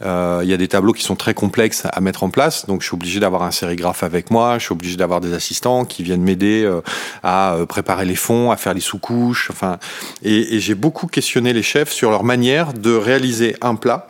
Euh, 0.02 0.40
Il 0.42 0.50
y 0.50 0.52
a 0.52 0.56
des 0.56 0.68
tableaux 0.68 0.92
qui 0.92 1.02
sont 1.02 1.16
très 1.16 1.34
complexes 1.34 1.84
à 1.90 2.00
mettre 2.00 2.22
en 2.22 2.30
place, 2.30 2.66
donc 2.66 2.82
je 2.82 2.86
suis 2.86 2.94
obligé 2.94 3.20
d'avoir 3.20 3.42
un 3.42 3.50
sérigraphe 3.50 4.02
avec 4.02 4.30
moi, 4.30 4.58
je 4.58 4.64
suis 4.64 4.72
obligé 4.72 4.96
d'avoir 4.96 5.20
des 5.20 5.32
assistants 5.32 5.84
qui 5.84 6.02
viennent 6.02 6.22
m'aider 6.22 6.64
euh, 6.64 6.80
à 7.22 7.54
euh, 7.54 7.66
préparer 7.66 8.04
les 8.04 8.16
fonds, 8.16 8.50
à 8.50 8.56
faire 8.56 8.74
les 8.74 8.80
sous-couches, 8.80 9.50
enfin, 9.50 9.78
et, 10.22 10.56
et 10.56 10.60
j'ai 10.60 10.74
beaucoup 10.74 11.06
questionné 11.06 11.52
les 11.52 11.62
chefs 11.62 11.92
sur 11.92 12.10
leur 12.10 12.24
manière 12.24 12.72
de 12.74 12.94
réaliser 12.94 13.56
un 13.62 13.74
plat 13.74 14.08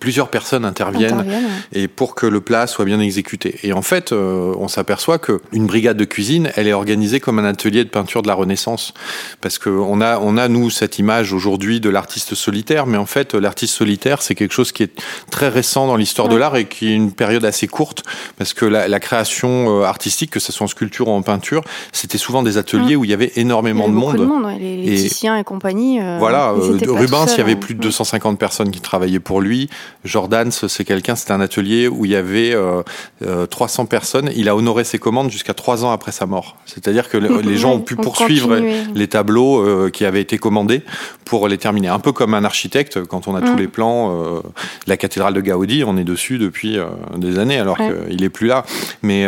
plusieurs 0.00 0.28
personnes 0.28 0.64
interviennent, 0.64 1.24
et 1.72 1.88
pour 1.88 2.14
que 2.14 2.26
le 2.26 2.40
plat 2.40 2.66
soit 2.66 2.84
bien 2.84 3.00
exécuté. 3.00 3.58
Et 3.62 3.72
en 3.72 3.82
fait, 3.82 4.12
euh, 4.12 4.54
on 4.58 4.68
s'aperçoit 4.68 5.18
que 5.18 5.40
une 5.52 5.66
brigade 5.66 5.96
de 5.96 6.04
cuisine, 6.04 6.50
elle 6.56 6.68
est 6.68 6.72
organisée 6.72 7.20
comme 7.20 7.38
un 7.38 7.44
atelier 7.44 7.84
de 7.84 7.88
peinture 7.88 8.22
de 8.22 8.28
la 8.28 8.34
Renaissance, 8.34 8.92
parce 9.40 9.58
que 9.58 9.70
on 9.70 10.00
a, 10.00 10.18
on 10.18 10.36
a 10.36 10.48
nous 10.48 10.70
cette 10.70 10.98
image 10.98 11.32
aujourd'hui 11.32 11.80
de 11.80 11.88
l'artiste 11.88 12.34
solitaire, 12.34 12.86
mais 12.86 12.98
en 12.98 13.06
fait, 13.06 13.34
l'artiste 13.34 13.74
solitaire, 13.74 14.22
c'est 14.22 14.34
quelque 14.34 14.52
chose 14.52 14.72
qui 14.72 14.82
est 14.82 14.92
très 15.30 15.48
récent 15.48 15.86
dans 15.86 15.96
l'histoire 15.96 16.28
de 16.28 16.36
l'art 16.36 16.56
et 16.56 16.66
qui 16.66 16.88
est 16.88 16.94
une 16.94 17.12
période 17.12 17.44
assez 17.44 17.66
courte, 17.66 18.02
parce 18.36 18.52
que 18.52 18.66
la, 18.66 18.88
la 18.88 19.00
création 19.00 19.80
euh, 19.80 19.84
artistique, 19.84 20.30
que 20.30 20.40
ce 20.40 20.52
soit 20.52 20.64
en 20.64 20.68
sculpture 20.68 21.08
ou 21.08 21.12
en 21.12 21.22
peinture, 21.22 21.62
c'était 21.92 22.18
souvent 22.18 22.42
des 22.42 22.58
ateliers 22.58 22.96
où 22.96 23.04
il 23.04 23.10
y 23.10 23.14
avait 23.14 23.32
énormément 23.36 23.86
il 23.86 23.94
y 23.94 23.98
avait 23.98 24.00
de 24.00 24.06
monde. 24.06 24.16
de 24.16 24.24
monde 24.24 24.60
les, 24.60 24.76
les 24.76 25.06
et, 25.06 25.26
et 25.26 25.44
compagnie. 25.44 26.00
Euh, 26.00 26.16
voilà, 26.18 26.52
Rubens, 26.52 27.26
il 27.32 27.38
y 27.38 27.40
avait 27.40 27.56
plus 27.56 27.74
de 27.74 27.80
250 27.80 28.38
personnes 28.38 28.70
qui 28.70 28.80
travaillaient 28.80 29.20
pour 29.20 29.40
lui. 29.40 29.68
Jordan, 30.04 30.50
c'est 30.50 30.84
quelqu'un, 30.84 31.16
c'était 31.16 31.32
un 31.32 31.40
atelier 31.40 31.88
où 31.88 32.04
il 32.04 32.12
y 32.12 32.16
avait 32.16 32.54
euh, 32.54 33.46
300 33.46 33.82
euh, 33.82 33.86
personnes. 33.86 34.30
Il 34.36 34.48
a 34.48 34.56
honoré 34.56 34.84
ses 34.84 34.98
commandes 34.98 35.30
jusqu'à 35.30 35.54
trois 35.54 35.84
ans 35.84 35.90
après 35.90 36.12
sa 36.12 36.26
mort. 36.26 36.56
C'est-à-dire 36.66 37.08
que 37.08 37.16
les 37.18 37.56
gens 37.56 37.74
ont 37.74 37.80
pu 37.80 37.96
poursuivre 37.96 38.56
les 38.94 39.08
tableaux 39.08 39.60
euh, 39.60 39.90
qui 39.90 40.04
avaient 40.04 40.20
été 40.20 40.38
commandés 40.38 40.82
pour 41.24 41.48
les 41.48 41.58
terminer. 41.58 41.88
Un 41.88 41.98
peu 41.98 42.12
comme 42.12 42.34
un 42.34 42.44
architecte, 42.44 43.04
quand 43.04 43.28
on 43.28 43.34
a 43.34 43.40
tous 43.40 43.54
mm. 43.54 43.58
les 43.58 43.68
plans, 43.68 44.12
euh, 44.12 44.40
la 44.86 44.96
cathédrale 44.96 45.34
de 45.34 45.40
Gaudi, 45.40 45.84
on 45.84 45.96
est 45.96 46.04
dessus 46.04 46.38
depuis 46.38 46.78
des 47.16 47.38
années 47.38 47.58
alors 47.58 47.76
qu'il 47.76 48.22
est 48.22 48.28
plus 48.28 48.46
là. 48.46 48.64
Mais 49.02 49.26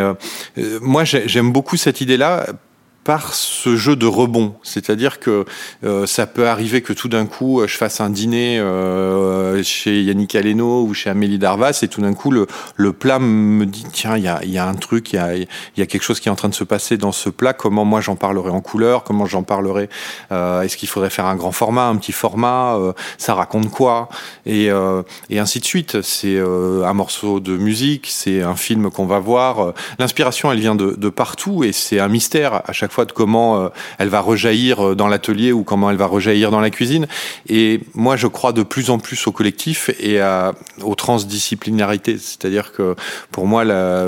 moi, 0.81 1.03
j'aime 1.03 1.51
beaucoup 1.51 1.77
cette 1.77 2.01
idée-là 2.01 2.45
par 3.09 3.33
ce 3.33 3.75
jeu 3.75 3.95
de 3.95 4.05
rebond. 4.05 4.53
C'est-à-dire 4.61 5.19
que 5.19 5.43
euh, 5.83 6.05
ça 6.05 6.27
peut 6.27 6.47
arriver 6.47 6.83
que 6.83 6.93
tout 6.93 7.07
d'un 7.07 7.25
coup, 7.25 7.63
je 7.65 7.75
fasse 7.75 8.01
un 8.01 8.11
dîner 8.11 8.59
euh, 8.59 9.63
chez 9.63 10.03
Yannick 10.03 10.35
Aleno 10.35 10.83
ou 10.83 10.93
chez 10.93 11.09
Amélie 11.09 11.39
Darvas 11.39 11.79
et 11.81 11.87
tout 11.87 12.01
d'un 12.01 12.13
coup, 12.13 12.29
le, 12.29 12.45
plat 12.93 13.17
me 13.17 13.65
dit, 13.65 13.87
tiens, 13.91 14.15
il 14.15 14.23
y 14.23 14.57
a, 14.59 14.67
un 14.67 14.75
truc, 14.75 15.11
il 15.13 15.47
y 15.77 15.81
a, 15.81 15.85
quelque 15.87 16.03
chose 16.03 16.19
qui 16.19 16.29
est 16.29 16.31
en 16.31 16.35
train 16.35 16.49
de 16.49 16.53
se 16.53 16.63
passer 16.63 16.97
dans 16.97 17.11
ce 17.11 17.31
plat. 17.31 17.53
Comment 17.53 17.83
moi 17.83 17.99
j'en 17.99 18.15
parlerai 18.15 18.51
en 18.51 18.61
couleur? 18.61 19.03
Comment 19.03 19.25
j'en 19.25 19.41
parlerai 19.41 19.89
euh, 20.31 20.61
Est-ce 20.61 20.77
qu'il 20.77 20.87
faudrait 20.87 21.09
faire 21.09 21.25
un 21.25 21.35
grand 21.35 21.51
format, 21.51 21.87
un 21.87 21.95
petit 21.95 22.11
format 22.11 22.77
Ça 23.17 23.33
raconte 23.33 23.71
quoi? 23.71 24.09
Et, 24.45 24.69
et 25.31 25.39
ainsi 25.39 25.59
de 25.59 25.65
suite. 25.65 26.03
C'est 26.03 26.37
un 26.39 26.93
morceau 26.93 27.39
de 27.39 27.57
musique, 27.57 28.05
c'est 28.07 28.43
un 28.43 28.55
film 28.55 28.91
qu'on 28.91 29.07
va 29.07 29.17
voir. 29.17 29.73
L'inspiration, 29.97 30.51
elle 30.51 30.59
vient 30.59 30.75
de, 30.75 30.93
de 30.95 31.09
partout 31.09 31.63
et 31.63 31.71
c'est 31.71 31.99
un 31.99 32.07
mystère 32.07 32.61
à 32.65 32.71
chaque 32.71 32.91
fois 32.91 32.98
de 33.05 33.11
comment 33.11 33.57
euh, 33.57 33.69
elle 33.97 34.09
va 34.09 34.21
rejaillir 34.21 34.89
euh, 34.89 34.95
dans 34.95 35.07
l'atelier 35.07 35.51
ou 35.51 35.63
comment 35.63 35.89
elle 35.89 35.97
va 35.97 36.05
rejaillir 36.05 36.51
dans 36.51 36.59
la 36.59 36.69
cuisine. 36.69 37.07
Et 37.47 37.81
moi, 37.93 38.15
je 38.15 38.27
crois 38.27 38.51
de 38.51 38.63
plus 38.63 38.89
en 38.89 38.99
plus 38.99 39.27
au 39.27 39.31
collectif 39.31 39.89
et 39.99 40.19
à, 40.19 40.53
aux 40.81 40.95
transdisciplinarités. 40.95 42.17
C'est-à-dire 42.17 42.71
que 42.71 42.95
pour 43.31 43.47
moi, 43.47 43.63
la, 43.63 44.07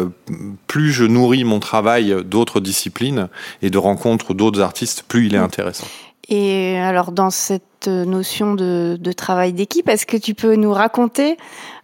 plus 0.68 0.92
je 0.92 1.06
nourris 1.06 1.44
mon 1.44 1.60
travail 1.60 2.16
d'autres 2.26 2.60
disciplines 2.60 3.28
et 3.62 3.70
de 3.70 3.78
rencontres 3.78 4.34
d'autres 4.34 4.62
artistes, 4.62 5.04
plus 5.08 5.28
il 5.28 5.36
est 5.36 5.40
intéressant. 5.40 5.88
Et 6.30 6.78
alors, 6.78 7.12
dans 7.12 7.30
cette 7.30 7.88
notion 7.88 8.54
de, 8.54 8.98
de 9.00 9.12
travail 9.12 9.54
d'équipe, 9.54 9.90
est-ce 9.90 10.06
que 10.06 10.18
tu 10.18 10.34
peux 10.34 10.56
nous 10.56 10.72
raconter 10.72 11.38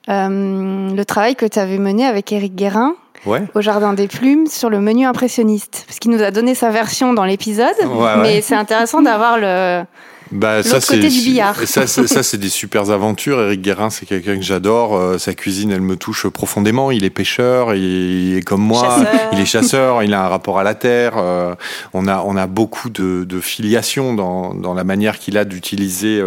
euh, 0.09 0.95
le 0.95 1.03
travail 1.03 1.35
que 1.35 1.45
tu 1.45 1.59
avais 1.59 1.79
mené 1.79 2.05
avec 2.05 2.31
Eric 2.31 2.55
Guérin? 2.55 2.95
Au 3.25 3.61
Jardin 3.61 3.93
des 3.93 4.07
Plumes 4.07 4.47
sur 4.47 4.69
le 4.69 4.79
menu 4.79 5.05
impressionniste. 5.05 5.83
Parce 5.87 5.99
qu'il 5.99 6.11
nous 6.11 6.23
a 6.23 6.31
donné 6.31 6.55
sa 6.55 6.69
version 6.69 7.13
dans 7.13 7.25
l'épisode, 7.25 7.75
mais 8.21 8.41
c'est 8.41 8.55
intéressant 8.55 9.01
d'avoir 9.01 9.37
le, 9.37 9.83
bah, 10.31 10.63
ça, 10.63 10.79
côté 10.79 11.09
du 11.09 11.21
billard. 11.21 11.55
Ça, 11.65 11.87
c'est 11.87 12.37
des 12.37 12.49
super 12.49 12.89
aventures. 12.89 13.41
Eric 13.41 13.61
Guérin, 13.61 13.89
c'est 13.89 14.05
quelqu'un 14.05 14.35
que 14.35 14.43
j'adore. 14.43 14.95
Euh, 14.95 15.17
sa 15.17 15.33
cuisine, 15.33 15.71
elle 15.71 15.81
me 15.81 15.95
touche 15.95 16.27
profondément. 16.27 16.91
Il 16.91 17.03
est 17.03 17.09
pêcheur, 17.09 17.73
il 17.73 18.37
est 18.37 18.41
comme 18.41 18.61
moi. 18.61 18.97
Il 19.33 19.39
est 19.39 19.45
chasseur, 19.45 20.03
il 20.03 20.13
a 20.13 20.25
un 20.25 20.27
rapport 20.27 20.59
à 20.59 20.63
la 20.63 20.75
terre. 20.75 21.13
Euh, 21.17 21.55
on, 21.93 22.07
a, 22.07 22.23
on 22.25 22.35
a 22.35 22.47
beaucoup 22.47 22.89
de, 22.89 23.23
de 23.23 23.39
filiation 23.39 24.13
dans, 24.13 24.53
dans 24.53 24.73
la 24.73 24.83
manière 24.83 25.19
qu'il 25.19 25.37
a 25.37 25.45
d'utiliser 25.45 26.21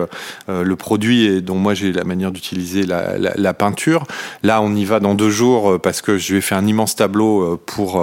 euh, 0.48 0.64
le 0.64 0.76
produit 0.76 1.24
et 1.24 1.40
dont 1.40 1.56
moi 1.56 1.74
j'ai 1.74 1.92
la 1.92 2.04
manière 2.04 2.30
d'utiliser 2.30 2.84
la, 2.84 3.18
la, 3.18 3.32
la, 3.36 3.54
peinture. 3.54 4.06
Là, 4.42 4.62
on 4.62 4.74
y 4.74 4.84
va 4.84 5.00
dans 5.00 5.14
deux 5.14 5.30
jours 5.30 5.80
parce 5.80 6.00
que 6.02 6.18
je 6.18 6.32
lui 6.32 6.38
ai 6.38 6.42
fait 6.42 6.54
un 6.54 6.66
immense 6.66 6.96
tableau 6.96 7.60
pour 7.66 8.00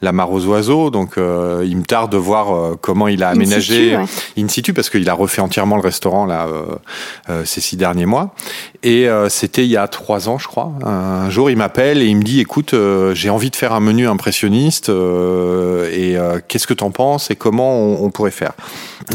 la 0.00 0.12
mare 0.12 0.32
aux 0.32 0.44
oiseaux. 0.46 0.90
Donc, 0.90 1.14
il 1.16 1.76
me 1.76 1.82
tarde 1.82 2.12
de 2.12 2.16
voir 2.16 2.76
comment 2.80 3.08
il 3.08 3.22
a 3.22 3.30
aménagé 3.30 3.94
in 3.94 4.06
situ, 4.06 4.40
in 4.40 4.48
situ 4.48 4.72
parce 4.72 4.90
qu'il 4.90 5.08
a 5.08 5.14
fait 5.26 5.40
entièrement 5.40 5.76
le 5.76 5.82
restaurant 5.82 6.26
là 6.26 6.46
euh, 6.46 6.76
euh, 7.28 7.44
ces 7.44 7.60
six 7.60 7.76
derniers 7.76 8.06
mois. 8.06 8.34
Et 8.86 9.08
euh, 9.08 9.28
c'était 9.28 9.64
il 9.64 9.70
y 9.70 9.76
a 9.76 9.88
trois 9.88 10.28
ans, 10.28 10.38
je 10.38 10.46
crois. 10.46 10.72
Un 10.84 11.28
jour, 11.28 11.50
il 11.50 11.56
m'appelle 11.56 12.00
et 12.00 12.06
il 12.06 12.16
me 12.16 12.22
dit 12.22 12.38
"Écoute, 12.40 12.72
j'ai 13.14 13.30
envie 13.30 13.50
de 13.50 13.56
faire 13.56 13.72
un 13.72 13.80
menu 13.80 14.06
impressionniste. 14.06 14.88
et 14.88 16.16
qu'est-ce 16.46 16.68
que 16.68 16.74
t'en 16.74 16.92
penses 16.92 17.30
et 17.32 17.36
comment 17.36 17.82
on, 17.82 18.10
pourrait 18.10 18.30
faire? 18.30 18.52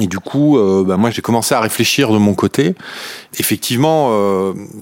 Et 0.01 0.07
du 0.07 0.19
coup, 0.19 0.59
bah, 0.85 0.97
moi, 0.97 1.09
j'ai 1.09 1.21
commencé 1.21 1.55
à 1.55 1.61
réfléchir 1.61 2.11
de 2.11 2.17
mon 2.17 2.33
côté. 2.33 2.75
Effectivement, 3.39 4.09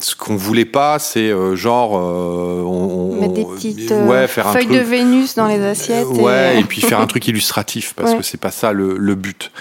ce 0.02 0.16
qu'on 0.16 0.36
voulait 0.36 0.66
pas, 0.66 0.98
c'est 0.98 1.32
genre 1.56 1.92
on, 1.94 3.20
mettre 3.22 3.34
des 3.34 3.46
petites 3.46 3.92
ouais, 3.92 4.28
faire 4.28 4.52
feuilles 4.52 4.66
de 4.66 4.80
Vénus 4.80 5.36
dans 5.36 5.48
les 5.48 5.62
assiettes. 5.62 6.08
ouais, 6.08 6.60
et... 6.60 6.64
puis 6.64 6.82
faire 6.82 7.00
un 7.00 7.08
truc 7.08 7.28
illustratif 7.28 7.94
parce 7.96 8.14
que 8.16 8.24
c'est 8.24 8.40
pas 8.40 8.52
ça 8.52 8.74
le, 8.74 8.98
le 8.98 9.14
but. 9.14 9.52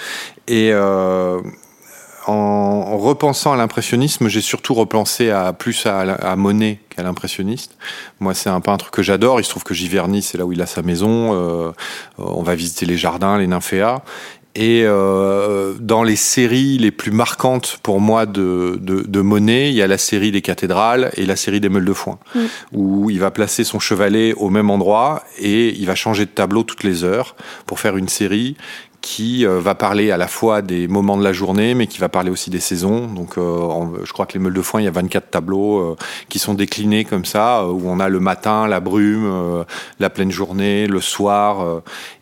Et 0.49 0.71
euh, 0.73 1.41
en 2.29 2.99
repensant 2.99 3.53
à 3.53 3.57
l'impressionnisme, 3.57 4.29
j'ai 4.29 4.43
surtout 4.43 4.75
repensé 4.75 5.31
à 5.31 5.53
plus 5.55 5.87
à, 5.87 6.37
Monet 6.37 6.81
qu'à 6.91 7.03
l'impressionniste. 7.03 7.77
Moi, 8.21 8.35
c'est 8.35 8.51
un 8.51 8.61
peintre 8.61 8.91
que 8.91 9.03
j'adore. 9.03 9.41
Il 9.41 9.45
se 9.45 9.51
trouve 9.51 9.65
que 9.65 9.73
Giverny, 9.73 10.21
c'est 10.21 10.37
là 10.37 10.45
où 10.45 10.53
il 10.53 10.61
a 10.61 10.67
sa 10.67 10.83
maison. 10.83 11.33
Euh, 11.33 11.73
on 12.19 12.43
va 12.43 12.55
visiter 12.55 12.85
les 12.85 12.99
jardins, 12.99 13.39
les 13.39 13.47
nymphéas. 13.47 14.03
Et 14.55 14.83
euh, 14.85 15.75
dans 15.79 16.03
les 16.03 16.17
séries 16.17 16.79
les 16.79 16.91
plus 16.91 17.13
marquantes 17.13 17.79
pour 17.83 18.01
moi 18.01 18.27
de, 18.27 18.77
de, 18.81 19.03
de, 19.03 19.21
Monet, 19.21 19.69
il 19.69 19.77
y 19.77 19.83
a 19.83 19.87
la 19.87 19.99
série 19.99 20.33
des 20.33 20.43
cathédrales 20.43 21.13
et 21.17 21.27
la 21.27 21.37
série 21.37 21.61
des 21.61 21.69
meules 21.69 21.85
de 21.85 21.93
foin, 21.93 22.19
mm. 22.35 22.41
où 22.73 23.09
il 23.09 23.21
va 23.21 23.31
placer 23.31 23.63
son 23.63 23.79
chevalet 23.79 24.35
au 24.35 24.51
même 24.51 24.71
endroit 24.71 25.23
et 25.39 25.69
il 25.79 25.87
va 25.87 25.95
changer 25.95 26.25
de 26.25 26.31
tableau 26.31 26.65
toutes 26.65 26.83
les 26.83 27.05
heures 27.05 27.37
pour 27.67 27.79
faire 27.79 27.97
une 27.97 28.09
série 28.09 28.57
qui 29.09 29.47
euh, 29.47 29.59
va 29.59 29.75
parler 29.75 30.11
à 30.11 30.19
la 30.19 30.29
fois 30.29 30.61
des 30.61 30.87
moments 30.87 31.17
de 31.17 31.25
la 31.25 31.33
journée, 31.33 31.75
mais 31.75 31.87
qui 31.87 31.97
va 31.97 32.11
parler 32.11 32.29
aussi 32.31 32.51
des 32.51 32.61
saisons. 32.61 33.07
Donc, 33.07 33.39
euh, 33.39 34.05
je 34.05 34.13
crois 34.13 34.27
que 34.27 34.35
les 34.35 34.39
meules 34.39 34.53
de 34.53 34.61
foin, 34.61 34.83
il 34.83 34.85
y 34.85 34.87
a 34.87 34.91
24 34.91 35.31
tableaux 35.31 35.79
euh, 35.79 35.97
qui 36.29 36.39
sont 36.39 36.53
déclinés 36.53 37.07
comme 37.07 37.25
ça, 37.25 37.67
où 37.67 37.81
on 37.87 38.01
a 38.01 38.11
le 38.11 38.21
matin, 38.21 38.69
la 38.69 38.81
brume, 38.81 39.65
la 39.99 40.11
pleine 40.11 40.31
journée, 40.31 40.87
le 40.87 41.01
soir. 41.01 41.81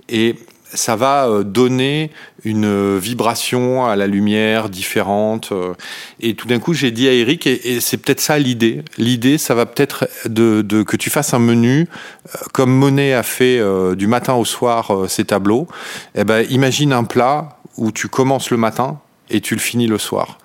et 0.09 0.37
ça 0.73 0.97
va 0.97 1.27
euh, 1.27 1.43
donner 1.43 2.11
une 2.45 2.99
vibration 2.99 3.87
à 3.87 3.97
la 3.97 4.07
lumière 4.07 4.69
différente. 4.69 5.51
Euh, 5.53 5.75
et 6.21 6.35
tout 6.35 6.47
d'un 6.47 6.59
coup, 6.59 6.75
j'ai 6.75 6.91
dit 6.91 7.09
à 7.09 7.13
Eric, 7.13 7.47
et, 7.47 7.81
c'est 7.81 7.97
peut-être 7.97 8.21
ça 8.21 8.39
l'idée. 8.39 8.83
L'idée, 8.99 9.39
ça 9.39 9.55
va 9.55 9.67
peut-être 9.67 10.09
de, 10.27 10.63
de, 10.63 10.83
que 10.83 10.97
tu 10.97 11.11
fasses 11.11 11.35
un 11.35 11.39
menu 11.39 11.89
euh, 12.35 12.39
comme 12.53 12.73
Monet 12.73 13.13
a 13.13 13.23
fait 13.23 13.61
du 13.97 14.07
matin 14.07 14.35
au 14.35 14.45
soir 14.45 14.93
ses 15.09 15.25
tableaux. 15.25 15.67
Eh 16.15 16.25
ben, 16.25 16.45
imagine 16.51 16.93
un 16.93 17.05
plat 17.05 17.59
où 17.77 17.93
tu 17.93 18.09
commences 18.09 18.51
le 18.51 18.57
matin 18.57 18.99
et 19.29 19.41
tu 19.41 19.55
le 19.55 19.61
finis 19.61 19.87
le 19.87 19.99
soir. 19.99 20.39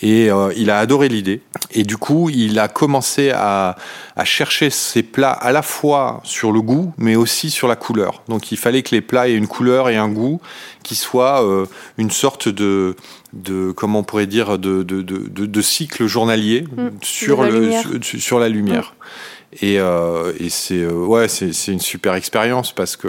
Et 0.00 0.30
euh, 0.30 0.52
il 0.56 0.70
a 0.70 0.78
adoré 0.78 1.08
l'idée. 1.08 1.40
Et 1.72 1.82
du 1.82 1.96
coup, 1.96 2.30
il 2.30 2.58
a 2.58 2.68
commencé 2.68 3.30
à, 3.30 3.76
à, 4.16 4.24
chercher 4.24 4.70
ses 4.70 5.02
plats 5.02 5.32
à 5.32 5.52
la 5.52 5.62
fois 5.62 6.20
sur 6.24 6.52
le 6.52 6.62
goût, 6.62 6.92
mais 6.98 7.16
aussi 7.16 7.50
sur 7.50 7.68
la 7.68 7.76
couleur. 7.76 8.22
Donc 8.28 8.52
il 8.52 8.58
fallait 8.58 8.82
que 8.82 8.94
les 8.94 9.00
plats 9.00 9.28
aient 9.28 9.34
une 9.34 9.48
couleur 9.48 9.88
et 9.88 9.96
un 9.96 10.08
goût 10.08 10.40
qui 10.82 10.94
soit 10.94 11.44
euh, 11.44 11.66
une 11.98 12.10
sorte 12.10 12.48
de, 12.48 12.96
de 13.32 13.72
comment 13.72 14.00
on 14.00 14.04
pourrait 14.04 14.26
dire 14.26 14.58
de, 14.58 14.82
de, 14.82 15.02
de, 15.02 15.46
de 15.46 15.62
cycle 15.62 16.06
journalier 16.06 16.62
mmh. 16.62 16.88
sur, 17.02 17.42
le, 17.42 17.72
sur, 17.72 18.20
sur, 18.20 18.38
la 18.38 18.48
lumière. 18.48 18.94
Mmh. 18.94 19.37
Et, 19.62 19.80
euh, 19.80 20.34
et 20.38 20.50
c'est 20.50 20.82
euh, 20.82 20.92
ouais, 20.92 21.26
c'est 21.26 21.72
une 21.72 21.80
super 21.80 22.14
expérience 22.14 22.72
parce 22.72 22.96
que 22.96 23.08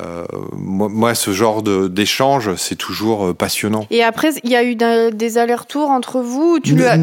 euh, 0.00 0.24
moi, 0.54 0.88
moi, 0.88 1.14
ce 1.14 1.32
genre 1.32 1.62
d'échange, 1.62 2.54
c'est 2.56 2.76
toujours 2.76 3.34
passionnant. 3.34 3.86
Et 3.90 4.02
après, 4.02 4.30
il 4.42 4.50
y 4.50 4.56
a 4.56 4.64
eu 4.64 4.74
des 4.74 5.36
allers-retours 5.36 5.90
entre 5.90 6.20
vous 6.20 6.58
tu 6.60 6.74
l'as 6.76 6.96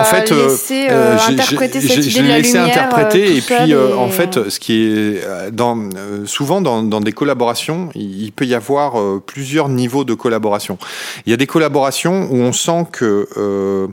en 0.00 0.04
fait, 0.04 0.30
laissé 0.30 0.88
interpréter 0.88 1.80
cette 1.82 2.06
idée 2.06 2.22
de 2.22 2.28
la 2.28 2.38
laissé 2.38 2.58
lumière, 2.58 2.84
interpréter 2.84 3.36
et 3.36 3.40
puis 3.42 3.74
en 3.74 4.08
fait, 4.08 4.48
ce 4.48 4.58
qui 4.58 4.84
est 4.84 5.50
dans, 5.52 5.90
souvent 6.24 6.62
dans, 6.62 6.82
dans 6.82 7.00
des 7.02 7.12
collaborations, 7.12 7.90
il 7.94 8.32
peut 8.32 8.46
y 8.46 8.54
avoir 8.54 9.20
plusieurs 9.20 9.68
niveaux 9.68 10.04
de 10.04 10.14
collaboration. 10.14 10.78
Il 11.26 11.30
y 11.30 11.34
a 11.34 11.36
des 11.36 11.46
collaborations 11.46 12.28
où 12.30 12.36
on 12.36 12.52
sent 12.52 12.86
que 12.92 13.88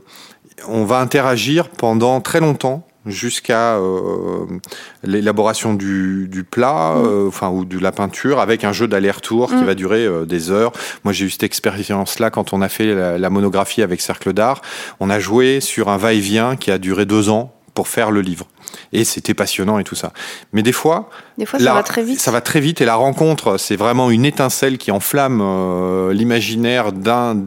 on 0.67 0.86
va 0.86 0.99
interagir 0.99 1.67
pendant 1.67 2.21
très 2.21 2.39
longtemps 2.39 2.88
jusqu'à 3.06 3.76
euh, 3.76 4.45
l'élaboration 5.03 5.74
du, 5.74 6.28
du 6.30 6.43
plat, 6.43 6.95
Mm. 6.95 7.06
euh, 7.06 7.28
enfin 7.28 7.49
ou 7.49 7.66
de 7.66 7.80
la 7.80 7.91
peinture, 7.91 8.39
avec 8.39 8.64
un 8.64 8.72
jeu 8.74 8.88
d'aller-retour 8.88 9.49
qui 9.49 9.56
Mm. 9.56 9.66
va 9.66 9.76
durer 9.76 10.06
euh, 10.06 10.26
des 10.26 10.51
heures. 10.51 10.72
Moi, 11.03 11.14
j'ai 11.14 11.26
eu 11.26 11.30
cette 11.30 11.43
expérience-là 11.43 12.30
quand 12.30 12.53
on 12.53 12.62
a 12.62 12.70
fait 12.70 12.93
la, 12.93 13.18
la 13.18 13.30
monographie 13.30 13.82
avec 13.82 14.01
Cercle 14.01 14.34
d'Art. 14.34 14.62
On 14.99 15.10
a 15.10 15.20
joué 15.20 15.60
sur 15.62 15.89
un 15.89 15.97
va-et-vient 15.97 16.56
qui 16.56 16.72
a 16.72 16.78
duré 16.78 17.06
deux 17.06 17.30
ans 17.30 17.53
pour 17.74 17.88
faire 17.88 18.10
le 18.12 18.22
livre. 18.22 18.47
Et 18.93 19.03
c'était 19.03 19.34
passionnant 19.34 19.80
et 19.80 19.84
tout 19.84 19.95
ça. 19.95 20.11
Mais 20.53 20.63
des 20.63 20.71
fois, 20.71 21.09
Des 21.38 21.45
fois, 21.45 21.59
la- 21.59 21.65
ça 21.65 21.73
va 21.73 21.84
très 21.84 22.03
vite. 22.03 22.19
ça 22.19 22.32
va 22.32 22.41
très 22.41 22.59
vite 22.59 22.82
et 22.82 22.86
la 22.86 22.95
rencontre, 22.95 23.57
c'est 23.57 23.76
vraiment 23.76 24.09
une 24.11 24.26
étincelle 24.26 24.78
qui 24.78 24.91
enflamme 24.91 25.41
euh, 25.43 26.13
l'imaginaire 26.13 26.91
d'un 26.91 27.38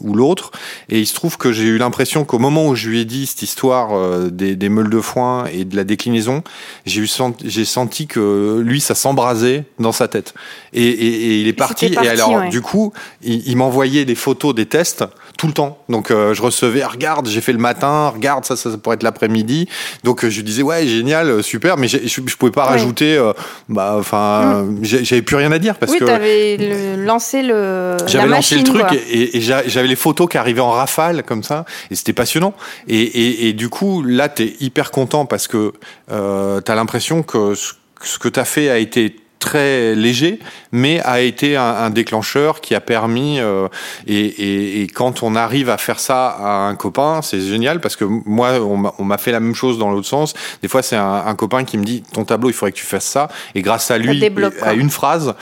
ou 0.00 0.14
l'autre. 0.14 0.50
Et 0.88 0.98
il 1.00 1.06
se 1.06 1.14
trouve 1.14 1.36
que 1.38 1.52
j'ai 1.52 1.64
eu 1.64 1.78
l'impression 1.78 2.24
qu'au 2.24 2.38
moment 2.38 2.66
où 2.68 2.74
je 2.74 2.88
lui 2.88 3.00
ai 3.00 3.04
dit 3.04 3.26
cette 3.26 3.42
histoire 3.42 3.94
euh, 3.94 4.30
des, 4.30 4.56
des 4.56 4.68
meules 4.68 4.90
de 4.90 5.00
foin 5.00 5.46
et 5.52 5.64
de 5.64 5.76
la 5.76 5.84
déclinaison, 5.84 6.42
j'ai 6.86 7.00
eu 7.02 7.06
sent- 7.06 7.34
j'ai 7.44 7.64
senti 7.64 8.06
que 8.06 8.60
lui, 8.64 8.80
ça 8.80 8.94
s'embrasait 8.94 9.64
dans 9.78 9.92
sa 9.92 10.08
tête. 10.08 10.34
Et, 10.72 10.82
et- 10.84 11.06
et 11.32 11.40
il 11.40 11.48
est 11.48 11.52
parti. 11.52 11.86
et 11.86 12.08
alors, 12.08 12.32
ouais. 12.32 12.48
du 12.48 12.60
coup, 12.60 12.92
il, 13.22 13.46
il 13.48 13.56
m'envoyait 13.56 14.04
des 14.04 14.14
photos 14.14 14.54
des 14.54 14.66
tests 14.66 15.04
tout 15.38 15.46
le 15.46 15.52
temps. 15.54 15.78
Donc, 15.88 16.10
euh, 16.10 16.34
je 16.34 16.42
recevais, 16.42 16.82
Ah, 16.82 16.88
regarde, 16.88 17.26
j'ai 17.28 17.40
fait 17.40 17.52
le 17.52 17.58
matin, 17.58 18.08
regarde, 18.08 18.44
ça, 18.44 18.56
ça, 18.56 18.68
pourrait 18.76 18.96
être 18.96 19.02
l'après-midi. 19.04 19.68
Donc, 20.04 20.24
euh, 20.24 20.28
je 20.30 20.36
lui 20.36 20.42
disais, 20.42 20.62
ouais, 20.62 20.86
génial, 20.86 21.30
euh, 21.30 21.42
super, 21.42 21.76
mais 21.78 21.88
je, 21.88 21.98
je 22.06 22.36
pouvais 22.36 22.50
pas 22.52 22.64
Ouais. 22.64 22.72
rajouter, 22.72 23.16
euh, 23.16 23.32
bah, 23.68 23.94
enfin, 23.98 24.66
j'ai- 24.82 25.04
j'avais 25.04 25.22
plus 25.22 25.36
rien 25.36 25.50
à 25.52 25.58
dire 25.60 25.76
parce 25.76 25.92
oui, 25.92 25.98
que 26.00 26.04
t'avais 26.04 26.56
le- 26.58 27.04
lancé 27.04 27.42
le, 27.42 27.96
la 28.00 28.06
j'avais 28.08 28.26
lancé 28.26 28.56
machine, 28.56 28.58
le 28.58 28.64
truc 28.64 28.88
quoi. 28.88 28.96
et, 29.10 29.36
et 29.36 29.40
j'a- 29.40 29.66
j'avais 29.66 29.86
les 29.88 29.96
photos 29.96 30.28
qui 30.28 30.36
arrivaient 30.38 30.60
en 30.60 30.72
rafale 30.72 31.22
comme 31.22 31.44
ça 31.44 31.64
et 31.90 31.94
c'était 31.94 32.12
passionnant. 32.12 32.52
Et, 32.88 33.00
et, 33.00 33.48
et 33.48 33.52
du 33.52 33.68
coup, 33.68 34.02
là, 34.02 34.28
t'es 34.28 34.54
hyper 34.60 34.90
content 34.90 35.24
parce 35.24 35.46
que 35.46 35.72
euh, 36.10 36.60
t'as 36.60 36.74
l'impression 36.74 37.22
que 37.22 37.54
ce, 37.54 37.74
ce 38.02 38.18
que 38.18 38.28
t'as 38.28 38.44
fait 38.44 38.70
a 38.70 38.78
été 38.78 39.14
très 39.38 39.94
léger, 39.94 40.40
mais 40.72 41.00
a 41.00 41.20
été 41.20 41.56
un, 41.56 41.62
un 41.62 41.90
déclencheur 41.90 42.60
qui 42.60 42.74
a 42.74 42.80
permis. 42.80 43.38
euh, 43.40 43.68
et, 44.06 44.18
et, 44.18 44.82
et 44.82 44.86
quand 44.88 45.22
on 45.22 45.36
arrive 45.36 45.70
à 45.70 45.78
faire 45.78 46.00
ça 46.00 46.28
à 46.28 46.50
un 46.68 46.74
copain, 46.74 47.20
c'est 47.22 47.40
génial 47.40 47.80
parce 47.80 47.96
que 47.96 48.04
moi, 48.04 48.54
on 48.60 49.04
m'a- 49.04 49.18
fait 49.18 49.32
la 49.32 49.40
même 49.40 49.54
chose 49.54 49.78
dans 49.78 49.90
l'autre 49.90 50.06
sens. 50.08 50.34
Des 50.62 50.68
fois, 50.68 50.82
c'est 50.82 50.96
un, 50.96 51.22
un 51.26 51.34
copain 51.34 51.64
qui 51.64 51.78
me 51.78 51.84
dit 51.84 52.02
ton 52.12 52.24
tableau, 52.24 52.50
il 52.50 52.52
faudrait 52.52 52.72
que 52.72 52.78
tu 52.78 52.84
fasses 52.86 53.06
ça, 53.06 53.28
et 53.54 53.62
grâce 53.62 53.90
à 53.90 53.98
lui, 53.98 54.20
à 54.62 54.74
une 54.74 54.90
phrase, 54.90 55.34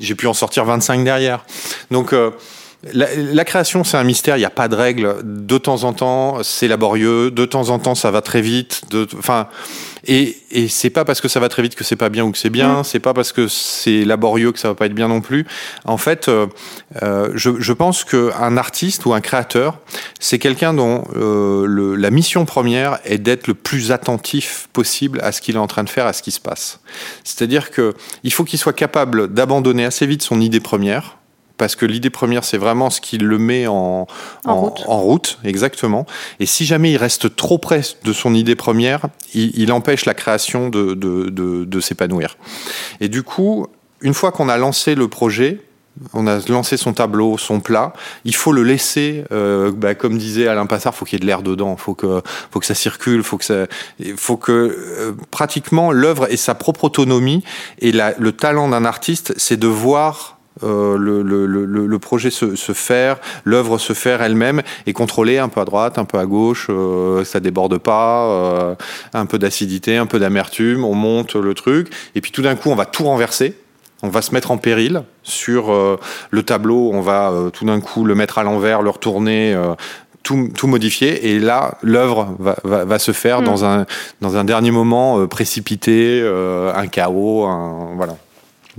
j'ai 0.00 0.14
pu 0.14 0.26
en 0.26 0.34
sortir 0.34 0.64
25 0.64 1.04
derrière. 1.04 1.44
Donc 1.90 2.12
euh, 2.12 2.30
la, 2.92 3.06
la 3.14 3.44
création, 3.44 3.84
c'est 3.84 3.96
un 3.96 4.04
mystère, 4.04 4.36
il 4.36 4.40
n'y 4.40 4.44
a 4.44 4.50
pas 4.50 4.68
de 4.68 4.74
règle. 4.74 5.16
De 5.22 5.58
temps 5.58 5.84
en 5.84 5.92
temps, 5.92 6.42
c'est 6.42 6.66
laborieux, 6.68 7.30
de 7.30 7.44
temps 7.44 7.68
en 7.70 7.78
temps, 7.78 7.94
ça 7.94 8.10
va 8.10 8.22
très 8.22 8.40
vite. 8.40 8.82
De, 8.90 9.06
enfin, 9.16 9.46
et, 10.06 10.36
et 10.50 10.66
c'est 10.66 10.90
pas 10.90 11.04
parce 11.04 11.20
que 11.20 11.28
ça 11.28 11.38
va 11.38 11.48
très 11.48 11.62
vite 11.62 11.76
que 11.76 11.84
c'est 11.84 11.94
pas 11.96 12.08
bien 12.08 12.24
ou 12.24 12.32
que 12.32 12.38
c'est 12.38 12.50
bien, 12.50 12.80
Mm. 12.80 12.84
c'est 12.84 12.98
pas 12.98 13.14
parce 13.14 13.30
que 13.32 13.46
c'est 13.46 14.04
laborieux 14.04 14.50
que 14.50 14.58
ça 14.58 14.68
va 14.68 14.74
pas 14.74 14.86
être 14.86 14.94
bien 14.94 15.06
non 15.08 15.20
plus. 15.20 15.46
En 15.84 15.96
fait, 15.96 16.28
euh, 16.28 16.46
euh, 17.02 17.30
je, 17.34 17.50
je 17.60 17.72
pense 17.72 18.02
qu'un 18.04 18.56
artiste 18.56 19.06
ou 19.06 19.14
un 19.14 19.20
créateur, 19.20 19.78
c'est 20.18 20.40
quelqu'un 20.40 20.74
dont 20.74 21.04
euh, 21.14 21.64
le, 21.66 21.94
la 21.94 22.10
mission 22.10 22.44
première 22.44 22.98
est 23.04 23.18
d'être 23.18 23.46
le 23.46 23.54
plus 23.54 23.92
attentif 23.92 24.68
possible 24.72 25.20
à 25.22 25.30
ce 25.30 25.40
qu'il 25.40 25.54
est 25.54 25.60
en 25.60 25.68
train 25.68 25.84
de 25.84 25.90
faire, 25.90 26.06
à 26.06 26.12
ce 26.12 26.22
qui 26.22 26.32
se 26.32 26.40
passe. 26.40 26.80
C'est-à-dire 27.22 27.70
que 27.70 27.94
il 28.24 28.32
faut 28.32 28.44
qu'il 28.44 28.58
soit 28.58 28.72
capable 28.72 29.32
d'abandonner 29.32 29.84
assez 29.84 30.06
vite 30.06 30.22
son 30.22 30.40
idée 30.40 30.60
première. 30.60 31.18
Parce 31.58 31.76
que 31.76 31.86
l'idée 31.86 32.10
première, 32.10 32.44
c'est 32.44 32.58
vraiment 32.58 32.90
ce 32.90 33.00
qui 33.00 33.18
le 33.18 33.38
met 33.38 33.66
en, 33.66 34.06
En 34.44 34.56
route. 34.56 34.82
en 34.86 35.00
route, 35.00 35.38
exactement. 35.44 36.06
Et 36.40 36.46
si 36.46 36.64
jamais 36.64 36.92
il 36.92 36.96
reste 36.96 37.36
trop 37.36 37.58
près 37.58 37.82
de 38.04 38.12
son 38.12 38.34
idée 38.34 38.56
première, 38.56 39.06
il, 39.34 39.56
il 39.58 39.72
empêche 39.72 40.04
la 40.04 40.14
création 40.14 40.68
de, 40.68 40.94
de, 40.94 41.28
de, 41.30 41.64
de 41.64 41.80
s'épanouir. 41.80 42.36
Et 43.00 43.08
du 43.08 43.22
coup, 43.22 43.66
une 44.00 44.14
fois 44.14 44.32
qu'on 44.32 44.48
a 44.48 44.56
lancé 44.56 44.94
le 44.94 45.08
projet, 45.08 45.60
on 46.14 46.26
a 46.26 46.38
lancé 46.48 46.76
son 46.76 46.92
tableau, 46.92 47.36
son 47.38 47.60
plat. 47.60 47.92
Il 48.24 48.34
faut 48.34 48.52
le 48.52 48.62
laisser, 48.62 49.24
euh, 49.30 49.70
bah, 49.70 49.94
comme 49.94 50.16
disait 50.18 50.48
Alain 50.48 50.66
Passard, 50.66 50.94
faut 50.94 51.04
qu'il 51.04 51.18
y 51.18 51.20
ait 51.20 51.20
de 51.20 51.26
l'air 51.26 51.42
dedans, 51.42 51.76
faut 51.76 51.94
que, 51.94 52.22
faut 52.50 52.60
que 52.60 52.66
ça 52.66 52.74
circule, 52.74 53.22
faut 53.22 53.36
que 53.38 53.44
ça, 53.44 53.66
faut 54.16 54.36
que 54.36 54.52
euh, 54.52 55.12
pratiquement 55.30 55.92
l'œuvre 55.92 56.32
ait 56.32 56.36
sa 56.36 56.54
propre 56.54 56.84
autonomie. 56.84 57.44
Et 57.78 57.92
la, 57.92 58.14
le 58.18 58.32
talent 58.32 58.68
d'un 58.68 58.84
artiste, 58.84 59.34
c'est 59.36 59.58
de 59.58 59.66
voir 59.66 60.38
euh, 60.62 60.96
le, 60.96 61.22
le, 61.22 61.46
le, 61.46 61.86
le 61.86 61.98
projet 61.98 62.30
se, 62.30 62.56
se 62.56 62.72
faire, 62.72 63.18
l'œuvre 63.44 63.78
se 63.78 63.92
faire 63.92 64.22
elle-même 64.22 64.62
et 64.86 64.92
contrôler 64.92 65.38
un 65.38 65.48
peu 65.48 65.60
à 65.60 65.64
droite, 65.64 65.98
un 65.98 66.04
peu 66.04 66.18
à 66.18 66.26
gauche, 66.26 66.68
euh, 66.70 67.24
ça 67.24 67.40
déborde 67.40 67.78
pas, 67.78 68.24
euh, 68.24 68.74
un 69.12 69.26
peu 69.26 69.38
d'acidité, 69.38 69.96
un 69.96 70.06
peu 70.06 70.18
d'amertume, 70.18 70.84
on 70.84 70.94
monte 70.94 71.34
le 71.34 71.54
truc 71.54 71.92
et 72.14 72.20
puis 72.20 72.32
tout 72.32 72.42
d'un 72.42 72.56
coup 72.56 72.70
on 72.70 72.76
va 72.76 72.86
tout 72.86 73.04
renverser. 73.04 73.56
On 74.04 74.08
va 74.08 74.20
se 74.20 74.34
mettre 74.34 74.50
en 74.50 74.58
péril 74.58 75.04
sur 75.22 75.72
le 76.30 76.42
tableau, 76.42 76.90
on 76.92 77.02
va 77.02 77.32
tout 77.52 77.64
d'un 77.64 77.80
coup 77.80 78.04
le 78.04 78.16
mettre 78.16 78.38
à 78.38 78.42
l'envers, 78.42 78.82
le 78.82 78.90
retourner, 78.90 79.56
tout, 80.24 80.50
tout 80.56 80.66
modifier, 80.66 81.30
et 81.30 81.38
là 81.38 81.78
l'œuvre 81.82 82.34
va, 82.40 82.56
va, 82.64 82.84
va 82.84 82.98
se 82.98 83.12
faire 83.12 83.42
Mm. 83.42 83.44
dans 83.44 83.64
un 83.64 83.86
dans 84.20 84.36
un 84.36 84.44
dernier 84.44 84.70
moment 84.70 85.20
euh, 85.20 85.26
précipité, 85.26 86.20
euh, 86.22 86.72
un 86.74 86.86
chaos, 86.86 87.44
un, 87.44 87.94
voilà. 87.96 88.16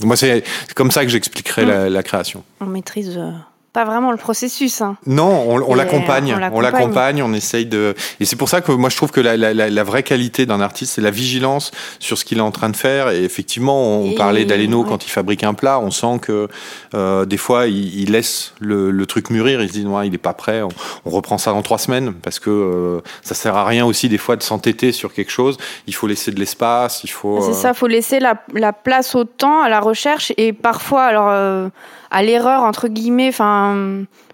Moi 0.01 0.15
c'est 0.15 0.43
comme 0.75 0.91
ça 0.91 1.03
que 1.03 1.09
j'expliquerai 1.11 1.65
Mm. 1.65 1.69
la, 1.69 1.89
la 1.89 2.03
création. 2.03 2.43
On 2.61 2.65
maîtrise 2.65 3.15
euh, 3.17 3.31
pas 3.74 3.86
vraiment 3.86 4.11
le 4.11 4.17
processus. 4.17 4.82
hein. 4.82 4.97
Non, 5.07 5.45
on, 5.49 5.59
on 5.61 5.74
Et 5.74 5.78
l'accompagne, 5.78 6.32
on 6.32 6.36
on 6.36 6.39
l'accompagne. 6.39 6.71
l'accompagne, 6.71 7.24
on 7.24 7.34
essaye 7.34 7.65
de. 7.65 7.95
Et 8.19 8.26
c'est 8.26 8.36
pour 8.36 8.47
ça 8.47 8.61
que 8.61 8.71
moi 8.71 8.89
je 8.89 8.95
trouve 8.97 9.11
que 9.11 9.19
la, 9.19 9.36
la, 9.36 9.53
la, 9.53 9.84
vraie 9.84 10.03
qualité 10.03 10.45
d'un 10.45 10.61
artiste, 10.61 10.93
c'est 10.93 11.01
la 11.01 11.09
vigilance 11.11 11.71
sur 11.99 12.17
ce 12.17 12.24
qu'il 12.26 12.38
est 12.38 12.41
en 12.41 12.51
train 12.51 12.69
de 12.69 12.76
faire. 12.78 13.09
Et 13.09 13.24
effectivement, 13.24 13.82
on 13.99 14.11
Et- 14.11 14.15
parlait 14.15 14.45
d'Aleno 14.45 14.84
ouais. 14.84 14.88
quand 14.89 15.05
il 15.05 15.09
fabrique 15.09 15.43
un 15.43 15.55
plat, 15.55 15.80
on 15.80 15.89
sent 15.91 16.19
que 16.21 16.47
euh, 16.93 17.26
des 17.26 17.38
fois 17.38 17.65
il, 17.65 17.99
il 17.99 18.11
laisse 18.11 18.53
le, 18.59 18.91
le 18.91 19.05
truc 19.07 19.32
mûrir. 19.32 19.61
Il 19.61 19.67
se 19.69 19.74
dit 19.74 19.84
non, 19.86 19.99
il 20.03 20.13
est 20.13 20.17
pas 20.19 20.34
prêt. 20.34 20.61
On, 20.61 20.69
on 21.05 21.09
reprend 21.09 21.39
ça 21.39 21.51
dans 21.51 21.63
trois 21.63 21.80
semaines 21.80 22.13
parce 22.13 22.39
que 22.39 22.49
euh, 22.51 23.01
ça 23.24 23.34
sert 23.34 23.55
à 23.55 23.65
rien 23.65 23.86
aussi 23.86 24.07
des 24.07 24.19
fois 24.19 24.36
de 24.36 24.43
s'entêter 24.43 24.91
sur 24.91 25.13
quelque 25.13 25.32
chose. 25.32 25.57
Il 25.88 25.95
faut 25.95 26.05
laisser 26.07 26.32
de 26.32 26.39
l'espace. 26.39 27.03
Il 27.03 27.09
faut. 27.09 27.39
C'est 27.41 27.49
euh, 27.49 27.53
ça, 27.53 27.74
faut 27.74 27.88
laisser 27.88 28.19
la, 28.19 28.36
la 28.53 28.71
place 28.71 29.15
au 29.15 29.24
temps, 29.24 29.61
à 29.61 29.69
la 29.69 29.80
recherche 29.80 30.32
et 30.38 30.53
parfois 30.53 31.03
alors 31.05 31.30
euh, 31.32 31.69
à 32.14 32.24
l'erreur 32.24 32.64
entre 32.64 32.88
guillemets. 32.88 33.28
Enfin, 33.30 33.76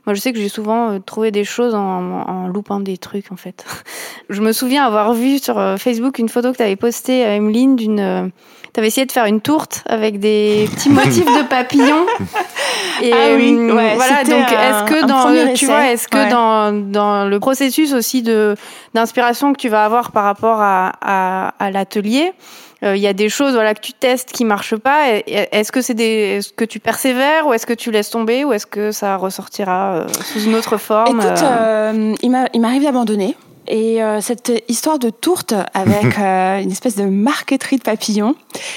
moi 0.05 0.13
je 0.13 0.19
sais 0.19 0.31
que 0.33 0.39
j'ai 0.39 0.49
souvent 0.49 0.91
euh, 0.91 0.99
trouvé 0.99 1.31
des 1.31 1.43
choses 1.45 1.73
en, 1.73 1.79
en 2.27 2.47
loupant 2.47 2.79
des 2.79 2.97
trucs 2.97 3.31
en 3.31 3.35
fait. 3.37 3.65
je 4.29 4.41
me 4.41 4.51
souviens 4.51 4.85
avoir 4.85 5.13
vu 5.13 5.39
sur 5.39 5.57
euh, 5.57 5.77
Facebook 5.77 6.19
une 6.19 6.29
photo 6.29 6.51
que 6.51 6.57
tu 6.57 6.63
avais 6.63 6.75
postée 6.75 7.25
à 7.25 7.33
Emeline 7.35 7.75
d'une. 7.75 7.99
euh, 7.99 8.27
T'avais 8.71 8.85
essayé 8.89 9.07
de 9.07 9.11
faire 9.11 9.25
une 9.25 9.41
tourte 9.41 9.83
avec 9.87 10.19
des 10.19 10.69
petits 10.71 10.89
motifs 11.01 11.25
de 11.25 11.41
papillons. 11.47 12.05
Et 13.01 13.11
Ah 13.11 13.33
oui, 13.35 13.55
euh, 13.57 13.73
ouais, 13.75 13.95
voilà. 13.95 14.23
Donc, 14.23 14.51
est-ce 14.51 14.83
que 14.83 15.05
dans, 15.07 15.53
tu 15.55 15.65
vois, 15.65 15.87
est-ce 15.91 16.07
que 16.07 16.17
Ouais. 16.19 16.29
dans 16.29 16.71
dans 16.71 17.25
le 17.25 17.39
processus 17.39 17.93
aussi 17.93 18.21
de 18.21 18.55
d'inspiration 18.93 19.53
que 19.53 19.57
tu 19.57 19.69
vas 19.69 19.85
avoir 19.85 20.11
par 20.11 20.23
rapport 20.23 20.61
à, 20.61 20.91
à, 21.01 21.53
à 21.57 21.71
l'atelier, 21.71 22.31
euh, 22.31 22.68
il 22.81 22.97
y 22.97 23.07
a 23.07 23.13
des 23.13 23.29
choses 23.29 23.53
voilà 23.53 23.73
que 23.73 23.81
tu 23.81 23.93
testes 23.93 24.31
qui 24.31 24.45
marchent 24.45 24.75
pas. 24.77 25.09
Est-ce 25.27 25.71
que 25.71 25.81
c'est 25.81 25.93
des 25.93 26.37
est-ce 26.37 26.53
que 26.53 26.65
tu 26.65 26.79
persévères 26.79 27.45
ou 27.47 27.53
est-ce 27.53 27.65
que 27.65 27.73
tu 27.73 27.91
laisses 27.91 28.09
tomber 28.09 28.45
ou 28.45 28.53
est-ce 28.53 28.65
que 28.67 28.91
ça 28.91 29.17
ressortira 29.17 29.93
euh, 29.95 30.07
sous 30.31 30.39
une 30.41 30.55
autre 30.55 30.77
forme 30.77 31.19
Écoute, 31.19 31.41
euh, 31.43 31.91
euh, 31.93 32.15
il 32.21 32.31
m'a- 32.31 32.47
il 32.53 32.61
m'arrive 32.61 32.83
d'abandonner. 32.83 33.35
Et 33.71 34.01
euh, 34.01 34.19
cette 34.19 34.51
histoire 34.67 34.97
de 34.97 35.11
tourte 35.11 35.53
avec 35.75 36.17
euh, 36.19 36.59
une 36.59 36.71
espèce 36.71 36.95
de 36.95 37.03
marqueterie 37.03 37.77
de 37.77 37.83
papillons, 37.83 38.33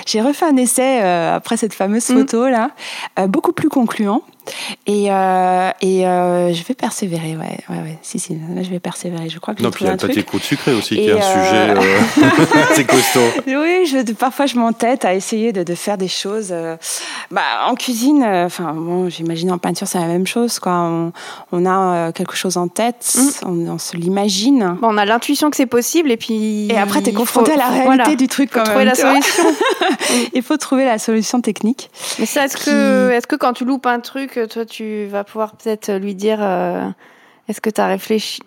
j'ai 0.06 0.20
refait 0.20 0.44
un 0.44 0.56
essai 0.56 1.00
euh, 1.02 1.34
après 1.34 1.56
cette 1.56 1.72
fameuse 1.72 2.08
Mm. 2.10 2.18
photo 2.18 2.48
là, 2.48 2.70
euh, 3.18 3.26
beaucoup 3.26 3.52
plus 3.52 3.68
concluant. 3.70 4.22
Et, 4.86 5.10
euh, 5.12 5.70
et 5.80 6.06
euh, 6.06 6.52
je 6.52 6.64
vais 6.64 6.74
persévérer, 6.74 7.36
ouais, 7.36 7.58
ouais, 7.68 7.76
ouais. 7.82 7.98
Si, 8.02 8.18
si, 8.18 8.34
là, 8.34 8.62
je 8.62 8.70
vais 8.70 8.80
persévérer. 8.80 9.28
Je 9.28 9.38
crois 9.38 9.54
que 9.54 9.62
Non, 9.62 9.70
puis 9.70 9.84
il 9.84 9.86
y 9.86 9.88
a 9.88 9.92
un 9.92 9.94
le 9.94 9.98
truc. 9.98 10.10
pâté 10.10 10.22
croûte 10.24 10.42
sucré 10.42 10.72
aussi, 10.72 10.96
qui 10.96 11.08
est 11.08 11.12
un 11.12 11.16
euh, 11.16 11.20
sujet 11.20 11.86
euh, 12.22 12.62
assez 12.70 12.84
costaud. 12.84 13.20
Oui, 13.46 13.86
je, 13.86 14.12
parfois 14.12 14.46
je 14.46 14.56
m'entête 14.56 15.04
à 15.04 15.14
essayer 15.14 15.52
de, 15.52 15.62
de 15.62 15.74
faire 15.74 15.96
des 15.98 16.08
choses. 16.08 16.48
euh, 16.50 16.76
bah, 17.30 17.40
en 17.68 17.74
cuisine, 17.74 18.22
euh, 18.24 18.46
enfin 18.46 18.72
bon, 18.74 19.08
j'imagine 19.08 19.52
en 19.52 19.58
peinture 19.58 19.86
c'est 19.86 19.98
la 20.00 20.06
même 20.06 20.26
chose. 20.26 20.58
Quoi. 20.58 20.72
On, 20.72 21.12
on 21.52 21.66
a 21.66 22.08
euh, 22.08 22.12
quelque 22.12 22.34
chose 22.36 22.56
en 22.56 22.68
tête, 22.68 23.16
Mm. 23.16 23.46
on, 23.46 23.68
on 23.72 23.78
se 23.78 23.96
l'imagine. 23.96 24.76
bon, 24.80 24.88
on 24.94 24.98
a 24.98 25.04
l'intuition 25.04 25.50
que 25.50 25.56
c'est 25.56 25.66
possible 25.66 26.10
et 26.10 26.16
puis 26.16 26.68
Et 26.70 26.78
après, 26.78 27.00
t'es 27.02 27.10
il 27.10 27.16
confronté 27.16 27.52
faut- 27.52 27.58
à 27.60 27.62
la 27.62 27.66
faut- 27.68 27.72
réalité 27.72 27.86
voilà. 28.04 28.14
du 28.16 28.28
truc 28.28 28.50
Faut 28.52 28.58
quand 28.58 28.64
trouver 28.64 28.84
même. 28.84 28.88
la 28.88 28.94
tu 28.94 29.00
solution. 29.02 29.44
Il 30.34 30.42
faut 30.42 30.56
trouver 30.56 30.84
la 30.84 30.98
solution 30.98 31.40
technique. 31.40 31.90
Mais 32.18 32.26
ça, 32.26 32.44
est-ce 32.44 32.56
Qui- 32.56 32.64
que, 32.66 33.10
est-ce 33.12 33.26
que 33.26 33.36
quand 33.36 33.52
tu 33.52 33.64
loupes 33.64 33.86
un 33.86 34.00
truc, 34.00 34.31
toi, 34.40 34.64
tu 34.64 35.06
vas 35.06 35.24
pouvoir 35.24 35.52
peut-être 35.56 35.92
lui 35.92 36.14
dire, 36.14 36.38
euh, 36.40 36.86
est-ce 37.48 37.60
que 37.60 37.70
tu 37.70 37.80
as 37.80 37.86
réfléchi 37.86 38.40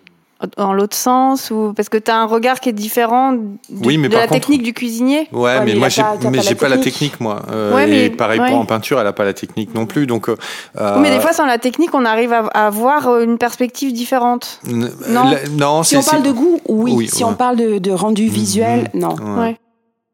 dans 0.58 0.74
l'autre 0.74 0.94
sens 0.94 1.50
ou 1.50 1.72
parce 1.74 1.88
que 1.88 1.96
tu 1.96 2.10
as 2.10 2.16
un 2.18 2.26
regard 2.26 2.60
qui 2.60 2.68
est 2.68 2.72
différent 2.74 3.32
du, 3.32 3.40
Oui, 3.86 3.96
mais 3.96 4.08
de 4.08 4.12
par 4.12 4.20
la 4.20 4.26
contre- 4.28 4.40
technique 4.40 4.62
du 4.62 4.74
cuisinier. 4.74 5.28
Ouais, 5.32 5.40
Ouais, 5.58 5.64
mais, 5.64 5.74
moi 5.76 5.88
j'ai 5.88 6.02
mais 6.30 6.42
j'ai 6.42 6.54
pas 6.54 6.68
la 6.68 6.76
technique. 6.76 7.20
moi. 7.20 7.40
Euh, 7.50 7.74
Ouais, 7.74 7.84
et 7.88 8.10
mais- 8.10 8.10
pareil 8.16 8.38
ouais. 8.40 8.50
pour 8.50 8.58
en 8.58 8.66
peinture, 8.66 9.00
elle 9.00 9.06
a 9.06 9.14
pas 9.14 9.24
la 9.24 9.32
technique 9.32 9.74
non 9.74 9.86
plus. 9.86 10.06
Donc 10.06 10.28
euh, 10.28 10.36
Oui, 10.78 11.00
mais 11.00 11.10
des 11.10 11.20
fois, 11.20 11.32
sans 11.32 11.46
la 11.46 11.56
technique, 11.56 11.94
on 11.94 12.04
arrive 12.04 12.34
à, 12.34 12.40
à 12.52 12.66
avoir 12.66 13.08
euh, 13.08 13.24
une 13.24 13.38
perspective 13.38 13.94
différente. 13.94 14.60
n- 14.68 14.90
Non? 15.08 15.30
la- 15.30 15.48
non, 15.48 15.82
Si 15.82 15.96
on 15.96 16.02
parle 16.02 16.22
de 16.22 16.32
goût, 16.32 16.60
oui. 16.68 16.92
Oui, 16.94 17.08
si 17.08 17.24
ouais. 17.24 17.30
on 17.30 17.34
parle 17.34 17.56
de, 17.56 17.78
de 17.78 17.90
rendu 17.92 18.26
visuel, 18.28 18.90
non. 18.92 19.16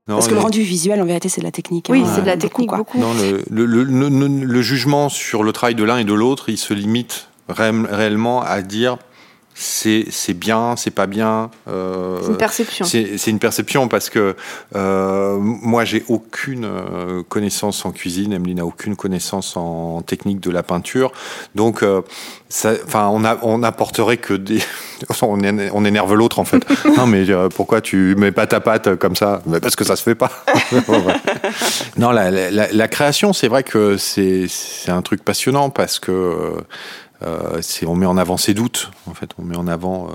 Non, 0.08 0.16
Parce 0.16 0.26
que 0.26 0.34
le 0.34 0.40
rendu 0.40 0.62
visuel, 0.62 1.00
en 1.00 1.04
vérité, 1.04 1.28
c'est 1.28 1.40
de 1.40 1.46
la 1.46 1.52
technique. 1.52 1.86
Oui, 1.88 2.02
hein, 2.04 2.10
c'est 2.12 2.22
de 2.22 2.26
la 2.26 2.36
technique 2.36 2.70
beaucoup. 2.70 2.98
Non, 2.98 3.12
le, 3.14 3.44
le, 3.50 3.64
le, 3.66 3.84
le- 4.08 4.44
le 4.44 4.62
jugement 4.62 5.08
sur 5.08 5.44
le 5.44 5.52
travail 5.52 5.76
de 5.76 5.84
l'un 5.84 5.98
et 5.98 6.04
de 6.04 6.12
l'autre, 6.12 6.48
il 6.48 6.58
se 6.58 6.74
limite 6.74 7.28
réel- 7.48 7.86
réellement 7.88 8.42
à 8.42 8.62
dire 8.62 8.98
c'est 9.54 10.34
bien, 10.34 10.74
c'est 10.76 10.90
pas 10.90 11.06
bien. 11.06 11.50
euh, 11.68 12.18
C'est 12.22 12.28
une 12.30 12.36
perception. 12.36 12.84
c'est 12.86 13.26
une 13.30 13.38
perception 13.38 13.88
parce 13.88 14.10
que 14.10 14.34
euh, 14.74 15.36
moi 15.38 15.84
j'ai 15.84 16.04
aucune 16.08 16.64
euh, 16.64 17.22
connaissance 17.28 17.84
en 17.84 17.92
cuisine, 17.92 18.32
Emeline 18.32 18.58
n'a 18.58 18.64
aucune 18.66 18.96
connaissance 18.96 19.56
en 19.56 20.02
technique 20.02 20.40
de 20.40 20.50
la 20.50 20.62
peinture, 20.62 21.12
donc 21.54 21.82
euh, 21.82 22.02
ça, 22.48 22.72
on 22.94 23.24
a 23.24 23.38
on 23.42 23.62
apporterait 23.62 24.16
que 24.18 24.34
des 24.34 24.60
on, 25.22 25.38
éner- 25.38 25.70
on 25.72 25.84
énerve 25.84 26.14
l'autre 26.14 26.38
en 26.38 26.44
fait. 26.44 26.62
non 26.96 27.06
mais 27.06 27.24
pourquoi 27.54 27.80
tu 27.80 28.14
mets 28.16 28.32
pas 28.32 28.46
ta 28.46 28.60
patte 28.60 28.96
comme 28.96 29.16
ça? 29.16 29.42
Mais 29.46 29.60
Parce 29.60 29.76
que 29.76 29.84
ça 29.84 29.96
se 29.96 30.02
fait 30.02 30.14
pas. 30.14 30.30
Non 31.96 32.10
la, 32.10 32.30
la, 32.30 32.88
création 32.88 33.32
c'est 33.32 33.48
vrai 33.48 33.62
que 33.62 33.96
c'est 33.96 34.46
un 34.88 35.02
truc 35.02 35.24
passionnant 35.24 35.70
parce 35.70 35.98
que 35.98 36.54
c'est 37.60 37.86
on 37.86 37.94
met 37.94 38.06
en 38.06 38.16
avant 38.16 38.36
ses 38.36 38.54
doutes 38.54 38.90
en 39.06 39.14
fait 39.14 39.30
on 39.38 39.42
met 39.42 39.56
en 39.56 39.68
avant 39.68 40.08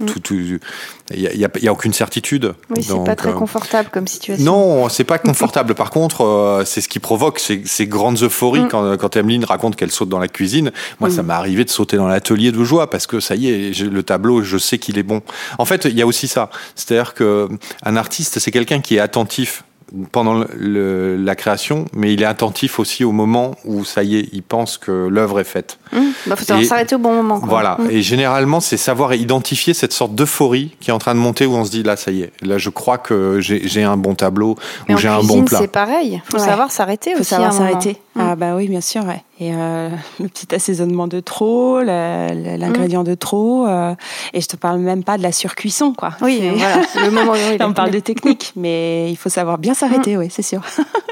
euh, 0.00 0.06
tout 0.06 0.18
tout 0.20 0.34
il 0.34 1.20
y 1.20 1.26
a, 1.26 1.32
il 1.32 1.38
y 1.40 1.44
a- 1.44 1.50
il 1.56 1.62
y 1.64 1.68
a 1.68 1.72
aucune 1.72 1.92
certitude 1.92 2.54
Oui, 2.74 2.82
c'est 2.82 3.02
pas 3.04 3.16
très 3.16 3.30
euh, 3.30 3.32
confortable 3.32 3.88
comme 3.92 4.06
situation. 4.06 4.44
non, 4.44 4.88
c'est 4.88 5.04
pas 5.04 5.18
confortable. 5.18 5.74
Par 5.74 5.90
contre, 5.90 6.22
euh, 6.24 6.64
c'est 6.66 6.80
ce 6.82 6.88
qui 6.88 6.98
provoque 6.98 7.38
ces, 7.38 7.62
ces 7.64 7.86
grandes 7.86 8.22
euphories 8.22 8.60
Mm. 8.60 8.68
quand, 8.68 8.96
quand 8.98 9.16
Emeline 9.16 9.44
raconte 9.44 9.74
qu'elle 9.76 9.90
saute 9.90 10.08
dans 10.10 10.18
la 10.18 10.28
cuisine. 10.28 10.70
Moi, 11.00 11.10
ça 11.10 11.22
m'est 11.22 11.32
arrivé 11.32 11.64
de 11.64 11.70
sauter 11.70 11.96
dans 11.96 12.06
l'atelier 12.08 12.52
de 12.52 12.62
joie 12.64 12.90
parce 12.90 13.06
que 13.06 13.20
ça 13.20 13.34
y 13.36 13.48
est, 13.48 13.80
le 13.80 14.02
tableau, 14.02 14.42
je 14.42 14.58
sais 14.58 14.78
qu'il 14.78 14.98
est 14.98 15.02
bon. 15.02 15.22
En 15.58 15.64
fait, 15.64 15.86
il 15.86 15.96
y 15.96 16.02
a 16.02 16.06
aussi 16.06 16.28
ça. 16.28 16.50
C'est-à-dire 16.74 17.14
que 17.14 17.48
un 17.82 17.96
artiste, 17.96 18.38
c'est 18.38 18.50
quelqu'un 18.50 18.80
qui 18.80 18.96
est 18.96 19.00
attentif 19.00 19.64
pendant 20.12 20.44
le- 20.56 21.16
la 21.16 21.34
création, 21.34 21.86
mais 21.94 22.12
il 22.12 22.22
est 22.22 22.26
attentif 22.26 22.78
aussi 22.78 23.04
au 23.04 23.12
moment 23.12 23.54
où 23.64 23.84
ça 23.84 24.02
y 24.02 24.16
est, 24.16 24.28
il 24.32 24.42
pense 24.42 24.78
que 24.78 25.08
l'œuvre 25.08 25.40
est 25.40 25.44
faite. 25.44 25.78
Hum, 25.96 26.12
bah, 26.26 26.36
faut 26.36 26.44
savoir 26.44 26.64
s'arrêter 26.66 26.94
au 26.94 26.98
bon 26.98 27.14
moment. 27.14 27.38
quoi. 27.40 27.48
Voilà. 27.48 27.80
Hum. 27.80 27.88
Et 27.90 28.02
généralement, 28.02 28.60
c'est 28.60 28.76
savoir 28.76 29.14
identifier 29.14 29.74
cette 29.74 29.92
sorte 29.92 30.14
d'euphorie 30.14 30.76
qui 30.80 30.90
est 30.90 30.92
en 30.92 30.98
train 30.98 31.14
de 31.14 31.20
monter 31.20 31.46
où 31.46 31.54
on 31.54 31.64
se 31.64 31.70
dit 31.70 31.82
là, 31.82 31.96
ça 31.96 32.10
y 32.10 32.22
est, 32.22 32.32
là, 32.42 32.58
je 32.58 32.70
crois 32.70 32.98
que 32.98 33.40
j'ai 33.40 33.82
un 33.82 33.96
bon 33.96 34.14
tableau 34.14 34.56
ou 34.88 34.96
j'ai 34.96 35.08
un 35.08 35.22
bon 35.22 35.44
plat. 35.44 35.58
c'est 35.60 35.68
pareil. 35.68 36.20
Faut 36.30 36.38
Ouais. 36.38 36.44
savoir 36.44 36.70
s'arrêter 36.70 37.12
faut 37.14 37.20
aussi. 37.20 37.30
savoir 37.30 37.50
un 37.50 37.52
moment. 37.54 37.68
s'arrêter. 37.70 38.00
Mm. 38.14 38.20
Ah 38.20 38.36
bah 38.36 38.54
oui, 38.56 38.68
bien 38.68 38.80
sûr. 38.80 39.04
Ouais. 39.04 39.22
Et 39.40 39.54
euh, 39.54 39.88
le 40.18 40.26
petit 40.28 40.52
assaisonnement 40.52 41.06
de 41.06 41.20
trop, 41.20 41.80
l'ingrédient 41.80 43.04
de 43.04 43.14
trop, 43.14 43.66
euh, 43.68 43.94
et 44.32 44.40
je 44.40 44.48
te 44.48 44.56
parle 44.56 44.80
même 44.80 45.04
pas 45.04 45.16
de 45.16 45.22
la 45.22 45.30
surcuisson, 45.30 45.92
quoi. 45.92 46.10
Oui, 46.22 46.38
C'est- 46.40 46.50
voilà. 46.50 46.82
Le 47.04 47.10
moment. 47.10 47.34
Là, 47.34 47.68
on 47.68 47.72
parle 47.72 47.92
de 47.92 48.00
technique, 48.00 48.52
mais 48.56 49.08
il 49.10 49.16
faut 49.16 49.28
savoir 49.28 49.58
bien 49.58 49.74
s'arrêter, 49.74 50.16
oui, 50.16 50.26
c'est 50.30 50.42
sûr. 50.42 50.62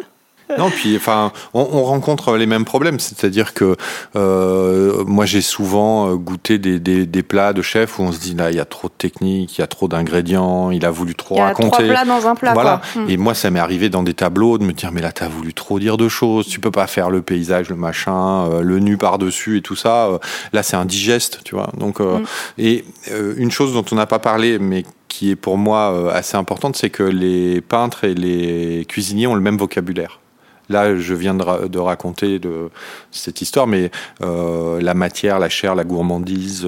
Non, 0.59 0.71
puis 0.71 0.97
enfin, 0.97 1.33
on, 1.55 1.67
on 1.73 1.85
rencontre 1.85 2.37
les 2.37 2.47
mêmes 2.47 2.65
problèmes, 2.65 2.99
c'est-à-dire 3.01 3.53
que 3.55 3.77
euh, 4.15 5.05
moi 5.07 5.27
j'ai 5.27 5.41
souvent 5.43 6.09
euh, 6.11 6.15
goûté 6.17 6.59
des, 6.59 6.79
des, 6.79 7.07
des 7.07 7.23
plats 7.23 7.53
de 7.53 7.63
chef 7.63 7.99
où 7.99 8.03
on 8.03 8.13
se 8.13 8.19
dit 8.19 8.35
là 8.35 8.51
il 8.51 8.57
y 8.57 8.61
a 8.61 8.65
trop 8.65 8.89
de 8.89 8.95
technique, 8.97 9.59
il 9.59 9.61
y 9.61 9.65
a 9.65 9.67
trop 9.67 9.89
d'ingrédients, 9.89 10.71
il 10.71 10.85
a 10.85 10.91
voulu 10.91 11.15
trop 11.15 11.35
Il 11.37 11.39
y 11.39 11.41
a 11.43 11.47
raconter. 11.47 11.71
trois 11.71 11.85
plats 11.85 12.05
dans 12.05 12.27
un 12.27 12.35
plat. 12.35 12.55
voilà. 12.55 12.81
Quoi. 12.95 13.03
Hum. 13.03 13.11
Et 13.11 13.17
moi, 13.17 13.35
ça 13.35 13.51
m'est 13.51 13.61
arrivé 13.61 13.89
dans 13.89 14.03
des 14.03 14.15
tableaux 14.15 14.59
de 14.59 14.65
me 14.65 14.73
dire, 14.73 14.93
mais 14.93 15.01
là, 15.03 15.13
t'as 15.13 15.29
voulu 15.29 15.53
trop 15.55 15.79
dire 15.79 15.97
de 15.97 16.09
choses. 16.09 16.47
Tu 16.47 16.61
peux 16.61 16.71
pas 16.71 16.87
faire 16.87 17.11
le 17.11 17.23
paysage, 17.23 17.69
le 17.69 17.77
machin, 17.77 18.47
euh, 18.51 18.63
le 18.63 18.79
nu 18.79 18.97
par-dessus 18.97 19.59
et 19.59 19.63
tout 19.63 19.77
ça. 19.77 20.07
Euh, 20.07 20.19
là, 20.53 20.63
c'est 20.63 20.77
indigeste, 20.77 21.41
tu 21.45 21.55
vois. 21.55 21.71
Donc, 21.77 22.01
euh, 22.01 22.19
Mm. 22.19 22.25
et 22.59 22.85
euh, 23.11 23.35
une 23.37 23.51
chose 23.51 23.73
dont 23.75 23.85
on 23.93 23.95
n'a 23.97 24.07
pas 24.07 24.19
parlé, 24.19 24.59
mais 24.59 24.85
qui 25.09 25.31
est 25.31 25.37
pour 25.37 25.57
moi 25.59 26.13
assez 26.15 26.37
importante, 26.37 26.77
c'est 26.77 26.91
que 26.91 27.03
les 27.03 27.61
peintres 27.61 28.05
et 28.05 28.15
les 28.15 28.85
cuisiniers 28.89 29.27
ont 29.27 29.35
le 29.35 29.41
même 29.41 29.57
vocabulaire. 29.57 30.21
Là, 30.69 30.97
je 30.97 31.15
viens 31.15 31.35
de, 31.35 31.43
ra- 31.45 31.69
de 31.69 31.79
raconter 31.79 32.39
de, 32.41 32.71
cette 33.13 33.41
histoire, 33.41 33.67
mais 33.69 33.91
euh, 34.25 34.81
la 34.81 34.95
matière, 34.95 35.39
la 35.39 35.49
chair, 35.49 35.75
la 35.77 35.85
gourmandise, 35.85 36.67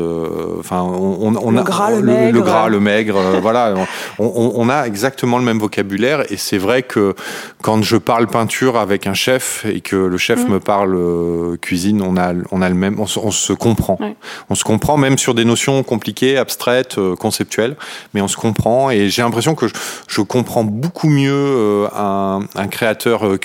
enfin, 0.58 0.82
on, 0.82 1.18
on, 1.20 1.36
on 1.36 1.50
Le 1.50 1.58
a 1.58 1.62
gras, 1.62 1.90
le 1.90 2.00
le, 2.00 2.12
maigre. 2.12 2.40
gras, 2.44 2.68
le 2.68 2.78
maigre, 2.80 3.16
euh, 3.16 3.40
voilà, 3.40 3.74
on, 4.18 4.68
a 4.68 4.84
exactement 4.86 5.38
le 5.38 5.44
même 5.44 5.58
vocabulaire, 5.58 6.30
et 6.30 6.36
c'est 6.36 6.58
vrai 6.58 6.82
que 6.84 7.14
quand 7.62 7.82
je 7.82 7.96
parle 7.96 8.28
peinture 8.28 8.76
avec 8.76 9.06
un 9.06 9.14
chef 9.14 9.64
et 9.66 9.80
que 9.80 9.96
le 9.96 10.16
chef 10.18 10.46
Mm. 10.46 10.52
me 10.52 10.60
parle 10.60 10.94
euh, 10.94 11.56
cuisine, 11.56 12.00
on 12.02 12.16
a, 12.16 12.32
on 12.52 12.62
a 12.62 12.68
le 12.68 12.74
même, 12.76 13.00
on, 13.00 13.06
se- 13.06 13.52
comprend, 13.52 13.96
Ouais. 14.00 14.14
on 14.48 14.54
se 14.54 14.62
comprend 14.62 14.96
même 14.96 15.18
sur 15.18 15.34
des 15.34 15.44
notions 15.44 15.82
compliquées, 15.82 16.36
abstraites, 16.38 16.96
conceptuelles, 17.18 17.76
mais 18.14 18.20
on 18.20 18.28
se 18.28 18.36
comprend, 18.36 18.90
et 18.90 19.08
j'ai 19.08 19.22
l'impression 19.22 19.54
que 19.56 19.66
je, 19.66 19.74
je 20.06 20.20
comprends 20.20 20.62
beaucoup 20.62 21.08
mieux 21.08 21.86
un, 21.96 22.40
un 22.54 22.66
créateur 22.68 23.26
euh, 23.26 23.36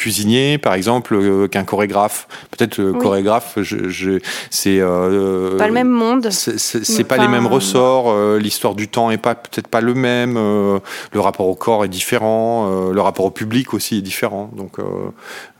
par 0.62 0.74
exemple, 0.74 1.16
euh, 1.16 1.48
qu'un 1.48 1.64
chorégraphe. 1.64 2.28
Peut-être 2.52 2.78
le 2.78 2.91
Oui. 2.91 3.00
chorégraphe, 3.00 3.54
je, 3.62 3.89
je- 3.89 4.20
c'est 4.50 4.80
euh, 4.80 5.58
Pas 5.58 5.68
le 5.68 5.74
même 5.74 5.89
monde. 5.89 6.30
c'est- 6.32 7.04
pas 7.04 7.16
Enfin, 7.16 7.24
les 7.24 7.30
mêmes 7.30 7.48
ressorts, 7.48 8.06
euh, 8.12 8.39
l'histoire 8.39 8.76
du 8.76 8.88
temps 8.88 9.12
est 9.12 9.18
pas 9.18 9.36
peut-être 9.36 9.68
pas 9.68 9.82
le 9.82 9.94
même, 9.94 10.36
euh, 10.38 10.80
le 11.12 11.20
rapport 11.20 11.48
au 11.48 11.56
corps 11.56 11.84
est 11.86 11.89
différent, 11.89 12.68
euh, 12.70 12.94
le 12.94 13.02
rapport 13.02 13.26
au 13.26 13.32
public 13.32 13.74
aussi 13.74 13.98
est 13.98 14.02
différent. 14.02 14.50
Donc, 14.56 14.80
euh, 14.80 14.84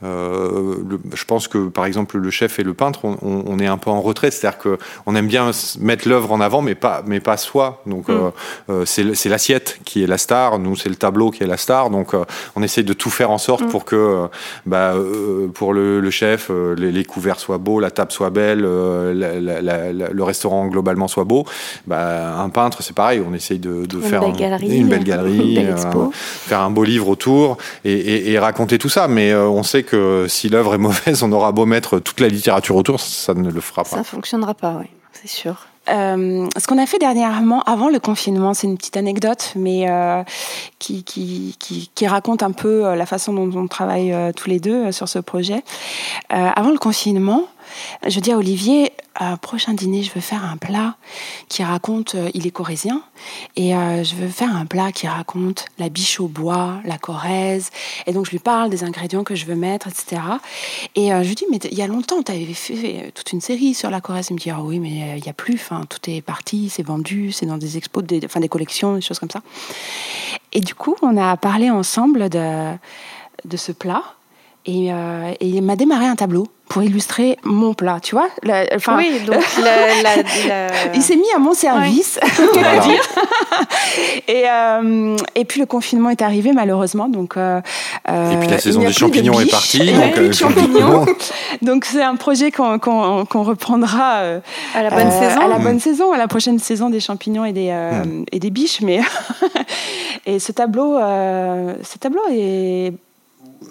euh, 0.02 0.76
le- 0.88 1.00
je 1.14 1.24
pense 1.24 1.48
que 1.48 1.68
par 1.68 1.86
exemple 1.86 2.18
le 2.18 2.30
chef 2.30 2.58
et 2.58 2.62
le 2.62 2.74
peintre, 2.74 3.00
on, 3.04 3.16
on- 3.22 3.44
on 3.46 3.58
est 3.58 3.66
un 3.66 3.78
peu 3.78 3.90
en 3.90 4.00
retrait, 4.00 4.30
c'est-à-dire 4.30 4.58
que 4.58 4.78
on 5.06 5.14
aime 5.14 5.26
bien 5.26 5.50
mettre 5.80 6.08
l'œuvre 6.08 6.32
en 6.32 6.40
avant, 6.40 6.62
mais 6.62 6.74
pas 6.74 7.02
mais 7.06 7.20
pas 7.20 7.36
soi. 7.36 7.82
Donc 7.86 8.08
euh, 8.10 8.30
euh, 8.70 8.84
c'est 8.84 9.28
l'assiette 9.28 9.78
qui 9.84 10.02
est 10.02 10.06
la 10.06 10.18
star, 10.18 10.58
nous 10.58 10.76
c'est 10.76 10.88
le 10.88 10.96
tableau 10.96 11.30
qui 11.30 11.42
est 11.42 11.46
la 11.46 11.56
star. 11.56 11.90
Donc 11.90 12.14
euh, 12.14 12.24
on 12.56 12.62
essaye 12.62 12.84
de 12.84 12.92
tout 12.92 13.10
faire 13.10 13.30
en 13.30 13.38
sorte 13.38 13.62
Mm. 13.64 13.68
pour 13.68 13.84
que 13.84 13.96
euh, 13.96 14.26
bah, 14.74 14.94
euh, 14.96 15.46
pour 15.54 15.72
le, 15.72 16.00
le 16.00 16.10
chef, 16.10 16.48
euh, 16.50 16.74
les, 16.76 16.90
les 16.90 17.04
couverts 17.04 17.38
soient 17.38 17.58
beaux, 17.58 17.78
la 17.78 17.92
table 17.92 18.10
soit 18.10 18.30
belle, 18.30 18.64
euh, 18.64 19.14
la- 19.14 19.40
la- 19.40 19.62
la- 19.62 19.92
la- 19.92 20.08
le 20.10 20.22
restaurant 20.24 20.66
globalement 20.66 21.06
soit 21.06 21.22
beau. 21.22 21.44
Bah, 21.86 22.36
un 22.40 22.48
peintre, 22.48 22.82
c'est 22.82 22.92
pareil, 22.94 23.22
on 23.24 23.32
essaye 23.34 23.60
de, 23.60 23.86
de 23.86 23.96
Une 23.98 24.02
faire 24.02 24.20
belle 24.22 24.30
un- 24.30 24.36
galerie, 24.36 24.76
une 24.76 24.88
belle 24.88 25.04
galerie, 25.04 25.38
une 25.54 25.54
belle 25.54 25.70
expo. 25.70 26.10
faire 26.12 26.60
un 26.60 26.70
beau 26.70 26.82
livre 26.82 27.08
autour 27.08 27.56
et, 27.84 27.92
et- 27.92 28.30
et 28.32 28.38
raconter 28.40 28.78
tout 28.78 28.88
ça. 28.88 29.06
Mais 29.06 29.32
on 29.34 29.62
sait 29.62 29.84
que 29.84 30.26
si 30.28 30.48
l'œuvre 30.48 30.74
est 30.74 30.78
mauvaise, 30.88 31.22
on 31.22 31.30
aura 31.30 31.52
beau 31.52 31.66
mettre 31.66 32.00
toute 32.00 32.18
la 32.20 32.28
littérature 32.28 32.74
autour, 32.74 32.98
ça 33.00 33.32
ne 33.34 33.50
le 33.50 33.60
fera 33.60 33.84
pas. 33.84 33.90
Ça 33.98 34.02
fonctionnera 34.02 34.54
pas, 34.54 34.76
oui, 34.80 34.86
c'est 35.12 35.28
sûr. 35.28 35.54
Euh, 35.88 36.48
ce 36.56 36.66
qu'on 36.66 36.78
a 36.78 36.86
fait 36.86 36.98
dernièrement, 36.98 37.62
avant 37.62 37.88
le 37.88 37.98
confinement, 37.98 38.54
c'est 38.54 38.66
une 38.66 38.76
petite 38.76 38.96
anecdote, 38.96 39.52
mais 39.56 39.90
euh, 39.90 40.22
qui, 40.78 41.04
qui, 41.04 41.56
qui, 41.58 41.90
qui 41.94 42.06
raconte 42.06 42.42
un 42.42 42.52
peu 42.52 42.86
euh, 42.86 42.96
la 42.96 43.06
façon 43.06 43.32
dont 43.32 43.50
on 43.58 43.66
travaille 43.66 44.12
euh, 44.12 44.32
tous 44.32 44.48
les 44.48 44.60
deux 44.60 44.92
sur 44.92 45.08
ce 45.08 45.18
projet. 45.18 45.62
Avant 46.30 46.70
le 46.70 46.78
confinement, 46.78 47.44
je 48.06 48.20
dis 48.20 48.32
à 48.32 48.36
Olivier, 48.36 48.92
euh, 49.22 49.36
prochain 49.36 49.74
dîner, 49.74 50.02
je 50.02 50.12
veux 50.12 50.20
faire 50.20 50.44
un 50.44 50.56
plat 50.56 50.96
qui 51.48 51.62
raconte, 51.62 52.16
euh, 52.16 52.30
il 52.34 52.48
est 52.48 52.50
corésien, 52.50 53.00
et 53.54 53.76
euh, 53.76 54.02
je 54.02 54.16
veux 54.16 54.26
faire 54.26 54.54
un 54.56 54.66
plat 54.66 54.90
qui 54.90 55.06
raconte 55.06 55.66
la 55.78 55.88
biche 55.88 56.18
au 56.18 56.26
bois, 56.26 56.80
la 56.84 56.98
Corrèze, 56.98 57.70
et 58.06 58.12
donc 58.12 58.26
je 58.26 58.32
lui 58.32 58.40
parle 58.40 58.70
des 58.70 58.82
ingrédients 58.82 59.22
que 59.22 59.36
je 59.36 59.46
veux 59.46 59.54
mettre, 59.54 59.86
etc. 59.86 60.20
Et 60.96 61.10
je 61.10 61.28
lui 61.28 61.36
dis, 61.36 61.46
mais 61.48 61.58
il 61.70 61.78
y 61.78 61.82
a 61.82 61.86
longtemps, 61.86 62.22
tu 62.24 62.32
avais 62.32 62.44
fait 62.54 63.12
toute 63.14 63.30
une 63.32 63.40
série 63.40 63.74
sur 63.74 63.88
la 63.88 64.00
Corrèze. 64.00 64.28
Il 64.30 64.34
me 64.34 64.38
dit, 64.38 64.50
ah 64.50 64.60
oui, 64.60 64.80
mais 64.80 65.16
il 65.16 65.22
n'y 65.22 65.28
a 65.28 65.32
plus, 65.32 65.54
enfin, 65.54 65.84
tout 65.88 66.10
est 66.10 66.20
parti, 66.20 66.68
c'est 66.68 66.82
vendu, 66.82 67.30
c'est 67.30 67.46
dans 67.46 67.58
des 67.58 67.76
expos, 67.76 68.02
des, 68.02 68.20
enfin, 68.24 68.40
des 68.40 68.48
collections, 68.48 68.96
des 68.96 69.00
choses 69.00 69.20
comme 69.20 69.30
ça. 69.30 69.42
Et 70.52 70.60
du 70.60 70.74
coup, 70.74 70.96
on 71.02 71.16
a 71.16 71.36
parlé 71.36 71.70
ensemble 71.70 72.28
de 72.28 72.76
ce 73.56 73.70
plat, 73.70 74.02
et, 74.66 74.92
euh, 74.92 75.32
et 75.40 75.46
il 75.48 75.62
m'a 75.62 75.76
démarré 75.76 76.06
un 76.06 76.16
tableau 76.16 76.46
pour 76.68 76.82
illustrer 76.82 77.36
mon 77.44 77.74
plat, 77.74 77.98
tu 78.02 78.14
vois 78.14 78.28
La- 78.42 78.64
enfin, 78.74 78.96
oui, 78.96 79.20
donc 79.26 79.36
la, 79.62 80.02
la- 80.02 80.22
la- 80.48 80.94
il 80.94 81.02
s'est 81.02 81.16
mis 81.16 81.30
à 81.36 81.38
mon 81.38 81.52
service, 81.52 82.18
va 82.22 82.44
Voilà. 82.54 82.78
dire. 82.78 83.02
et, 84.28 84.44
euh, 84.48 85.16
et 85.34 85.44
puis 85.44 85.60
le 85.60 85.66
confinement 85.66 86.08
est 86.10 86.22
arrivé 86.22 86.52
malheureusement, 86.52 87.08
donc. 87.08 87.36
euh, 87.36 87.60
Et 88.08 88.36
puis 88.40 88.48
la 88.48 88.58
saison 88.58 88.80
des 88.80 88.86
de 88.86 88.92
champignons 88.92 89.38
est 89.40 89.50
partie, 89.50 89.78
donc, 89.92 90.14
de 90.16 90.20
euh, 90.22 90.32
champignons. 90.32 91.06
donc 91.62 91.84
c'est 91.84 92.02
un 92.02 92.16
projet 92.16 92.50
qu'on 92.50 92.78
qu'on- 92.78 93.26
qu'on 93.26 93.42
reprendra 93.42 94.16
euh, 94.20 94.40
à 94.74 94.82
la 94.82 94.90
bonne 94.90 95.08
euh, 95.08 95.28
saison. 95.28 95.40
à 95.42 95.48
la 95.48 95.58
bonne 95.58 95.80
saison, 95.80 96.12
à 96.12 96.16
la 96.18 96.28
prochaine 96.28 96.58
saison 96.58 96.88
des 96.88 97.00
champignons 97.00 97.44
et 97.44 97.52
des 97.52 97.68
euh, 97.70 98.04
Mm. 98.04 98.24
et 98.32 98.40
des 98.40 98.50
biches. 98.50 98.80
Mais 98.80 99.00
et 100.26 100.38
ce 100.38 100.50
tableau, 100.52 100.96
euh, 100.96 101.74
ce 101.82 101.98
tableau 101.98 102.22
est 102.30 102.94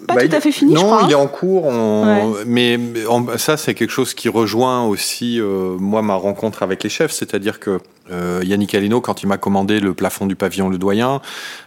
pas 0.06 0.14
Bah, 0.14 0.28
tout 0.28 0.36
à 0.36 0.40
fait 0.40 0.52
fini, 0.52 0.74
non, 0.74 0.80
je 0.80 0.84
crois. 0.86 1.02
il 1.04 1.10
est 1.10 1.14
hein. 1.14 1.18
en 1.18 1.26
cours. 1.26 1.64
on- 1.66 2.34
Mais 2.46 2.78
en- 3.08 3.38
ça, 3.38 3.56
c'est 3.56 3.74
quelque 3.74 3.90
chose 3.90 4.14
qui 4.14 4.28
rejoint 4.28 4.84
aussi 4.86 5.40
euh, 5.40 5.76
moi 5.78 6.02
ma 6.02 6.14
rencontre 6.14 6.62
avec 6.62 6.82
les 6.82 6.88
chefs, 6.90 7.12
c'est-à-dire 7.12 7.60
que 7.60 7.78
euh, 8.10 8.40
Yannick 8.44 8.74
Alino, 8.74 9.00
quand 9.00 9.22
il 9.22 9.26
m'a 9.26 9.38
commandé 9.38 9.80
le 9.80 9.94
plafond 9.94 10.26
du 10.26 10.36
pavillon 10.36 10.68
Le 10.68 10.78
Doyen, 10.78 11.20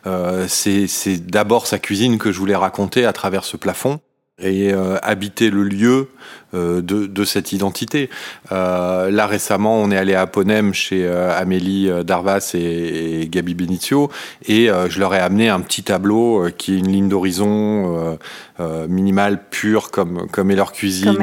euh, 0.05 0.45
c'est 0.47 0.87
d'abord 1.25 1.67
sa 1.67 1.79
cuisine 1.79 2.17
que 2.17 2.31
je 2.31 2.39
voulais 2.39 2.55
raconter 2.55 3.05
à 3.05 3.13
travers 3.13 3.43
ce 3.43 3.57
plafond 3.57 3.99
et 4.39 4.71
habiter 5.01 5.49
le 5.49 5.63
lieu 5.63 6.09
de, 6.53 7.05
de 7.07 7.23
cette 7.25 7.51
identité. 7.51 8.09
Euh, 8.51 9.11
là 9.11 9.27
récemment, 9.27 9.77
on 9.81 9.91
est 9.91 9.97
allé 9.97 10.15
à 10.15 10.25
Ponem 10.27 10.73
chez 10.73 11.05
euh, 11.05 11.37
Amélie 11.37 11.89
euh, 11.89 12.03
Darvas 12.03 12.51
et, 12.53 13.21
et 13.21 13.27
Gabi 13.27 13.53
Benizio 13.53 14.09
et 14.45 14.69
euh, 14.69 14.89
je 14.89 14.99
leur 14.99 15.13
ai 15.13 15.19
amené 15.19 15.49
un 15.49 15.59
petit 15.59 15.83
tableau 15.83 16.45
euh, 16.45 16.49
qui 16.49 16.73
est 16.75 16.77
une 16.79 16.91
ligne 16.91 17.09
d'horizon 17.09 17.97
euh, 17.97 18.15
euh, 18.59 18.87
minimale, 18.87 19.39
pure 19.51 19.91
comme 19.91 20.27
comme 20.31 20.49
est 20.51 20.55
leur 20.55 20.71
cuisine, 20.71 21.13
Comme 21.15 21.21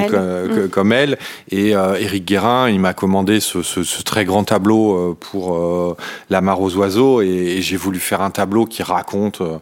elle. 0.50 0.64
Mm. 0.64 0.68
comme 0.68 0.92
elle. 0.92 1.18
Et 1.50 1.74
euh, 1.74 1.96
Eric 1.98 2.24
Guérin, 2.26 2.68
il 2.68 2.78
m'a 2.80 2.92
commandé 2.94 3.40
ce, 3.40 3.62
ce, 3.62 3.82
ce 3.82 4.02
très 4.02 4.24
grand 4.24 4.44
tableau 4.44 4.94
euh, 4.94 5.16
pour 5.18 5.54
euh, 5.56 5.96
la 6.30 6.40
mare 6.40 6.60
aux 6.60 6.76
oiseaux 6.76 7.22
et, 7.22 7.26
et 7.56 7.62
j'ai 7.62 7.76
voulu 7.76 7.98
faire 7.98 8.20
un 8.20 8.30
tableau 8.30 8.66
qui 8.66 8.82
raconte 8.82 9.40
euh, 9.40 9.58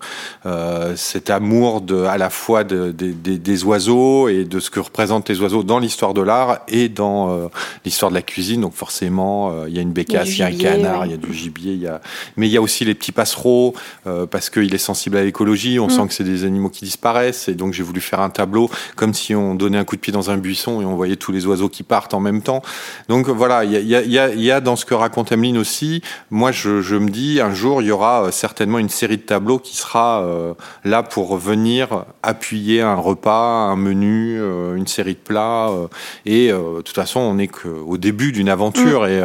euh, 0.46 0.94
cet 0.96 1.30
amour 1.30 1.80
de, 1.80 2.02
à 2.04 2.18
la 2.18 2.30
fois 2.30 2.64
de- 2.64 2.90
des- 2.90 3.38
des 3.38 3.64
oiseaux 3.64 4.28
et 4.28 4.44
de 4.44 4.60
ce 4.60 4.68
que 4.70 4.80
représentent 4.80 5.28
les 5.28 5.40
oiseaux 5.40 5.51
dans 5.62 5.78
l'histoire 5.78 6.14
de 6.14 6.22
l'art 6.22 6.60
et 6.68 6.88
dans 6.88 7.30
euh, 7.30 7.48
l'histoire 7.84 8.10
de 8.10 8.14
la 8.16 8.22
cuisine. 8.22 8.62
Donc 8.62 8.74
forcément, 8.74 9.50
euh, 9.52 9.68
il 9.68 9.74
y 9.74 9.78
a 9.78 9.82
une 9.82 9.92
bécasse, 9.92 10.28
il 10.30 10.38
y 10.38 10.42
a, 10.42 10.50
gibier, 10.50 10.68
un 10.68 10.72
canard, 10.76 11.00
ouais. 11.00 11.06
il 11.08 11.10
y 11.10 11.14
a 11.14 11.18
du 11.18 11.32
gibier, 11.34 11.72
il 11.74 11.82
y 11.82 11.86
a... 11.86 12.00
mais 12.36 12.46
il 12.48 12.52
y 12.52 12.56
a 12.56 12.62
aussi 12.62 12.84
les 12.84 12.94
petits 12.94 13.12
passereaux 13.12 13.74
euh, 14.06 14.26
parce 14.26 14.48
qu'il 14.50 14.74
est 14.74 14.78
sensible 14.78 15.16
à 15.18 15.22
l'écologie. 15.24 15.78
On 15.78 15.86
Mm. 15.86 15.90
sent 15.90 16.06
que 16.08 16.14
c'est 16.14 16.24
des 16.24 16.44
animaux 16.44 16.70
qui 16.70 16.84
disparaissent 16.84 17.48
et 17.48 17.54
donc 17.54 17.72
j'ai 17.74 17.82
voulu 17.82 18.00
faire 18.00 18.20
un 18.20 18.30
tableau 18.30 18.70
comme 18.96 19.12
si 19.14 19.34
on 19.34 19.54
donnait 19.54 19.78
un 19.78 19.84
coup 19.84 19.96
de 19.96 20.00
pied 20.00 20.12
dans 20.12 20.30
un 20.30 20.36
buisson 20.38 20.80
et 20.80 20.84
on 20.84 20.94
voyait 20.96 21.16
tous 21.16 21.32
les 21.32 21.44
oiseaux 21.46 21.68
qui 21.68 21.82
partent 21.82 22.14
en 22.14 22.20
même 22.20 22.40
temps. 22.42 22.62
Donc 23.08 23.28
voilà, 23.28 23.64
il 23.64 23.72
y 23.72 23.76
a, 23.76 23.80
y 23.80 23.94
a- 23.96 24.02
y 24.04 24.18
a- 24.18 24.28
il 24.32 24.40
y 24.40 24.50
a 24.50 24.60
dans 24.60 24.76
ce 24.76 24.84
que 24.84 24.94
raconte 24.94 25.32
Emeline 25.32 25.58
aussi, 25.58 26.02
moi 26.30 26.52
je, 26.52 26.80
je 26.80 26.96
me 26.96 27.10
dis 27.10 27.40
un 27.40 27.52
jour 27.52 27.82
il 27.82 27.88
y 27.88 27.90
aura 27.90 28.24
euh, 28.24 28.30
certainement 28.30 28.78
une 28.78 28.88
série 28.88 29.16
de 29.16 29.22
tableaux 29.22 29.58
qui 29.58 29.76
sera 29.76 30.22
euh, 30.22 30.54
là 30.84 31.02
pour 31.02 31.36
venir 31.36 32.04
appuyer 32.22 32.80
un 32.82 32.94
repas, 32.94 33.42
un 33.72 33.76
menu, 33.76 34.38
euh, 34.40 34.76
une 34.76 34.86
série 34.86 35.14
de 35.14 35.18
plats. 35.18 35.41
Euh, 35.42 35.88
et 36.26 36.50
euh, 36.50 36.76
de 36.76 36.82
toute 36.82 36.94
façon 36.94 37.20
on 37.20 37.34
n'est 37.34 37.48
qu'au 37.48 37.96
début 37.96 38.32
d'une 38.32 38.48
aventure 38.48 39.06
et 39.06 39.22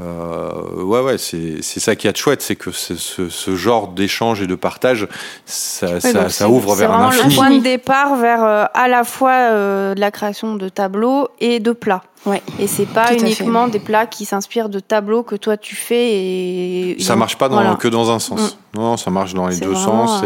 euh, 0.00 0.82
ouais 0.82 1.00
ouais 1.00 1.18
c'est 1.18 1.56
c'est 1.62 1.80
ça 1.80 1.96
qui 1.96 2.06
est 2.06 2.16
chouette, 2.16 2.40
c'est 2.42 2.56
que 2.56 2.70
ce, 2.70 2.94
ce, 2.96 3.56
genre 3.56 3.88
d'échange 3.88 4.40
et 4.40 4.46
de 4.46 4.54
partage, 4.54 5.08
ça, 5.44 6.00
c'est- 6.00 6.44
ouvre 6.44 6.74
c'est 6.74 6.80
vers 6.80 6.92
un 6.92 7.08
vraiment 7.08 7.10
le 7.10 7.18
infini. 7.20 7.34
point 7.34 7.50
de 7.50 7.58
départ 7.60 8.16
vers 8.16 8.44
euh, 8.44 8.64
à 8.74 8.88
la 8.88 9.04
fois 9.04 9.32
euh, 9.32 9.94
la 9.96 10.10
création 10.10 10.54
de 10.56 10.68
tableaux 10.68 11.28
et 11.40 11.58
de 11.60 11.72
plats. 11.72 12.02
Ouais. 12.26 12.42
Et 12.58 12.66
c'est 12.66 12.84
pas 12.86 13.14
Tout 13.14 13.20
uniquement 13.22 13.68
des 13.68 13.78
plats 13.78 14.06
qui 14.06 14.24
s'inspirent 14.24 14.68
de 14.68 14.80
tableaux 14.80 15.22
que 15.22 15.36
toi 15.36 15.56
tu 15.56 15.76
fais 15.76 16.10
et 16.16 16.96
Ça 17.00 17.14
marche 17.14 17.38
pas 17.38 17.48
dans, 17.48 17.54
Voilà. 17.56 17.76
que 17.76 17.86
dans 17.88 18.10
un 18.10 18.18
sens. 18.18 18.58
Non, 18.74 18.96
ça 18.96 19.10
marche 19.10 19.34
dans 19.34 19.46
les 19.46 19.54
C'est 19.54 19.64
deux 19.64 19.70
vraiment, 19.70 20.06
sens. 20.08 20.24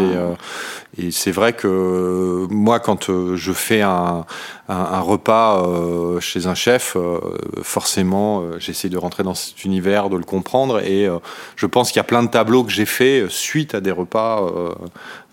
Et, 0.98 1.06
et 1.06 1.10
c'est 1.10 1.30
vrai 1.30 1.52
que 1.52 2.46
moi, 2.50 2.80
quand 2.80 3.10
je 3.34 3.52
fais 3.52 3.82
un, 3.82 4.24
un, 4.70 4.74
un 4.74 5.00
repas 5.00 5.62
euh, 5.66 6.18
chez 6.20 6.46
un 6.46 6.54
chef, 6.54 6.96
euh, 6.96 7.18
forcément, 7.62 8.42
j'essaie 8.58 8.88
de 8.88 8.98
rentrer 8.98 9.22
dans 9.22 9.34
cet 9.62 9.64
univers, 9.64 10.10
de 10.10 10.16
le 10.16 10.24
comprendre. 10.24 10.80
Et 10.84 11.06
euh, 11.06 11.18
je 11.56 11.66
pense 11.66 11.90
qu'il 11.90 11.98
y 11.98 12.00
a 12.00 12.04
plein 12.04 12.22
de 12.22 12.28
tableaux 12.28 12.64
que 12.64 12.72
j'ai 12.72 12.86
faits 12.86 13.30
suite 13.30 13.74
à 13.74 13.80
des 13.80 13.90
repas. 13.92 14.42
Euh, 14.42 14.72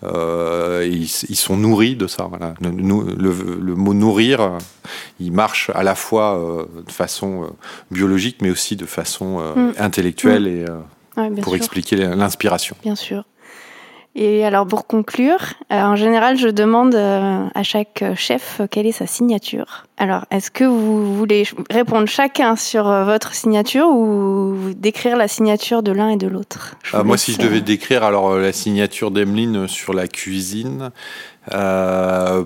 euh, 0.04 0.86
ils, 0.90 1.10
ils 1.28 1.36
sont 1.36 1.56
nourris 1.56 1.96
de 1.96 2.06
ça. 2.06 2.24
Voilà. 2.28 2.54
Le, 2.60 2.70
le, 2.70 3.58
le 3.60 3.74
mot 3.74 3.94
nourrir, 3.94 4.40
euh, 4.40 4.58
il 5.18 5.32
marche 5.32 5.70
à 5.74 5.82
la 5.82 5.94
fois 5.94 6.36
euh, 6.38 6.64
de 6.86 6.92
façon 6.92 7.44
euh, 7.44 7.46
biologique, 7.90 8.38
mais 8.40 8.50
aussi 8.50 8.76
de 8.76 8.86
façon 8.86 9.38
euh, 9.40 9.50
Mm. 9.50 9.72
intellectuelle 9.78 10.46
et 10.46 10.64
euh, 10.68 10.78
Ouais, 11.16 11.28
bien 11.28 11.42
pour 11.42 11.52
sûr. 11.54 11.56
expliquer 11.56 11.96
l'inspiration. 11.96 12.76
Bien 12.84 12.94
sûr. 12.94 13.24
Et 14.16 14.44
alors 14.44 14.66
pour 14.66 14.88
conclure, 14.88 15.54
euh, 15.70 15.76
en 15.76 15.94
général, 15.94 16.36
je 16.36 16.48
demande 16.48 16.96
euh, 16.96 17.46
à 17.54 17.62
chaque 17.62 18.02
chef 18.16 18.60
euh, 18.60 18.66
quelle 18.68 18.86
est 18.86 18.92
sa 18.92 19.06
signature. 19.06 19.86
Alors, 19.98 20.24
est-ce 20.32 20.50
que 20.50 20.64
vous 20.64 21.14
voulez 21.14 21.46
répondre 21.70 22.08
chacun 22.08 22.56
sur 22.56 22.84
votre 23.04 23.34
signature 23.34 23.86
ou 23.86 24.72
décrire 24.74 25.16
la 25.16 25.28
signature 25.28 25.84
de 25.84 25.92
l'un 25.92 26.08
et 26.08 26.16
de 26.16 26.26
l'autre? 26.26 26.74
Ah, 26.92 27.04
moi, 27.04 27.16
si 27.18 27.32
je 27.32 27.38
devais 27.38 27.60
décrire 27.60 28.02
alors 28.02 28.36
la 28.36 28.52
signature 28.52 29.12
d'Emeline 29.12 29.68
sur 29.68 29.92
la 29.92 30.08
cuisine, 30.08 30.90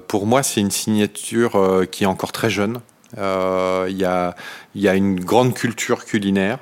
pour 0.09 0.27
moi, 0.27 0.43
c'est 0.43 0.61
une 0.61 0.73
signature 0.73 1.87
qui 1.93 2.03
est 2.03 2.09
encore 2.09 2.33
très 2.33 2.51
jeune. 2.51 2.81
Il 3.17 3.97
y, 3.97 4.05
a, 4.05 4.35
il 4.75 4.83
y 4.83 4.89
a 4.89 4.95
une 4.97 5.21
grande 5.21 5.55
culture 5.55 6.05
culinaire, 6.05 6.59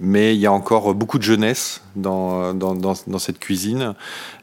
mais 0.00 0.34
il 0.34 0.40
y 0.40 0.46
a 0.46 0.52
encore 0.52 0.94
beaucoup 0.94 1.18
de 1.18 1.22
jeunesse 1.22 1.80
dans, 1.94 2.52
dans, 2.52 2.74
dans, 2.74 3.18
cette 3.18 3.38
cuisine. 3.38 3.94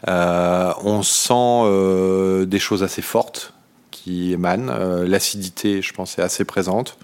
Euh, 0.07 0.71
on 0.83 1.03
sent 1.03 1.33
euh, 1.35 2.45
des 2.45 2.59
choses 2.59 2.83
assez 2.83 3.01
fortes 3.01 3.53
qui 3.91 4.33
émanent. 4.33 4.69
Euh, 4.69 5.07
L'acidité, 5.07 5.81
je 5.81 5.93
pense, 5.93 6.17
est 6.17 6.23
assez 6.23 6.43
présente. 6.43 6.97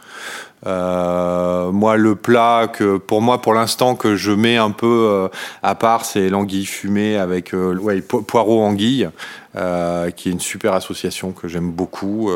Moi, 0.65 1.95
le 1.97 2.15
plat 2.15 2.67
que, 2.67 2.97
pour 2.97 3.21
moi, 3.21 3.41
pour 3.41 3.53
l'instant, 3.53 3.95
que 3.95 4.15
je 4.15 4.31
mets 4.31 4.57
un 4.57 4.71
peu 4.71 5.29
à 5.63 5.75
part, 5.75 6.03
c'est 6.03 6.27
l'anguille 6.29 6.65
fumée 6.65 7.17
avec 7.17 7.53
ouais, 7.53 8.01
po- 8.01 8.21
poireau 8.23 8.61
anguille, 8.63 9.09
qui 9.53 10.29
est 10.29 10.31
une 10.31 10.41
super 10.41 10.73
association 10.73 11.31
que 11.31 11.47
j'aime 11.47 11.71
beaucoup. 11.71 12.29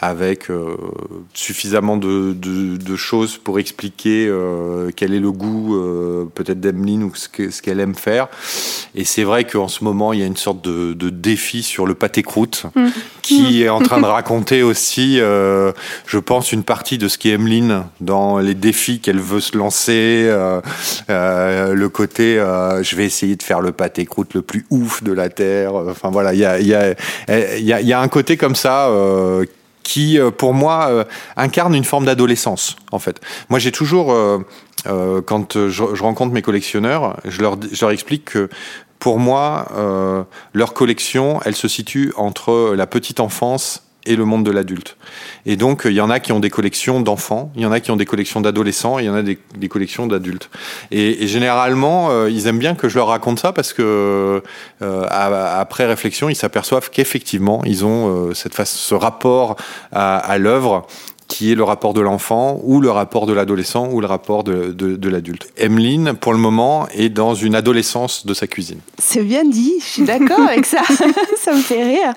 Avec 0.00 0.50
euh, 0.50 0.76
suffisamment 1.34 1.96
de, 1.96 2.32
de, 2.32 2.76
de 2.76 2.96
choses 2.96 3.36
pour 3.36 3.58
expliquer 3.58 4.26
euh, 4.28 4.90
quel 4.94 5.12
est 5.12 5.18
le 5.20 5.32
goût 5.32 5.76
euh, 5.76 6.24
peut-être 6.34 6.60
d'Emeline 6.60 7.02
ou 7.04 7.12
ce 7.14 7.28
que- 7.28 7.50
ce 7.50 7.60
qu'elle 7.62 7.80
aime 7.80 7.94
faire. 7.94 8.28
Et 8.94 9.04
c'est 9.04 9.24
vrai 9.24 9.44
qu'en 9.44 9.68
ce 9.68 9.82
moment, 9.84 10.12
il 10.12 10.20
y 10.20 10.22
a 10.22 10.26
une 10.26 10.36
sorte 10.36 10.62
de, 10.64 10.92
de 10.92 11.10
défi 11.10 11.62
sur 11.62 11.86
le 11.86 11.94
pâté 11.94 12.22
croûte 12.22 12.64
Mm. 12.74 12.88
qui 13.22 13.62
est 13.62 13.68
en 13.68 13.80
train 13.80 14.00
de 14.00 14.06
raconter 14.18 14.62
aussi, 14.62 15.18
euh, 15.20 15.72
je 16.06 16.18
pense, 16.18 16.52
une 16.52 16.62
partie 16.62 16.96
de 16.98 17.08
ce 17.08 17.18
qu'est 17.18 17.30
Emeline 17.30 17.82
dans 18.00 18.38
les 18.38 18.54
défis 18.54 19.00
qu'elle 19.00 19.18
veut 19.20 19.40
se 19.40 19.56
lancer. 19.56 20.24
euh, 20.28 20.60
euh, 21.10 21.74
le 21.74 21.88
côté, 21.88 22.38
euh, 22.38 22.82
je 22.82 22.96
vais 22.96 23.04
essayer 23.04 23.36
de 23.36 23.42
faire 23.42 23.60
le 23.60 23.72
pâté 23.72 24.06
croûte 24.06 24.34
le 24.34 24.42
plus 24.42 24.64
ouf 24.70 25.02
de 25.02 25.12
la 25.12 25.28
terre. 25.28 25.74
Enfin 25.74 26.10
voilà, 26.10 26.32
il 26.34 26.40
y 26.40 26.44
a, 26.44 26.60
y, 26.60 26.72
a, 26.74 26.94
il 27.58 27.64
y, 27.64 27.72
a, 27.72 27.80
il 27.80 27.86
y 27.86 27.92
a 27.92 28.00
un 28.00 28.08
côté 28.08 28.36
comme 28.36 28.54
ça. 28.54 28.88
Qui, 29.88 30.18
euh, 30.18 30.30
pour 30.30 30.52
moi, 30.52 30.88
euh, 30.90 31.04
incarne 31.38 31.74
une 31.74 31.82
forme 31.82 32.04
d'adolescence, 32.04 32.76
en 32.92 32.98
fait. 32.98 33.22
Moi, 33.48 33.58
j'ai 33.58 33.72
toujours, 33.72 34.12
euh, 34.12 35.22
quand 35.22 35.66
je, 35.66 36.02
rencontre 36.02 36.34
mes 36.34 36.42
collectionneurs, 36.42 37.16
je 37.24 37.40
leur, 37.40 37.90
explique 37.90 38.26
que, 38.26 38.50
pour 38.98 39.18
moi, 39.18 39.66
leur 40.52 40.74
collection, 40.74 41.40
elle 41.46 41.54
se 41.54 41.68
situe 41.68 42.12
entre 42.18 42.74
la 42.76 42.86
petite 42.86 43.18
enfance 43.18 43.87
et 44.06 44.16
le 44.16 44.24
monde 44.24 44.44
de 44.44 44.50
l'adulte. 44.50 44.96
Et 45.44 45.56
donc, 45.56 45.82
il 45.84 45.92
y 45.92 46.00
en 46.00 46.10
a 46.10 46.20
qui 46.20 46.32
ont 46.32 46.40
des 46.40 46.50
collections 46.50 47.00
d'enfants, 47.00 47.52
il 47.56 47.62
y 47.62 47.66
en 47.66 47.72
a 47.72 47.80
qui 47.80 47.90
ont 47.90 47.96
des 47.96 48.06
collections 48.06 48.40
d'adolescents, 48.40 48.98
il 48.98 49.06
y 49.06 49.10
en 49.10 49.14
a 49.14 49.22
des, 49.22 49.68
collections 49.68 50.06
d'adultes. 50.06 50.50
Et, 50.90 51.26
généralement, 51.26 52.10
euh, 52.10 52.30
ils 52.30 52.46
aiment 52.46 52.58
bien 52.58 52.74
que 52.74 52.88
je 52.88 52.96
leur 52.96 53.08
raconte 53.08 53.38
ça 53.38 53.52
parce 53.52 53.72
que, 53.72 54.42
euh, 54.82 55.06
après 55.10 55.86
réflexion, 55.86 56.28
ils 56.28 56.36
s'aperçoivent 56.36 56.90
qu'effectivement, 56.90 57.62
ils 57.64 57.84
ont 57.84 58.08
euh, 58.08 58.34
cette 58.34 58.54
face, 58.54 58.70
ce 58.70 58.94
rapport 58.94 59.56
à, 59.92 60.38
l'œuvre 60.38 60.86
qui 61.26 61.52
est 61.52 61.54
le 61.54 61.64
rapport 61.64 61.92
de 61.92 62.00
l'enfant 62.00 62.58
ou 62.62 62.80
le 62.80 62.90
rapport 62.90 63.26
de 63.26 63.34
l'adolescent 63.34 63.88
ou 63.90 64.00
le 64.00 64.06
rapport 64.06 64.44
de, 64.44 64.72
de, 64.72 64.96
de 64.96 65.08
l'adulte. 65.10 65.52
Emeline, 65.58 66.14
pour 66.14 66.32
le 66.32 66.38
moment, 66.38 66.88
est 66.94 67.10
dans 67.10 67.34
une 67.34 67.54
adolescence 67.54 68.24
de 68.24 68.32
sa 68.32 68.46
cuisine. 68.46 68.80
C'est 68.98 69.22
bien 69.22 69.44
dit, 69.44 69.74
je 69.80 69.84
suis 69.84 70.02
d'accord 70.04 70.40
avec 70.40 70.64
ça. 70.64 70.80
ça 71.36 71.52
me 71.52 71.60
fait 71.60 71.84
rire. 71.84 72.14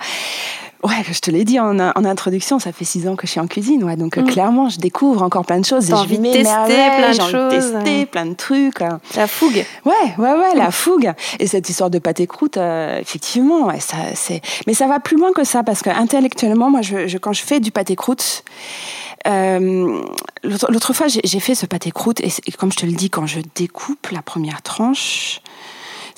Ouais, 0.84 1.04
je 1.12 1.20
te 1.20 1.30
l'ai 1.30 1.44
dit 1.46 1.60
en, 1.60 1.78
en 1.80 2.06
introduction, 2.06 2.58
ça 2.58 2.72
fait 2.72 2.86
six 2.86 3.08
ans 3.08 3.16
que 3.16 3.28
je 3.28 3.32
suis 3.32 3.40
en 3.40 3.46
cuisine, 3.48 3.84
ouais, 3.84 3.96
donc 3.96 4.18
euh, 4.18 4.22
Mm. 4.22 4.28
clairement, 4.28 4.70
je 4.70 4.80
découvre 4.80 5.22
encore 5.22 5.46
plein 5.46 5.60
de 5.60 5.66
choses. 5.66 5.88
Je 5.88 5.94
envie 5.94 6.18
de 6.18 6.24
tester 6.24 6.48
plein 6.48 7.10
de 7.10 7.14
j'ai 7.14 7.22
envie 7.22 7.34
de 7.34 7.38
choses, 7.62 7.72
tester 7.74 8.06
plein 8.08 8.26
de 8.26 8.34
trucs. 8.34 8.82
euh. 8.82 8.90
La 9.16 9.28
fougue. 9.28 9.64
Ouais, 9.86 9.94
ouais, 10.18 10.34
ouais, 10.34 10.56
la 10.56 10.72
fougue. 10.72 11.12
Et 11.40 11.46
cette 11.48 11.70
histoire 11.70 11.90
de 11.92 12.00
pâté 12.00 12.26
croûte, 12.28 12.58
euh, 12.58 13.00
effectivement, 13.00 13.68
ouais, 13.68 13.80
ça, 13.80 13.98
c'est. 14.16 14.42
Mais 14.68 14.74
ça 14.74 14.88
va 14.88 15.00
plus 15.00 15.18
loin 15.18 15.32
que 15.34 15.44
ça 15.44 15.64
parce 15.64 15.82
que 15.82 15.90
intellectuellement, 15.90 16.70
moi, 16.72 16.82
je, 16.82 17.08
je- 17.08 17.18
quand 17.20 17.34
je 17.34 17.44
fais 17.44 17.60
du 17.60 17.72
pâté 17.72 17.96
croûte. 17.96 18.44
euh, 19.28 20.02
L'autre 20.44 20.94
fois, 20.94 21.08
j'ai 21.08 21.22
j'ai 21.24 21.40
fait 21.40 21.54
ce 21.54 21.66
pâté 21.68 21.92
croûte 21.92 22.20
et 22.22 22.52
comme 22.54 22.72
je 22.72 22.78
te 22.78 22.86
le 22.88 22.94
dis, 22.94 23.10
quand 23.12 23.28
je 23.28 23.40
découpe 23.56 24.08
la 24.12 24.22
première 24.24 24.62
tranche, 24.64 25.42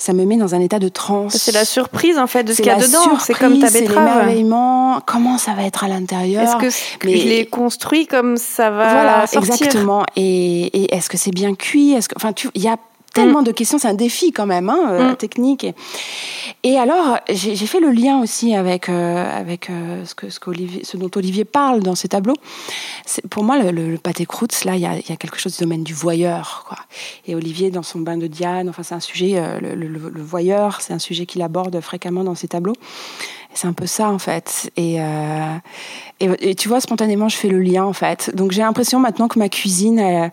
ça 0.04 0.12
me 0.12 0.24
met 0.24 0.36
dans 0.36 0.54
un 0.54 0.60
état 0.60 0.78
de 0.78 0.88
transe. 0.88 1.34
C'est 1.36 1.52
la 1.52 1.64
surprise 1.64 2.18
en 2.18 2.26
fait 2.26 2.44
de 2.44 2.52
ce 2.52 2.58
qu'il 2.58 2.66
y 2.66 2.70
a 2.70 2.76
dedans. 2.76 3.18
C'est 3.18 3.32
comme 3.34 3.58
ta 3.58 3.68
surprise, 3.68 3.72
c'est 3.72 3.80
betterave. 3.88 4.08
l'émerveillement. 4.08 5.00
Comment 5.06 5.38
ça 5.38 5.52
va 5.54 5.62
être 5.64 5.82
à 5.84 5.88
l'intérieur 5.88 6.42
Est-ce 6.42 6.56
que 6.56 7.06
Mais- 7.06 7.16
je 7.16 7.26
l'ai 7.28 7.46
construit 7.46 8.06
comme 8.06 8.36
ça 8.36 8.70
va 8.70 8.92
Voilà, 8.92 9.26
sortir? 9.26 9.54
exactement. 9.54 10.04
Et, 10.16 10.66
et 10.66 10.94
est-ce 10.94 11.08
que 11.08 11.16
c'est 11.16 11.30
bien 11.32 11.54
cuit? 11.54 11.92
Est-ce 11.94 12.08
que, 12.08 12.14
enfin, 12.16 12.32
tu, 12.32 12.48
il 12.54 12.62
y 12.62 12.68
a 12.68 12.76
tellement 13.14 13.42
de 13.42 13.52
questions, 13.52 13.78
c'est 13.78 13.88
un 13.88 13.94
défi 13.94 14.32
quand 14.32 14.46
même, 14.46 14.68
hein, 14.68 14.80
euh, 14.90 15.12
Mm. 15.12 15.16
technique. 15.16 15.64
Et, 15.64 15.74
et 16.64 16.78
alors, 16.78 17.18
j'ai 17.30 17.54
fait 17.66 17.80
le 17.80 17.90
lien 17.90 18.20
aussi 18.20 18.54
avec 18.54 18.88
euh, 18.88 19.24
avec 19.40 19.70
euh, 19.70 20.04
ce 20.04 20.14
que 20.14 20.28
ce, 20.30 20.96
dont 20.96 21.10
Olivier 21.16 21.44
parle 21.44 21.80
dans 21.80 21.94
ses 21.94 22.08
tableaux. 22.08 22.36
Pour 23.30 23.44
moi, 23.44 23.58
le, 23.62 23.70
le, 23.70 23.90
le 23.92 23.98
pâté 23.98 24.26
croûte, 24.26 24.64
là, 24.64 24.74
il 24.76 24.80
y 24.82 24.86
a, 24.86 24.96
il 24.96 25.08
y 25.08 25.12
a 25.12 25.16
quelque 25.16 25.38
chose 25.38 25.56
du 25.56 25.62
domaine 25.64 25.84
du 25.84 25.94
voyeur, 25.94 26.64
quoi. 26.68 26.78
Et 27.26 27.34
Olivier, 27.34 27.70
dans 27.70 27.82
son 27.82 28.00
bain 28.00 28.16
de 28.16 28.26
Diane, 28.26 28.68
enfin, 28.68 28.82
c'est 28.82 28.94
un 28.94 29.00
sujet, 29.00 29.34
euh, 29.36 29.60
le, 29.60 29.74
le- 29.74 30.10
le 30.10 30.22
voyeur, 30.22 30.80
c'est 30.80 30.92
un 30.92 30.98
sujet 30.98 31.26
qu'il 31.26 31.42
aborde 31.42 31.80
fréquemment 31.80 32.24
dans 32.24 32.34
ses 32.34 32.48
tableaux. 32.48 32.74
C'est 33.54 33.68
un 33.68 33.72
peu 33.72 33.86
ça, 33.86 34.10
en 34.10 34.18
fait. 34.18 34.70
Et, 34.76 35.00
euh, 35.00 35.56
et, 36.20 36.54
tu 36.56 36.68
vois, 36.68 36.80
spontanément, 36.80 37.28
je 37.28 37.36
fais 37.36 37.48
le 37.48 37.60
lien, 37.60 37.84
en 37.84 37.92
fait. 37.92 38.34
Donc, 38.34 38.50
j'ai 38.50 38.62
l'impression 38.62 38.98
maintenant 38.98 39.28
que 39.28 39.38
ma 39.38 39.48
cuisine, 39.48 39.98
elle, 40.00 40.32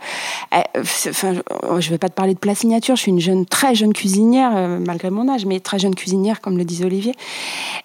elle- 0.49 0.65
enfin, 1.09 1.33
je 1.79 1.89
vais 1.91 1.99
pas 1.99 2.09
te 2.09 2.15
parler 2.15 2.33
de 2.33 2.39
plat 2.39 2.55
signature. 2.55 2.95
Je 2.95 3.01
suis 3.01 3.11
une 3.11 3.19
jeune, 3.19 3.45
très 3.45 3.75
jeune 3.75 3.93
cuisinière, 3.93 4.51
euh, 4.55 4.79
malgré 4.79 5.11
mon 5.11 5.29
âge, 5.29 5.45
mais 5.45 5.59
très 5.59 5.77
jeune 5.77 5.93
cuisinière, 5.93 6.41
comme 6.41 6.57
le 6.57 6.65
disait 6.65 6.85
Olivier. 6.85 7.13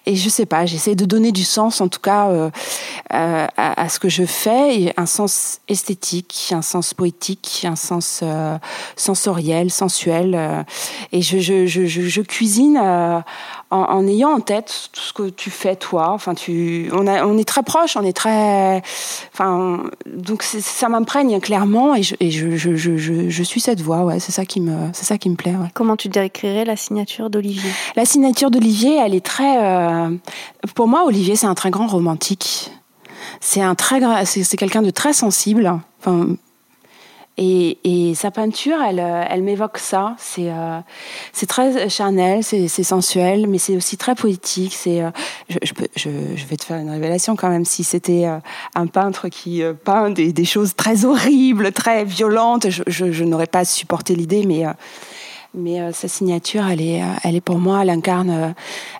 Et 0.07 0.15
je 0.15 0.27
sais 0.27 0.47
pas, 0.47 0.65
j'essaie 0.65 0.95
de 0.95 1.05
donner 1.05 1.31
du 1.31 1.43
sens, 1.43 1.81
en 1.81 1.87
tout 1.87 1.99
cas, 1.99 2.29
euh, 2.29 2.49
à, 3.11 3.89
ce 3.89 3.99
que 3.99 4.09
je 4.09 4.25
fais, 4.25 4.93
un 4.97 5.05
sens 5.05 5.59
esthétique, 5.67 6.51
un 6.51 6.63
sens 6.63 6.95
poétique, 6.95 7.65
un 7.67 7.75
sens 7.75 8.23
sensoriel, 8.95 9.69
sensuel. 9.69 10.65
et 11.11 11.21
je, 11.21 11.37
je, 11.39 11.67
je, 11.67 11.85
je, 11.85 12.21
cuisine 12.21 12.77
en, 13.69 13.81
en 13.81 14.07
ayant 14.07 14.31
en 14.31 14.39
tête 14.39 14.89
tout 14.93 15.01
ce 15.01 15.13
que 15.13 15.29
tu 15.29 15.49
fais 15.49 15.75
toi. 15.75 16.11
Enfin, 16.11 16.33
tu, 16.33 16.89
on, 16.93 17.07
a, 17.07 17.25
on 17.25 17.37
est 17.37 17.47
très 17.47 17.63
proches, 17.63 17.97
on 17.97 18.03
est 18.03 18.13
très, 18.13 18.81
enfin, 19.33 19.83
donc 20.05 20.43
ça 20.43 20.89
m'imprègne 20.89 21.39
clairement, 21.39 21.95
et 21.95 22.03
je, 22.03 22.15
et 22.19 22.31
je, 22.31 22.55
je, 22.55 22.75
je, 22.75 22.97
je, 22.97 23.29
je 23.29 23.43
suis 23.43 23.59
cette 23.59 23.81
voix. 23.81 24.03
Ouais, 24.03 24.19
c'est 24.19 24.31
ça 24.31 24.45
qui 24.45 24.61
me, 24.61 24.89
c'est 24.93 25.05
ça 25.05 25.17
qui 25.17 25.29
me 25.29 25.35
plaît. 25.35 25.55
Ouais. 25.55 25.67
Comment 25.73 25.95
tu 25.95 26.09
décrirais 26.09 26.65
la 26.65 26.75
signature 26.75 27.29
d'Olivier? 27.29 27.69
La 27.95 28.05
signature 28.05 28.51
d'Olivier, 28.51 28.97
elle 29.03 29.13
est 29.13 29.25
très. 29.25 29.63
euh, 29.63 30.09
pour 30.75 30.87
moi, 30.87 31.05
Olivier, 31.05 31.35
c'est 31.35 31.47
un 31.47 31.55
très 31.55 31.69
grand 31.69 31.87
romantique. 31.87 32.71
C'est 33.41 33.61
un 33.61 33.75
très, 33.75 33.99
c'est 34.25 34.43
c'est 34.43 34.57
quelqu'un 34.57 34.81
de 34.81 34.89
très 34.89 35.13
sensible. 35.13 35.79
Enfin, 35.99 36.27
et, 37.37 37.77
et 37.83 38.15
sa 38.15 38.31
peinture, 38.31 38.77
elle, 38.81 38.99
euh, 38.99 39.23
elle 39.29 39.43
m'évoque 39.43 39.77
ça. 39.77 40.15
C'est, 40.17 40.49
euh, 40.49 40.79
très 41.47 41.87
charnel, 41.89 42.43
c'est, 42.43 42.67
sensuel, 42.67 43.47
mais 43.47 43.57
c'est 43.59 43.75
aussi 43.75 43.95
très 43.97 44.15
poétique. 44.15 44.73
C'est, 44.73 45.01
euh, 45.01 45.11
je, 45.49 45.57
je, 45.61 45.73
peux- 45.73 45.87
je, 45.95 46.09
je 46.35 46.45
vais 46.45 46.57
te 46.57 46.63
faire 46.63 46.77
une 46.77 46.89
révélation 46.89 47.35
quand 47.35 47.49
même. 47.49 47.65
Si 47.65 47.83
c'était 47.83 48.25
euh, 48.25 48.39
un 48.75 48.87
peintre 48.87 49.29
qui 49.29 49.61
euh, 49.61 49.73
peint 49.73 50.09
des, 50.09 50.33
des 50.33 50.45
choses 50.45 50.75
très 50.75 51.05
horribles, 51.05 51.71
très 51.71 52.05
violentes, 52.05 52.69
je, 52.69 52.83
je, 52.87 53.11
je 53.11 53.23
n'aurais 53.23 53.47
pas 53.47 53.65
supporté 53.65 54.15
l'idée, 54.15 54.45
mais 54.45 54.65
euh, 54.65 54.71
mais 55.57 55.81
euh, 55.81 55.91
sa 55.91 56.07
signature, 56.07 56.65
elle 56.67 56.81
est, 56.81 57.01
euh, 57.01 57.05
elle 57.23 57.35
est 57.35 57.41
pour 57.41 57.57
moi, 57.59 57.79
elle 57.81 57.89
incarne, 57.89 58.29
euh, 58.29 58.47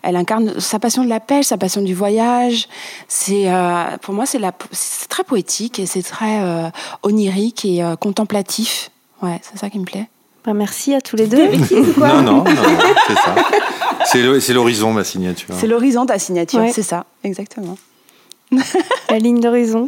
elle 0.03 0.15
incarne 0.15 0.59
sa 0.59 0.79
passion 0.79 1.03
de 1.03 1.09
la 1.09 1.19
pêche, 1.19 1.45
sa 1.45 1.57
passion 1.57 1.81
du 1.81 1.93
voyage. 1.93 2.67
C'est, 3.07 3.49
euh, 3.51 3.83
pour 4.01 4.13
moi, 4.13 4.25
c'est 4.25 4.39
la, 4.39 4.51
c'est 4.71 5.07
très 5.07 5.23
poétique 5.23 5.79
et 5.79 5.85
c'est 5.85 6.01
très 6.03 6.41
euh, 6.41 6.69
onirique 7.03 7.63
et 7.65 7.83
euh, 7.83 7.95
contemplatif. 7.95 8.91
Ouais, 9.21 9.39
c'est 9.41 9.57
ça 9.57 9.69
qui 9.69 9.79
me 9.79 9.85
plaît. 9.85 10.07
Bah, 10.45 10.53
Merci 10.53 10.93
à 10.93 11.01
tous 11.01 11.15
les 11.15 11.27
deux. 11.27 11.47
Non, 11.97 12.21
non, 12.21 12.21
non, 12.21 12.43
non, 12.43 12.53
c'est 13.07 13.15
ça. 13.15 13.35
C'est 14.05 14.21
le- 14.21 14.39
c'est 14.39 14.53
l'horizon, 14.53 14.93
ma 14.93 15.03
signature. 15.03 15.53
C'est 15.59 15.67
l'horizon 15.67 16.03
de 16.03 16.07
ta 16.07 16.19
signature, 16.19 16.59
Ouais. 16.59 16.71
c'est 16.73 16.83
ça, 16.83 17.05
exactement. 17.23 17.77
La 19.09 19.19
ligne 19.19 19.41
d'horizon 19.41 19.87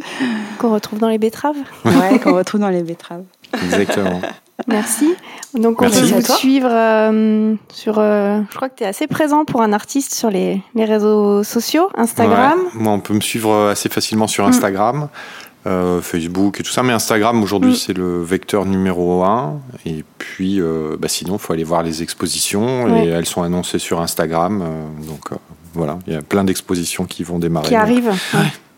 qu'on 0.58 0.72
retrouve 0.74 0.98
dans 0.98 1.08
les 1.08 1.16
betteraves. 1.16 1.56
Ouais, 1.86 2.18
qu'on 2.18 2.34
retrouve 2.34 2.60
dans 2.60 2.68
les 2.68 2.82
betteraves. 2.82 3.24
Exactement. 3.64 4.20
Merci. 4.66 5.14
Donc 5.54 5.80
on 5.80 5.84
Merci. 5.86 6.00
peut 6.00 6.06
vous 6.16 6.22
toi. 6.22 6.36
suivre 6.36 6.68
euh, 6.70 7.54
sur. 7.72 7.98
euh, 7.98 8.40
je 8.50 8.56
crois 8.56 8.68
que 8.68 8.76
tu 8.76 8.84
es 8.84 8.86
assez 8.86 9.06
présent 9.06 9.44
pour 9.44 9.62
un 9.62 9.72
artiste 9.72 10.14
sur 10.14 10.30
les, 10.30 10.60
les 10.74 10.84
réseaux 10.84 11.42
sociaux, 11.42 11.88
Instagram. 11.96 12.58
Ouais. 12.58 12.70
Moi, 12.82 12.92
on 12.92 13.00
peut 13.00 13.14
me 13.14 13.20
suivre 13.20 13.68
assez 13.70 13.88
facilement 13.88 14.26
sur 14.28 14.44
Mm. 14.44 14.48
Instagram, 14.48 15.08
euh, 15.66 16.00
Facebook 16.00 16.60
et 16.60 16.62
tout 16.62 16.70
ça. 16.70 16.82
Mais 16.82 16.92
Instagram, 16.92 17.42
aujourd'hui, 17.42 17.72
Mm. 17.72 17.76
c'est 17.76 17.96
le 17.96 18.22
vecteur 18.22 18.64
numéro 18.66 19.22
un. 19.24 19.60
Et 19.86 20.04
puis, 20.18 20.60
euh, 20.60 20.96
bah, 20.98 21.08
sinon, 21.08 21.34
il 21.34 21.38
faut 21.40 21.52
aller 21.52 21.64
voir 21.64 21.82
les 21.82 22.02
expositions. 22.02 22.84
Ouais. 22.84 23.06
Et 23.06 23.08
elles 23.08 23.26
sont 23.26 23.42
annoncées 23.42 23.78
sur 23.78 24.00
Instagram. 24.00 24.62
euh, 24.62 25.06
donc, 25.08 25.32
euh, 25.32 25.36
voilà, 25.74 25.98
il 26.06 26.12
y 26.12 26.16
a 26.16 26.22
plein 26.22 26.44
d'expositions 26.44 27.04
qui 27.04 27.22
vont 27.24 27.38
démarrer. 27.38 27.68
Qui 27.68 27.74
Donc, 27.74 27.82
arrive. 27.82 28.12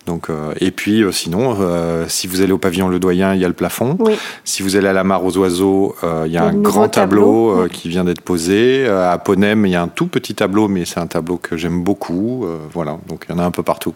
Donc, 0.06 0.30
euh, 0.30 0.52
et 0.60 0.72
puis, 0.72 1.02
euh, 1.02 1.12
sinon, 1.12 1.56
euh, 1.60 2.06
si 2.08 2.26
vous 2.26 2.40
allez 2.40 2.52
au 2.52 2.58
pavillon 2.58 2.88
Le 2.88 2.98
Doyen, 2.98 3.34
il 3.34 3.40
y 3.40 3.44
a 3.44 3.48
le 3.48 3.54
plafond. 3.54 3.96
Oui. 4.00 4.14
Si 4.44 4.62
vous 4.62 4.74
allez 4.76 4.88
à 4.88 4.92
la 4.92 5.04
mare 5.04 5.24
aux 5.24 5.36
oiseaux, 5.38 5.94
euh, 6.02 6.24
il 6.26 6.32
y 6.32 6.36
a 6.36 6.44
un 6.44 6.54
grand 6.54 6.88
tableau, 6.88 7.20
tableau. 7.50 7.62
euh, 7.64 7.68
qui 7.68 7.88
vient 7.88 8.02
d'être 8.04 8.20
posé. 8.22 8.84
Euh, 8.86 9.10
à 9.12 9.18
Ponem, 9.18 9.64
il 9.66 9.70
y 9.72 9.76
a 9.76 9.82
un 9.82 9.88
tout 9.88 10.06
petit 10.08 10.34
tableau, 10.34 10.66
mais 10.66 10.84
c'est 10.84 10.98
un 10.98 11.06
tableau 11.06 11.36
que 11.36 11.56
j'aime 11.56 11.82
beaucoup. 11.84 12.44
Euh, 12.44 12.58
voilà, 12.72 12.98
donc 13.08 13.26
il 13.28 13.32
y 13.32 13.34
en 13.34 13.38
a 13.38 13.44
un 13.44 13.52
peu 13.52 13.62
partout. 13.62 13.94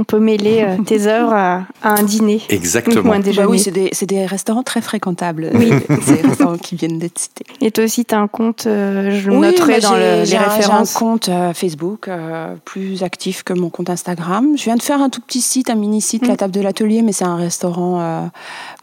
On 0.00 0.04
peut 0.04 0.20
mêler 0.20 0.64
euh, 0.66 0.76
tes 0.84 1.06
œuvres 1.08 1.32
à, 1.34 1.62
à 1.82 1.98
un 1.98 2.02
dîner. 2.04 2.40
Ou 2.48 2.54
Exactement. 2.54 3.12
un 3.12 3.18
déjeuner. 3.18 3.46
Bah 3.46 3.50
oui, 3.50 3.58
c'est 3.58 3.72
des, 3.72 3.88
c'est 3.92 4.06
des 4.06 4.24
restaurants 4.26 4.62
très 4.62 4.80
fréquentables. 4.80 5.50
Oui. 5.54 5.70
c'est 6.02 6.22
des 6.22 6.28
restaurants 6.28 6.56
qui 6.56 6.76
viennent 6.76 6.98
d'être 7.00 7.18
cités. 7.18 7.44
Et 7.60 7.70
toi 7.72 7.82
aussi, 7.84 8.04
tu 8.04 8.14
as 8.14 8.18
un 8.20 8.28
compte, 8.28 8.66
euh, 8.68 9.10
je 9.10 9.28
le 9.28 9.36
Oui, 9.36 9.40
noterai 9.48 9.80
dans 9.80 9.96
j'ai- 9.96 10.18
le- 10.20 10.24
j'ai 10.24 10.36
les 10.38 10.44
un- 10.44 10.48
références. 10.48 10.90
J'ai 10.92 10.96
un 10.96 10.98
compte 11.00 11.28
euh, 11.28 11.52
Facebook 11.52 12.06
euh, 12.08 12.54
plus 12.64 13.02
actif 13.02 13.42
que 13.42 13.52
mon 13.52 13.70
compte 13.70 13.90
Instagram. 13.90 14.52
Je 14.56 14.62
viens 14.64 14.76
de 14.76 14.82
faire 14.82 15.02
un 15.02 15.08
tout 15.10 15.20
petit 15.20 15.40
site, 15.40 15.68
un 15.68 15.74
mini 15.74 16.00
site, 16.00 16.22
Mm. 16.24 16.28
la 16.28 16.36
table 16.36 16.52
de 16.54 16.60
l'atelier, 16.60 17.02
mais 17.02 17.12
c'est 17.12 17.24
un 17.24 17.36
restaurant 17.36 18.00
euh, 18.00 18.20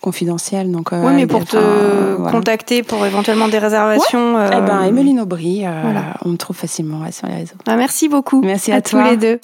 confidentiel. 0.01 0.69
Donc, 0.71 0.91
euh, 0.91 1.01
Oui, 1.05 1.13
mais 1.15 1.27
pour 1.27 1.45
te 1.45 1.55
voilà. 1.57 2.31
contacter 2.31 2.83
pour 2.83 3.05
éventuellement 3.05 3.47
des 3.47 3.59
réservations. 3.59 4.37
euh, 4.37 4.49
Eh 4.51 4.61
ben, 4.61 4.83
Emeline 4.83 5.21
Aubry, 5.21 5.65
euh, 5.65 5.79
voilà. 5.81 6.01
on 6.25 6.29
me 6.29 6.37
trouve 6.37 6.57
facilement 6.57 6.99
ouais, 7.01 7.11
sur 7.13 7.27
les 7.27 7.35
réseaux. 7.35 7.55
bah, 7.65 7.75
merci 7.77 8.09
beaucoup. 8.09 8.41
Merci 8.41 8.71
à 8.73 8.81
tous 8.81 8.91
toi. 8.91 9.09
les 9.09 9.17
deux. 9.17 9.39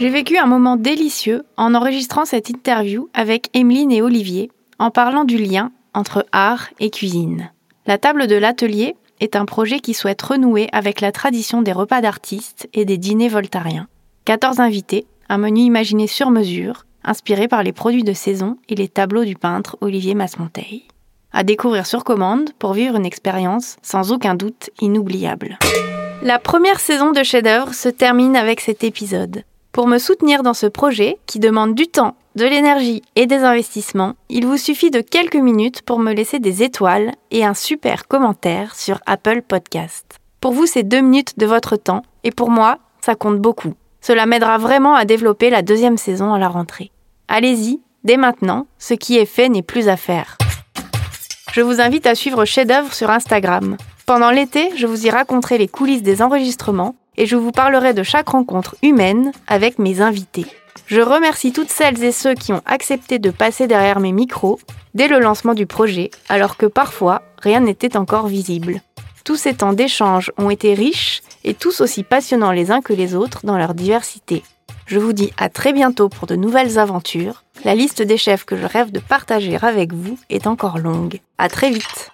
J'ai 0.00 0.10
vécu 0.10 0.36
un 0.38 0.46
moment 0.46 0.76
délicieux 0.76 1.44
en 1.56 1.72
enregistrant 1.74 2.24
cette 2.24 2.50
interview 2.50 3.08
avec 3.14 3.48
Emeline 3.54 3.92
et 3.92 4.02
Olivier 4.02 4.50
en 4.80 4.90
parlant 4.90 5.24
du 5.24 5.38
lien 5.38 5.70
entre 5.94 6.26
art 6.32 6.68
et 6.80 6.90
cuisine. 6.90 7.52
La 7.86 7.96
table 7.96 8.26
de 8.26 8.34
l'atelier 8.34 8.96
est 9.20 9.36
un 9.36 9.44
projet 9.44 9.78
qui 9.78 9.94
souhaite 9.94 10.20
renouer 10.20 10.68
avec 10.72 11.00
la 11.00 11.12
tradition 11.12 11.62
des 11.62 11.70
repas 11.72 12.00
d'artistes 12.00 12.68
et 12.74 12.84
des 12.84 12.98
dîners 12.98 13.28
voltariens. 13.28 13.86
14 14.24 14.58
invités, 14.58 15.06
un 15.28 15.38
menu 15.38 15.60
imaginé 15.60 16.08
sur 16.08 16.30
mesure, 16.30 16.86
inspiré 17.04 17.46
par 17.46 17.62
les 17.62 17.72
produits 17.72 18.02
de 18.02 18.14
saison 18.14 18.56
et 18.68 18.74
les 18.74 18.88
tableaux 18.88 19.24
du 19.24 19.36
peintre 19.36 19.76
Olivier 19.80 20.14
Masmonteil. 20.14 20.88
À 21.32 21.44
découvrir 21.44 21.86
sur 21.86 22.02
commande 22.02 22.50
pour 22.58 22.72
vivre 22.72 22.96
une 22.96 23.06
expérience 23.06 23.76
sans 23.82 24.10
aucun 24.10 24.34
doute 24.34 24.70
inoubliable. 24.80 25.58
La 26.22 26.40
première 26.40 26.80
saison 26.80 27.12
de 27.12 27.22
Chef-d'œuvre 27.22 27.74
se 27.74 27.88
termine 27.88 28.34
avec 28.34 28.60
cet 28.60 28.82
épisode. 28.82 29.44
Pour 29.74 29.88
me 29.88 29.98
soutenir 29.98 30.44
dans 30.44 30.54
ce 30.54 30.66
projet, 30.66 31.18
qui 31.26 31.40
demande 31.40 31.74
du 31.74 31.88
temps, 31.88 32.14
de 32.36 32.44
l'énergie 32.44 33.02
et 33.16 33.26
des 33.26 33.38
investissements, 33.38 34.14
il 34.28 34.46
vous 34.46 34.56
suffit 34.56 34.92
de 34.92 35.00
quelques 35.00 35.34
minutes 35.34 35.82
pour 35.82 35.98
me 35.98 36.12
laisser 36.12 36.38
des 36.38 36.62
étoiles 36.62 37.10
et 37.32 37.44
un 37.44 37.54
super 37.54 38.06
commentaire 38.06 38.76
sur 38.76 39.00
Apple 39.04 39.42
Podcast. 39.42 40.20
Pour 40.40 40.52
vous, 40.52 40.66
c'est 40.66 40.84
deux 40.84 41.00
minutes 41.00 41.40
de 41.40 41.46
votre 41.46 41.74
temps, 41.74 42.02
et 42.22 42.30
pour 42.30 42.50
moi, 42.50 42.78
ça 43.00 43.16
compte 43.16 43.40
beaucoup. 43.40 43.74
Cela 44.00 44.26
m'aidera 44.26 44.58
vraiment 44.58 44.94
à 44.94 45.04
développer 45.04 45.50
la 45.50 45.62
deuxième 45.62 45.98
saison 45.98 46.32
à 46.32 46.38
la 46.38 46.48
rentrée. 46.48 46.92
Allez-y, 47.26 47.80
dès 48.04 48.16
maintenant, 48.16 48.68
ce 48.78 48.94
qui 48.94 49.18
est 49.18 49.26
fait 49.26 49.48
n'est 49.48 49.62
plus 49.62 49.88
à 49.88 49.96
faire. 49.96 50.38
Je 51.52 51.62
vous 51.62 51.80
invite 51.80 52.06
à 52.06 52.14
suivre 52.14 52.44
Chef-d'œuvre 52.44 52.94
sur 52.94 53.10
Instagram. 53.10 53.76
Pendant 54.06 54.30
l'été, 54.30 54.70
je 54.76 54.86
vous 54.86 55.04
y 55.04 55.10
raconterai 55.10 55.58
les 55.58 55.66
coulisses 55.66 56.02
des 56.02 56.22
enregistrements 56.22 56.94
et 57.16 57.26
je 57.26 57.36
vous 57.36 57.52
parlerai 57.52 57.94
de 57.94 58.02
chaque 58.02 58.28
rencontre 58.28 58.76
humaine 58.82 59.32
avec 59.46 59.78
mes 59.78 60.00
invités. 60.00 60.46
Je 60.86 61.00
remercie 61.00 61.52
toutes 61.52 61.70
celles 61.70 62.02
et 62.04 62.12
ceux 62.12 62.34
qui 62.34 62.52
ont 62.52 62.62
accepté 62.66 63.18
de 63.18 63.30
passer 63.30 63.66
derrière 63.66 64.00
mes 64.00 64.12
micros 64.12 64.58
dès 64.94 65.08
le 65.08 65.18
lancement 65.18 65.54
du 65.54 65.66
projet, 65.66 66.10
alors 66.28 66.56
que 66.56 66.66
parfois 66.66 67.22
rien 67.42 67.60
n'était 67.60 67.96
encore 67.96 68.26
visible. 68.26 68.80
Tous 69.24 69.36
ces 69.36 69.54
temps 69.54 69.72
d'échange 69.72 70.30
ont 70.36 70.50
été 70.50 70.74
riches 70.74 71.22
et 71.44 71.54
tous 71.54 71.80
aussi 71.80 72.02
passionnants 72.02 72.52
les 72.52 72.70
uns 72.70 72.82
que 72.82 72.92
les 72.92 73.14
autres 73.14 73.40
dans 73.44 73.56
leur 73.56 73.74
diversité. 73.74 74.42
Je 74.86 74.98
vous 74.98 75.14
dis 75.14 75.32
à 75.38 75.48
très 75.48 75.72
bientôt 75.72 76.10
pour 76.10 76.26
de 76.26 76.36
nouvelles 76.36 76.78
aventures. 76.78 77.44
La 77.64 77.74
liste 77.74 78.02
des 78.02 78.18
chefs 78.18 78.44
que 78.44 78.56
je 78.56 78.66
rêve 78.66 78.92
de 78.92 79.00
partager 79.00 79.56
avec 79.62 79.94
vous 79.94 80.18
est 80.28 80.46
encore 80.46 80.78
longue. 80.78 81.20
À 81.38 81.48
très 81.48 81.70
vite. 81.70 82.10